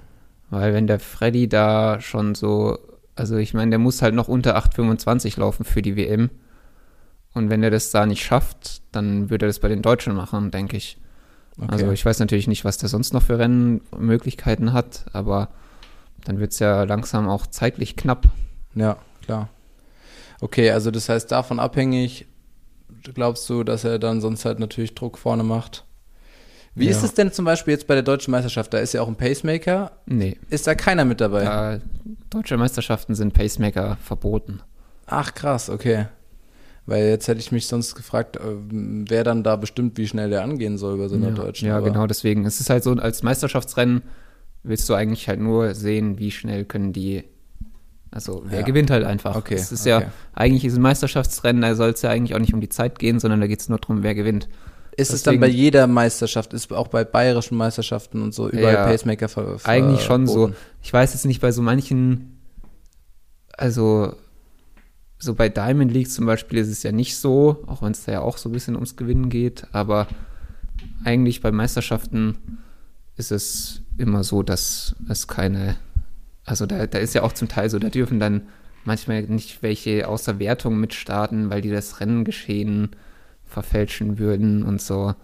[0.50, 2.78] Weil wenn der Freddy da schon so,
[3.16, 6.30] also ich meine, der muss halt noch unter 8,25 laufen für die WM.
[7.34, 10.52] Und wenn er das da nicht schafft, dann würde er das bei den Deutschen machen,
[10.52, 10.98] denke ich.
[11.58, 11.68] okay.
[11.72, 15.50] Also ich weiß natürlich nicht, was der sonst noch für Rennmöglichkeiten hat, aber
[16.26, 18.28] dann wird es ja langsam auch zeitlich knapp.
[18.76, 19.50] Ja, klar.
[20.42, 22.26] Okay, also das heißt, davon abhängig
[23.14, 25.86] glaubst du, dass er dann sonst halt natürlich Druck vorne macht?
[26.76, 26.92] Wie Ja.
[26.92, 28.74] ist es denn zum Beispiel jetzt bei der deutschen Meisterschaft?
[28.74, 29.92] Da ist ja auch ein Pacemaker.
[30.06, 31.44] Nee, Ist da keiner mit dabei?
[31.44, 31.80] da,
[32.30, 34.62] deutsche Meisterschaften sind Pacemaker verboten.
[35.08, 36.06] Ach krass, okay.
[36.86, 40.44] Weil jetzt hätte ich mich sonst gefragt, ähm, wer dann da bestimmt, wie schnell der
[40.44, 41.68] angehen soll bei so einer ja, deutschen.
[41.68, 42.46] ja aber- genau, deswegen.
[42.46, 44.04] Es ist halt so, als Meisterschaftsrennen
[44.64, 47.24] willst du eigentlich halt nur sehen, wie schnell können die,
[48.12, 48.66] also wer Ja.
[48.66, 49.36] gewinnt halt einfach.
[49.36, 49.90] Okay, Es ist okay.
[49.90, 53.00] ja, eigentlich ist ein Meisterschaftsrennen, da soll es ja eigentlich auch nicht um die Zeit
[53.00, 54.50] gehen, sondern da geht es nur darum, wer gewinnt.
[54.98, 58.74] Ist es dann Deswegen- bei jeder Meisterschaft, ist auch bei bayerischen Meisterschaften und so überall
[58.74, 60.52] Ja, Pacemaker ver, ver Eigentlich schon so.
[60.82, 62.38] Ich weiß jetzt nicht bei so manchen,
[63.58, 64.14] also
[65.18, 68.12] so bei Diamond League zum Beispiel ist es ja nicht so, auch wenn es da
[68.14, 70.08] ja auch so ein bisschen ums Gewinnen geht, aber
[71.04, 72.38] eigentlich bei Meisterschaften
[73.16, 75.76] ist es immer so, dass es keine,
[76.46, 78.44] also da, da ist ja auch zum Teil so, da dürfen dann
[78.86, 82.96] manchmal nicht welche außer Wertung mitstarten, weil die das Renngeschehen
[83.44, 85.16] verfälschen würden und so.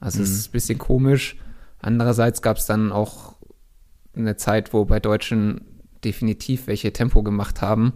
[0.00, 1.36] Also es ist ein bisschen komisch.
[1.80, 3.36] Andererseits gab es dann auch
[4.16, 5.62] eine Zeit, wo bei Deutschen
[6.04, 7.94] definitiv welche Tempo gemacht haben.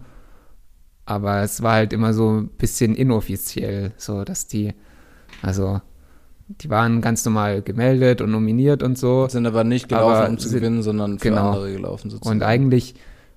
[1.04, 4.74] Aber es war halt immer so ein bisschen inoffiziell, so dass die,
[5.42, 5.80] also
[6.48, 9.28] die waren ganz normal gemeldet und nominiert und so.
[9.28, 11.48] Sind aber nicht gelaufen, Aber um zu sind- gewinnen, sondern für genau.
[11.50, 12.36] andere gelaufen sozusagen.
[12.38, 12.94] Und eigentlich,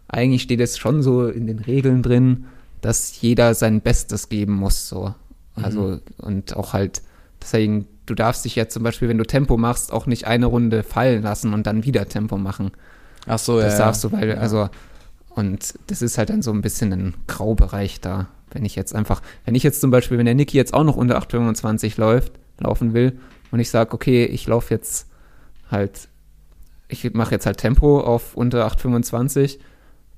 [0.07, 2.45] eigentlich steht es schon so in den Regeln drin,
[2.82, 5.14] dass jeder sein Bestes geben muss, so.
[5.55, 7.01] Also, und auch halt,
[7.41, 10.82] deswegen, du darfst dich jetzt zum Beispiel, wenn du Tempo machst, auch nicht eine Runde
[10.82, 12.72] fallen lassen und dann wieder Tempo machen.
[13.28, 13.66] Ach so, ja.
[13.66, 13.86] Das ja.
[13.86, 14.36] darfst du, weil, Ja.
[14.36, 14.70] also,
[15.30, 18.28] und das ist halt dann so ein bisschen ein Graubereich da.
[18.51, 20.95] Wenn ich jetzt einfach, wenn ich jetzt zum Beispiel, wenn der Niki jetzt auch noch
[20.97, 23.20] unter 8,25 läuft, laufen will
[23.51, 25.07] und ich sage, okay, ich laufe jetzt
[25.70, 26.07] halt,
[26.88, 29.59] ich mache jetzt halt Tempo auf unter 8,25,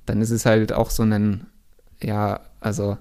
[0.06, 1.46] dann ist es halt auch so ein,
[2.02, 2.98] ja, also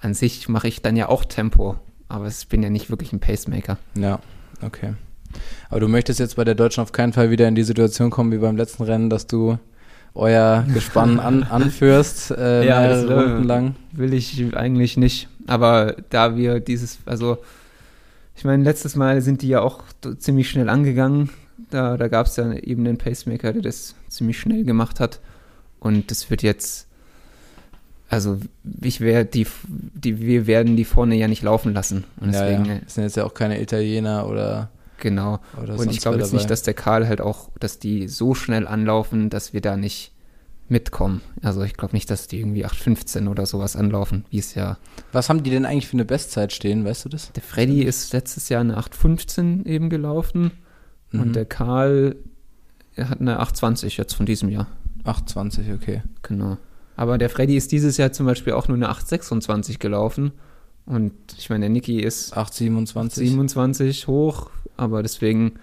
[0.00, 1.76] an sich mache ich dann ja auch Tempo,
[2.08, 3.78] aber ich bin ja nicht wirklich ein Pacemaker.
[3.94, 4.20] Ja,
[4.62, 4.94] okay.
[5.68, 8.32] Aber du möchtest jetzt bei der Deutschen auf keinen Fall wieder in die Situation kommen
[8.32, 9.58] wie beim letzten Rennen, dass du
[10.14, 13.76] euer Gespann an, anführst, äh, Ja, mehrere das, äh, Runden lang.
[13.92, 15.28] Will ich eigentlich nicht.
[15.46, 17.38] Aber da wir dieses, also
[18.40, 19.82] ich meine, letztes Mal sind die ja auch
[20.16, 21.28] ziemlich schnell angegangen.
[21.68, 25.20] Da, da gab es ja eben einen Pacemaker, der das ziemlich schnell gemacht hat.
[25.78, 26.86] Und das wird jetzt,
[28.08, 28.40] also
[28.80, 32.04] ich werde die, die, wir werden die vorne ja nicht laufen lassen.
[32.18, 32.78] Und Ja, deswegen, ja.
[32.82, 35.40] Das sind jetzt ja auch keine Italiener oder, genau.
[35.62, 36.48] oder Und ich glaube jetzt nicht, dabei.
[36.48, 40.12] dass der Karl halt auch, dass die so schnell anlaufen, dass wir da nicht
[40.70, 41.20] mitkommen.
[41.42, 44.78] Also ich glaube nicht, dass die irgendwie 8,15 oder sowas anlaufen, wie es ja
[45.12, 47.32] Was haben die denn eigentlich für eine Bestzeit stehen, weißt du das?
[47.32, 50.52] Der Freddy ist letztes Jahr eine 8,15 eben gelaufen
[51.12, 51.20] Mhm.
[51.20, 52.16] und der Karl
[52.94, 54.66] er hat eine 8,20 jetzt von diesem Jahr.
[55.04, 56.02] 8,20, okay.
[56.22, 56.58] Genau.
[56.96, 60.32] Aber der Freddy ist dieses Jahr zum Beispiel auch nur eine 8,26 gelaufen.
[60.86, 63.14] Und ich meine, der Niki ist 8,27.
[63.14, 65.54] 27 hoch, aber deswegen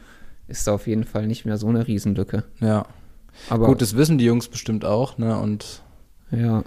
[0.47, 2.43] ist da auf jeden Fall nicht mehr so eine Riesenlücke.
[2.59, 2.85] Ja.
[3.49, 5.39] Aber Gut, das wissen die Jungs bestimmt auch, ne?
[5.39, 5.81] Und
[6.31, 6.63] ja,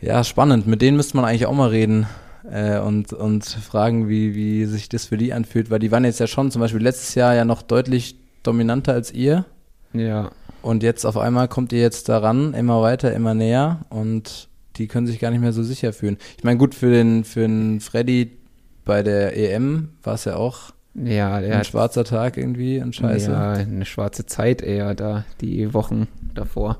[0.00, 0.66] ja, spannend.
[0.66, 2.06] Mit denen müsste man eigentlich auch mal reden
[2.50, 6.20] äh, und, und fragen, wie, wie sich das für die anfühlt, weil die waren jetzt
[6.20, 9.44] ja schon zum Beispiel letztes Jahr ja noch deutlich dominanter als ihr.
[9.92, 10.30] ja,
[10.62, 15.06] Und jetzt auf einmal kommt ihr jetzt daran, immer weiter, immer näher und die können
[15.06, 16.18] sich gar nicht mehr so sicher fühlen.
[16.36, 18.36] Ich meine, gut, für den, für den Freddy
[18.84, 20.72] bei der EM war es ja auch
[21.04, 23.30] ja, der ein hat schwarzer Tag irgendwie und scheiße.
[23.30, 26.78] Ja, eine schwarze Zeit eher da, die Wochen davor.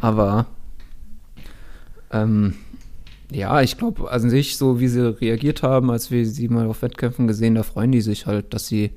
[0.00, 0.46] Aber
[2.12, 2.54] ähm,
[3.30, 6.82] ja, ich glaube, an sich, so wie sie reagiert haben, als wir sie mal auf
[6.82, 8.92] Wettkämpfen gesehen, da freuen die sich halt, dass sie,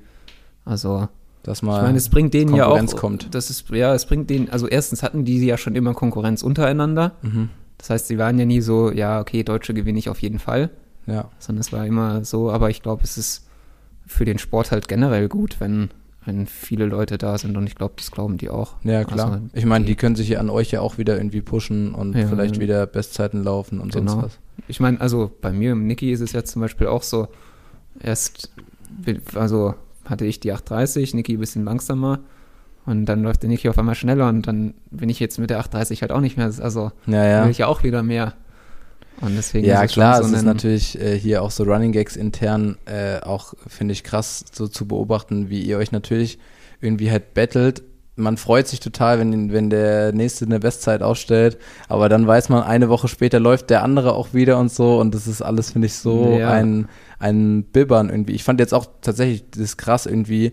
[0.65, 1.07] also,
[1.43, 3.35] Dass ich mal meine, es bringt denen ja auch, Konkurrenz kommt.
[3.35, 7.13] das ist, ja, es bringt denen, also erstens hatten die ja schon immer Konkurrenz untereinander.
[7.21, 7.49] Mhm.
[7.77, 10.69] Das heißt, sie waren ja nie so, ja, okay, Deutsche gewinne ich auf jeden Fall,
[11.05, 11.29] Ja.
[11.37, 13.45] sondern es war immer so, aber ich glaube, es ist
[14.06, 15.89] für den Sport halt generell gut, wenn,
[16.26, 18.76] wenn viele Leute da sind und ich glaube, das glauben die auch.
[18.84, 19.32] Ja, klar.
[19.34, 22.16] Also, ich meine, die können sich ja an euch ja auch wieder irgendwie pushen und
[22.16, 22.62] Ja, vielleicht ja.
[22.62, 24.12] wieder Bestzeiten laufen und Genau.
[24.12, 24.39] sonst was.
[24.68, 27.28] Ich meine, also bei mir, im Niki ist es ja zum Beispiel auch so,
[27.99, 28.51] erst,
[29.36, 29.76] also
[30.06, 32.20] hatte ich die 830, Niki ein bisschen langsamer
[32.86, 35.60] und dann läuft der Niki auf einmal schneller und dann bin ich jetzt mit der
[35.60, 37.43] 830 halt auch nicht mehr, also Ja, ja.
[37.45, 38.34] will ich ja auch wieder mehr.
[39.24, 41.63] Und deswegen Ja, ist es klar, schon es so ist natürlich äh, hier auch so
[41.63, 46.39] Running Gags intern äh, auch, finde ich, krass so zu beobachten, wie ihr euch natürlich
[46.82, 47.84] irgendwie halt battelt.
[48.15, 51.57] Man freut sich total, wenn, wenn der Nächste eine Bestzeit aufstellt,
[51.88, 55.15] aber dann weiß man, eine Woche später läuft der andere auch wieder und so und
[55.15, 56.51] das ist alles, finde ich, so Ja.
[56.51, 58.34] ein, ein Bibbern irgendwie.
[58.34, 60.51] Ich fand jetzt auch tatsächlich das krass irgendwie,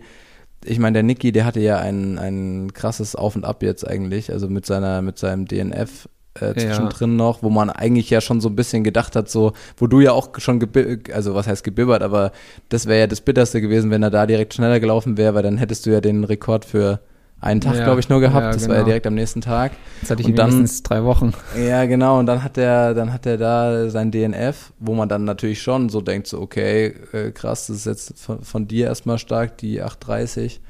[0.65, 4.31] ich meine, der Niki, der hatte ja ein, ein krasses Auf und Ab jetzt eigentlich,
[4.31, 6.07] also mit seiner, mit seinem DNF
[6.39, 6.53] äh, Ja.
[6.53, 9.99] zwischendrin noch, wo man eigentlich ja schon so ein bisschen gedacht hat, so, wo du
[9.99, 10.65] ja auch schon
[11.13, 12.31] also was heißt gebibbert, aber
[12.69, 15.57] das wäre ja das Bitterste gewesen, wenn er da direkt schneller gelaufen wäre, weil dann
[15.57, 16.99] hättest du ja den Rekord für
[17.43, 17.85] einen Tag, Ja.
[17.85, 18.45] glaube ich, nur gehabt.
[18.45, 18.85] Ja, das war ja genau.
[18.85, 19.71] direkt am nächsten Tag.
[19.99, 21.33] Jetzt hatte ich und dann- mindestens drei Wochen.
[21.59, 22.19] Ja, genau.
[22.19, 25.89] Und dann hat er, dann hat er da sein DNF, wo man dann natürlich schon
[25.89, 29.81] so denkt, so, okay, äh, krass, das ist jetzt von, von dir erstmal stark, die
[29.81, 30.61] 830.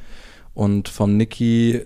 [0.53, 1.81] Und vom Niki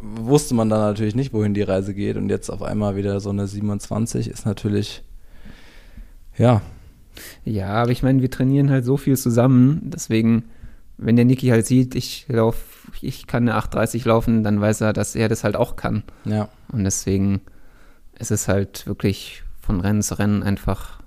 [0.00, 2.16] wusste man dann natürlich nicht, wohin die Reise geht.
[2.16, 5.02] Und jetzt auf einmal wieder so eine 27 ist natürlich,
[6.36, 6.62] ja,
[7.44, 10.44] Ja, aber ich meine, wir trainieren halt so viel zusammen, deswegen,
[10.96, 14.92] wenn der Niki halt sieht, ich lauf, ich kann eine 830 laufen, dann weiß er,
[14.92, 16.02] dass er das halt auch kann.
[16.24, 17.40] ja, Und deswegen
[18.18, 21.00] ist es halt wirklich von Rennen zu Rennen einfach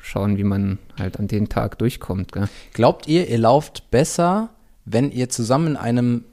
[0.00, 2.32] schauen, wie man halt an den Tag durchkommt.
[2.32, 2.48] Gell?
[2.72, 4.50] Glaubt ihr, ihr lauft besser,
[4.84, 6.24] wenn ihr zusammen in einem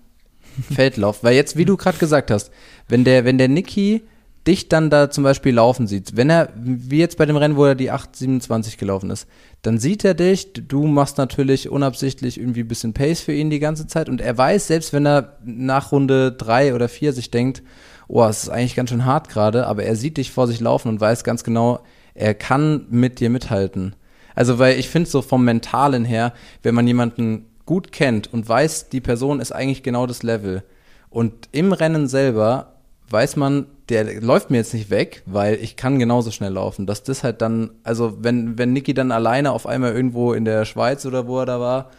[0.64, 1.24] Feld lauft?
[1.24, 2.52] Weil jetzt, wie du gerade gesagt hast,
[2.88, 4.04] wenn der, wenn der Niki
[4.48, 7.66] dich dann da zum Beispiel laufen sieht, wenn er, wie jetzt bei dem Rennen, wo
[7.66, 9.28] er die 8,27 gelaufen ist,
[9.62, 13.60] dann sieht er dich, du machst natürlich unabsichtlich irgendwie ein bisschen Pace für ihn die
[13.60, 17.62] ganze Zeit und er weiß, selbst wenn er nach Runde drei oder vier sich denkt,
[18.08, 20.88] oh, es ist eigentlich ganz schön hart gerade, aber er sieht dich vor sich laufen
[20.88, 21.82] und weiß ganz genau,
[22.14, 23.96] er kann mit dir mithalten.
[24.36, 26.34] Also, weil ich finde so vom Mentalen her,
[26.64, 30.64] wenn man jemanden gut kennt und weiß, die Person ist eigentlich genau das Level
[31.12, 32.74] und im Rennen selber
[33.12, 36.88] weiß man, der läuft mir jetzt nicht weg, weil ich kann genauso schnell laufen.
[36.88, 40.66] Dass das halt dann, also wenn, wenn Niki dann alleine auf einmal irgendwo in der
[40.66, 41.92] Schweiz oder wo er da war,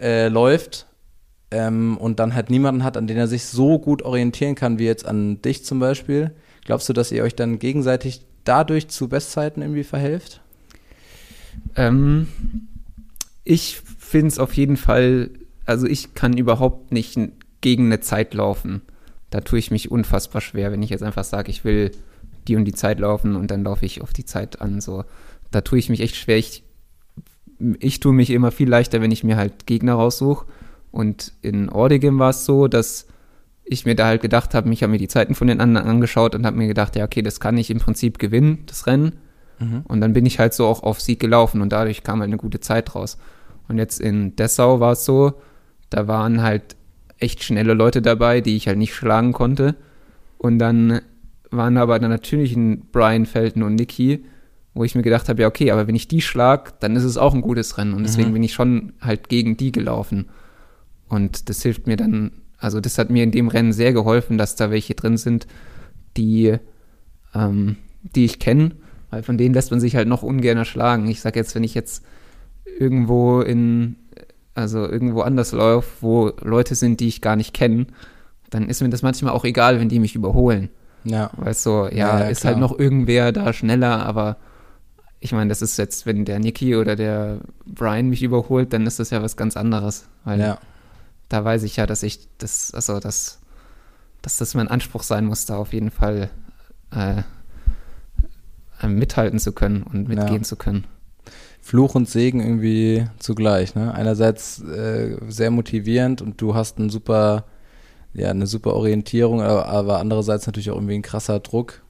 [0.00, 0.86] äh, läuft
[1.52, 4.86] ähm, und dann halt niemanden hat, an den er sich so gut orientieren kann, wie
[4.86, 6.32] jetzt an dich zum Beispiel,
[6.64, 10.40] glaubst du, dass ihr euch dann gegenseitig dadurch zu Bestzeiten irgendwie verhelft?
[11.76, 12.26] Ähm,
[13.44, 15.30] ich finde es auf jeden Fall,
[15.66, 17.18] also ich kann überhaupt nicht
[17.60, 18.82] gegen eine Zeit laufen.
[19.30, 21.90] Da tue ich mich unfassbar schwer, wenn ich jetzt einfach sage, ich will
[22.48, 24.80] die und die Zeit laufen und dann laufe ich auf die Zeit an.
[24.80, 25.04] So,
[25.50, 26.36] da tue ich mich echt schwer.
[26.36, 26.62] Ich,
[27.78, 30.46] ich tue mich immer viel leichter, wenn ich mir halt Gegner raussuche.
[30.90, 33.06] Und in Ordigim war es so, dass
[33.64, 36.34] ich mir da halt gedacht habe, ich habe mir die Zeiten von den anderen angeschaut
[36.34, 39.16] und habe mir gedacht, ja, okay, das kann ich im Prinzip gewinnen, das Rennen.
[39.58, 39.82] Mhm.
[39.88, 42.36] Und dann bin ich halt so auch auf Sieg gelaufen und dadurch kam halt eine
[42.36, 43.16] gute Zeit raus.
[43.68, 45.34] Und jetzt in Dessau war es so,
[45.90, 46.76] da waren halt
[47.18, 49.76] echt schnelle Leute dabei, die ich halt nicht schlagen konnte.
[50.38, 51.00] Und dann
[51.50, 54.24] waren aber dann natürlich ein Brian Felton und Nicky,
[54.74, 57.16] wo ich mir gedacht habe, ja, okay, aber wenn ich die schlag, dann ist es
[57.16, 57.94] auch ein gutes Rennen.
[57.94, 58.34] Und deswegen mhm.
[58.34, 60.28] bin ich schon halt gegen die gelaufen.
[61.08, 62.32] Und das hilft mir dann
[62.64, 65.46] also das hat mir in dem Rennen sehr geholfen, dass da welche drin sind,
[66.16, 66.56] die,
[67.34, 68.70] ähm, die ich kenne,
[69.10, 71.06] weil von denen lässt man sich halt noch ungern schlagen.
[71.06, 72.02] Ich sag jetzt, wenn ich jetzt
[72.64, 73.96] irgendwo in,
[74.54, 77.86] also irgendwo anders laufe, wo Leute sind, die ich gar nicht kenne,
[78.50, 80.70] dann ist mir das manchmal auch egal, wenn die mich überholen.
[81.04, 81.30] Ja.
[81.36, 82.54] Weil so, ja, ja, ja ist halt klar.
[82.54, 84.36] halt noch irgendwer da schneller, aber
[85.20, 89.00] ich meine, das ist jetzt, wenn der Niki oder der Brian mich überholt, dann ist
[89.00, 90.06] das ja was ganz anderes.
[90.24, 90.58] Weil ja
[91.28, 93.40] da weiß ich ja, dass ich das, also dass,
[94.22, 96.30] dass das mein Anspruch sein muss, da auf jeden Fall
[96.92, 97.22] äh,
[98.80, 100.42] äh, mithalten zu können und mitgehen ja.
[100.42, 100.84] zu können.
[101.64, 103.94] Fluch und Segen irgendwie zugleich, ne?
[103.94, 107.46] Einerseits äh, sehr motivierend und du hast einen super,
[108.12, 111.80] ja, eine super Orientierung, aber, aber andererseits natürlich auch irgendwie ein krasser Druck,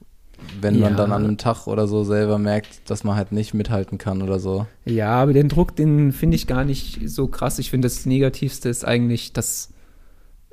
[0.60, 0.82] wenn ja.
[0.82, 4.22] man dann an einem Tag oder so selber merkt, dass man halt nicht mithalten kann
[4.22, 4.64] oder so.
[4.84, 7.58] Ja, aber den Druck, den finde ich gar nicht so krass.
[7.58, 9.70] Ich finde, das Negativste ist eigentlich, dass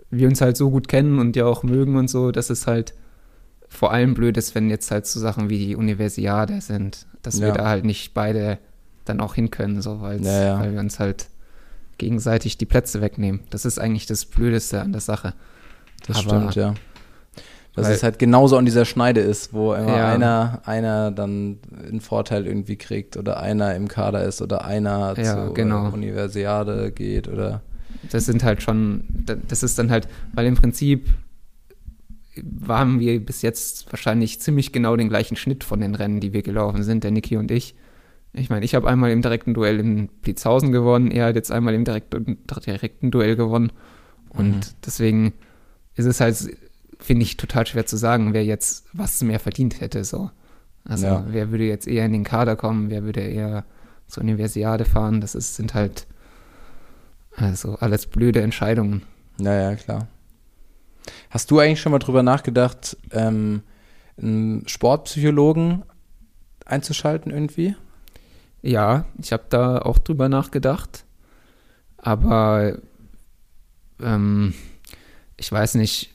[0.09, 2.95] wir uns halt so gut kennen und ja auch mögen und so, dass es halt
[3.69, 7.45] vor allem blöd ist, wenn jetzt halt so Sachen wie die Universiade sind, dass ja.
[7.45, 8.57] wir da halt nicht beide
[9.05, 10.59] dann auch hin können, so, ja, ja.
[10.59, 11.27] weil wir uns halt
[11.97, 13.41] gegenseitig die Plätze wegnehmen.
[13.49, 15.33] Das ist eigentlich das Blödeste an der Sache.
[16.07, 16.73] Das aber, stimmt, ja.
[17.75, 20.11] Dass Weil, es halt genauso an dieser Schneide ist, wo immer ja.
[20.11, 25.35] einer, einer dann einen Vorteil irgendwie kriegt oder einer im Kader ist oder einer ja,
[25.35, 25.89] zur genau.
[25.89, 27.61] Universiade geht oder.
[28.09, 29.05] Das sind halt schon,
[29.47, 31.07] das ist dann halt, weil im Prinzip
[32.43, 36.41] waren wir bis jetzt wahrscheinlich ziemlich genau den gleichen Schnitt von den Rennen, die wir
[36.41, 37.75] gelaufen sind, der Niki und ich.
[38.33, 41.73] Ich meine, ich habe einmal im direkten Duell in Blitzhausen gewonnen, er hat jetzt einmal
[41.73, 43.71] im direkten, direkten Duell gewonnen.
[44.29, 44.61] Und mhm.
[44.85, 45.33] deswegen
[45.95, 46.37] ist es halt
[47.01, 50.03] finde ich total schwer zu sagen, wer jetzt was mehr verdient hätte.
[50.03, 50.29] So.
[50.85, 51.25] Also ja.
[51.27, 53.65] wer würde jetzt eher in den Kader kommen, wer würde eher
[54.07, 55.21] zur Universiade fahren.
[55.21, 56.05] Das ist, sind halt
[57.35, 59.03] also alles blöde Entscheidungen.
[59.39, 60.07] Naja, klar.
[61.29, 63.63] Hast du eigentlich schon mal drüber nachgedacht, ähm,
[64.17, 65.83] einen Sportpsychologen
[66.65, 67.75] einzuschalten irgendwie?
[68.61, 71.05] Ja, ich habe da auch drüber nachgedacht.
[71.97, 72.77] Aber
[74.01, 74.53] ähm,
[75.37, 76.13] ich weiß nicht,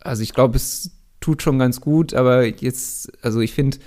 [0.00, 0.90] also ich glaube, es
[1.20, 3.78] tut schon ganz gut, aber jetzt, also ich finde,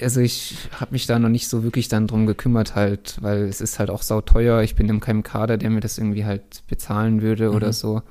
[0.00, 3.60] also ich habe mich da noch nicht so wirklich dann drum gekümmert halt, weil es
[3.60, 4.62] ist halt auch sauteuer.
[4.62, 7.56] Ich bin in keinem Kader, der mir das irgendwie halt bezahlen würde mhm.
[7.56, 8.02] oder so.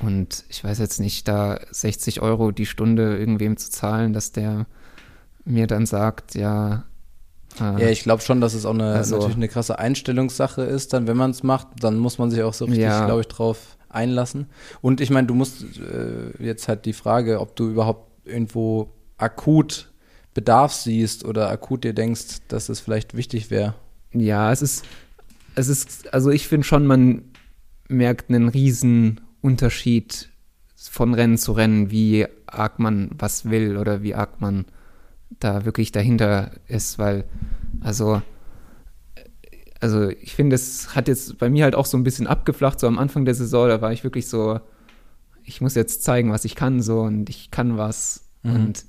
[0.00, 4.66] Und ich weiß jetzt nicht, da 60 Euro die Stunde irgendwem zu zahlen, dass der
[5.44, 6.84] mir dann sagt, ja.
[7.60, 10.92] Äh, ja, ich glaube schon, dass es auch eine, also, natürlich eine krasse Einstellungssache ist,
[10.92, 13.28] dann, wenn man es macht, dann muss man sich auch so richtig, ja, glaube ich,
[13.28, 14.46] drauf einlassen.
[14.80, 19.90] Und ich meine, du musst äh, jetzt halt die Frage, ob du überhaupt irgendwo akut
[20.34, 23.74] Bedarf siehst oder akut dir denkst, dass es vielleicht wichtig wäre.
[24.12, 24.84] Ja, es ist,
[25.54, 27.22] es ist, also ich finde schon, man
[27.88, 30.30] merkt einen riesen Unterschied
[30.74, 34.64] von Rennen zu Rennen, wie arg man was will oder wie arg man
[35.30, 37.24] da wirklich dahinter ist, weil,
[37.80, 38.22] also,
[39.80, 42.86] also ich finde, es hat jetzt bei mir halt auch so ein bisschen abgeflacht, so
[42.86, 44.60] am Anfang der Saison, da war ich wirklich so,
[45.44, 48.24] ich muss jetzt zeigen, was ich kann, so und ich kann was.
[48.42, 48.54] Mhm.
[48.54, 48.84] Und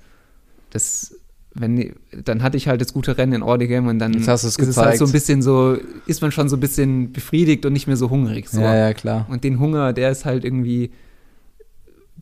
[0.69, 1.15] das,
[1.53, 4.55] wenn, dann hatte ich halt das gute Rennen in Ordegem und dann hast du es
[4.55, 4.97] ist halt gezeigt.
[4.99, 8.09] so ein bisschen so, ist man schon so ein bisschen befriedigt und nicht mehr so
[8.09, 8.49] hungrig.
[8.49, 8.61] So.
[8.61, 9.25] Ja, ja, klar.
[9.29, 10.91] Und den Hunger, der ist halt irgendwie,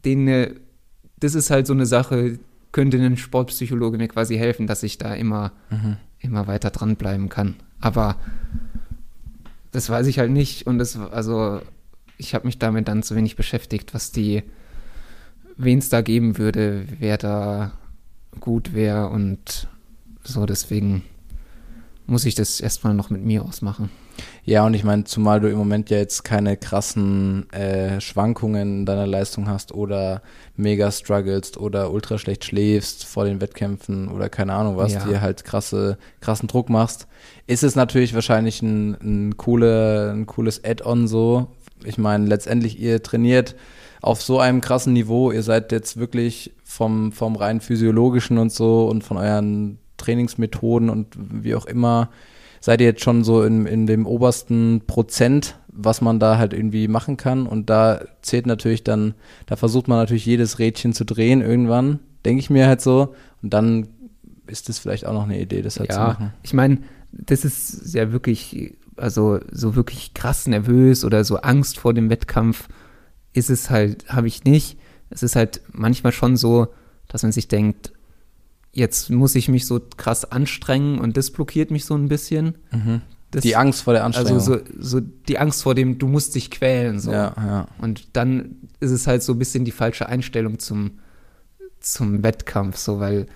[0.05, 0.53] den, äh,
[1.19, 2.39] das ist halt so eine Sache,
[2.73, 5.95] könnte ein Sportpsychologe mir quasi helfen, dass ich da immer, Mhm.
[6.19, 7.55] immer weiter dranbleiben kann.
[7.79, 8.17] Aber
[9.71, 11.61] das weiß ich halt nicht und das, also
[12.17, 14.43] ich habe mich damit dann zu wenig beschäftigt, was die,
[15.57, 17.71] wen es da geben würde, wer da
[18.39, 19.67] gut wäre und
[20.23, 21.03] so, deswegen
[22.07, 23.89] muss ich das erstmal noch mit mir ausmachen.
[24.45, 28.85] Ja, und ich meine, zumal du im Moment ja jetzt keine krassen äh, Schwankungen in
[28.85, 30.21] deiner Leistung hast oder
[30.57, 35.05] mega strugglest oder ultra schlecht schläfst vor den Wettkämpfen oder keine Ahnung was, Ja.
[35.05, 37.07] dir halt krasse, krassen Druck machst,
[37.47, 41.47] ist es natürlich wahrscheinlich ein, ein, coole, ein cooles Add-on so.
[41.85, 43.55] Ich meine, letztendlich ihr trainiert
[44.01, 48.87] auf so einem krassen Niveau, ihr seid jetzt wirklich vom, vom rein physiologischen und so
[48.87, 52.09] und von euren Trainingsmethoden und wie auch immer,
[52.63, 56.87] seid ihr jetzt schon so in, in dem obersten Prozent, was man da halt irgendwie
[56.87, 57.45] machen kann.
[57.45, 59.15] Und da zählt natürlich dann,
[59.47, 63.15] da versucht man natürlich jedes Rädchen zu drehen irgendwann, denke ich mir halt so.
[63.41, 63.87] Und dann
[64.47, 66.33] ist es vielleicht auch noch eine Idee, das halt zu Ja, machen.
[66.41, 66.77] ich meine,
[67.11, 72.69] das ist ja wirklich, also so wirklich krass nervös oder so Angst vor dem Wettkampf
[73.33, 74.77] ist es halt, habe ich nicht.
[75.09, 76.67] Es ist halt manchmal schon so,
[77.09, 77.91] dass man sich denkt,
[78.73, 82.55] jetzt muss ich mich so krass anstrengen und das blockiert mich so ein bisschen.
[83.31, 84.33] Das, Die Angst vor der Anstrengung.
[84.33, 86.99] Also so, so die Angst vor dem, du musst dich quälen.
[86.99, 87.11] So.
[87.11, 87.67] Ja, ja.
[87.79, 90.99] Und dann ist es halt so ein bisschen die falsche Einstellung zum,
[91.79, 93.27] zum Wettkampf, so, weil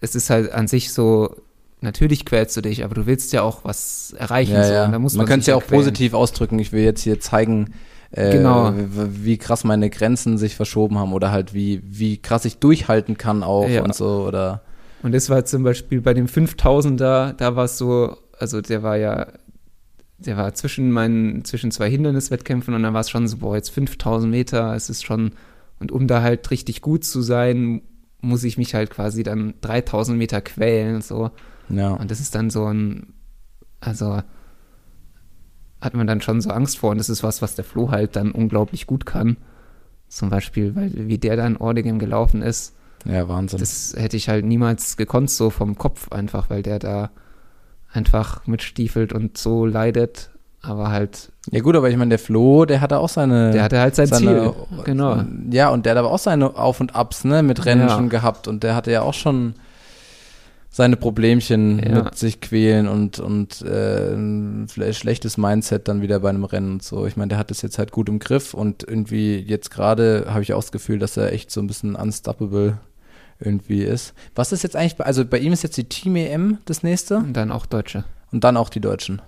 [0.00, 1.36] es ist halt an sich so,
[1.80, 4.54] natürlich quälst du dich, aber du willst ja auch was erreichen.
[4.54, 4.88] Ja, so, ja.
[4.88, 5.82] man man könnte es ja auch quälen.
[5.82, 6.58] positiv ausdrücken.
[6.58, 7.74] Ich will jetzt hier zeigen,
[8.12, 8.72] äh, Genau.
[8.74, 13.42] wie krass meine Grenzen sich verschoben haben oder halt wie, wie krass ich durchhalten kann
[13.42, 13.82] auch Ja.
[13.82, 14.62] und so oder
[15.02, 18.96] Und das war zum Beispiel bei dem 5000er, da war es so, also der war
[18.96, 19.28] ja,
[20.18, 23.70] der war zwischen meinen, zwischen zwei Hinderniswettkämpfen und dann war es schon so, boah, jetzt
[23.70, 25.32] 5000 Meter, es ist schon,
[25.78, 27.80] und um da halt richtig gut zu sein,
[28.20, 31.30] muss ich mich halt quasi dann 3000 Meter quälen, so.
[31.70, 31.92] ja.
[31.92, 33.14] Und das ist dann so ein,
[33.80, 34.20] also
[35.80, 36.90] hat man dann schon so Angst vor.
[36.90, 39.36] Und das ist was, was der Flo halt dann unglaublich gut kann.
[40.08, 42.74] Zum Beispiel, weil wie der da in Ordegem gelaufen ist,
[43.04, 43.60] Ja, Wahnsinn.
[43.60, 47.10] das hätte ich halt niemals gekonnt, so vom Kopf einfach, weil der da
[47.92, 50.30] einfach mitstiefelt und so leidet.
[50.62, 53.78] Aber halt, ja gut, aber ich meine, der Flo, der hatte auch seine der hatte
[53.80, 54.84] halt sein seine, Ziel.
[54.84, 55.22] Genau.
[55.50, 57.96] Ja, und der hat aber auch seine Auf- und Abs, ne, mit Rennen Ja.
[57.96, 59.54] schon gehabt und der hatte ja auch schon
[60.72, 62.04] seine Problemchen Ja.
[62.04, 66.82] mit sich quälen und, und äh, ein schlechtes Mindset dann wieder bei einem Rennen und
[66.84, 67.06] so.
[67.06, 70.42] Ich meine, der hat das jetzt halt gut im Griff und irgendwie jetzt gerade habe
[70.42, 72.78] ich auch das Gefühl, dass er echt so ein bisschen unstoppable
[73.40, 74.14] irgendwie ist.
[74.34, 77.16] Was ist jetzt eigentlich, bei, also bei ihm ist jetzt die Team EM das nächste
[77.16, 78.04] Und dann auch Deutsche.
[78.30, 79.20] und dann auch die Deutschen.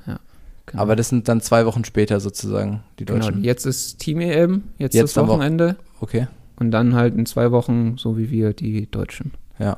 [0.66, 0.80] Genau.
[0.82, 3.18] Aber das sind dann zwei Wochen später sozusagen die genau.
[3.18, 3.42] Deutschen.
[3.42, 5.74] Jetzt ist Team EM, jetzt, Jetzt das Wochenende.
[6.00, 6.28] Okay,
[6.60, 9.32] Und dann halt in zwei Wochen, so wie wir, die Deutschen.
[9.58, 9.76] ja.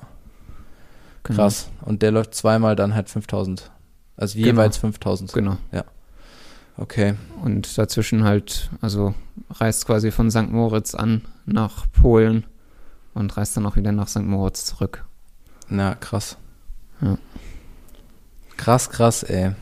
[1.25, 1.37] Genau.
[1.43, 1.71] Krass.
[1.83, 3.71] Und der läuft zweimal dann halt 5000.
[4.17, 4.47] Also Genau.
[4.47, 5.33] jeweils 5000.
[5.33, 5.57] Genau.
[6.77, 7.15] Okay.
[7.43, 9.15] Und dazwischen halt, also
[9.51, 10.51] reist quasi von St.
[10.51, 12.45] Moritz an nach Polen
[13.15, 14.23] und reist dann auch wieder nach St.
[14.23, 15.05] Moritz zurück.
[15.69, 16.37] Na, krass.
[17.01, 17.17] Ja.
[18.57, 19.53] Krass, krass, ey.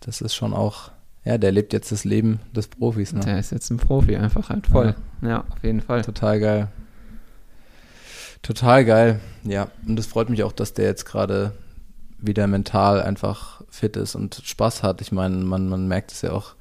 [0.00, 0.90] Das ist schon auch,
[1.24, 3.20] ja, der lebt jetzt das Leben des Profis, ne?
[3.20, 4.94] Der ist jetzt ein Profi, einfach halt voll.
[5.22, 6.02] Ja, auf jeden Fall.
[6.02, 6.68] Total geil.
[8.42, 9.20] Total geil.
[9.44, 11.52] Ja, und es freut mich auch, dass der jetzt gerade
[12.18, 15.00] wieder mental einfach fit ist und Spaß hat.
[15.00, 16.54] Ich meine, man, man merkt es ja auch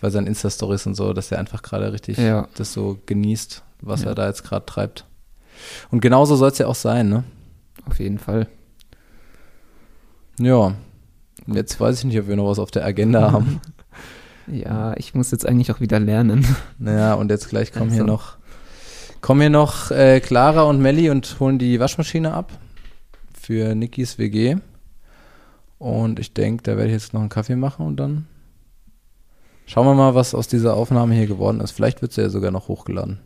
[0.00, 2.48] bei seinen Insta-Stories und so, dass er einfach gerade richtig Ja.
[2.56, 4.08] das so genießt, was Ja.
[4.10, 5.04] er da jetzt gerade treibt.
[5.90, 7.24] Und genauso soll es ja auch sein, ne?
[7.86, 8.46] Auf jeden Fall.
[10.38, 10.74] Ja.
[11.46, 13.60] Jetzt weiß ich nicht, ob wir noch was auf der Agenda haben.
[14.46, 16.46] Ja, ich muss jetzt eigentlich auch wieder lernen.
[16.78, 18.12] Naja, und jetzt gleich kommen hier Also.
[18.12, 18.36] noch,
[19.20, 22.52] kommen hier noch äh, Clara und Melli und holen die Waschmaschine ab
[23.38, 24.56] für Nikis WG.
[25.78, 28.26] Und ich denke, da werde ich jetzt noch einen Kaffee machen und dann
[29.66, 31.70] schauen wir mal, was aus dieser Aufnahme hier geworden ist.
[31.70, 33.18] Vielleicht wird sie ja sogar noch hochgeladen.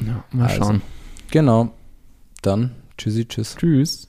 [0.00, 0.56] Ja, mal Also.
[0.64, 0.82] schauen.
[1.30, 1.70] Genau.
[2.42, 3.56] Dann tschüssi, tschüss.
[3.56, 4.08] Tschüss.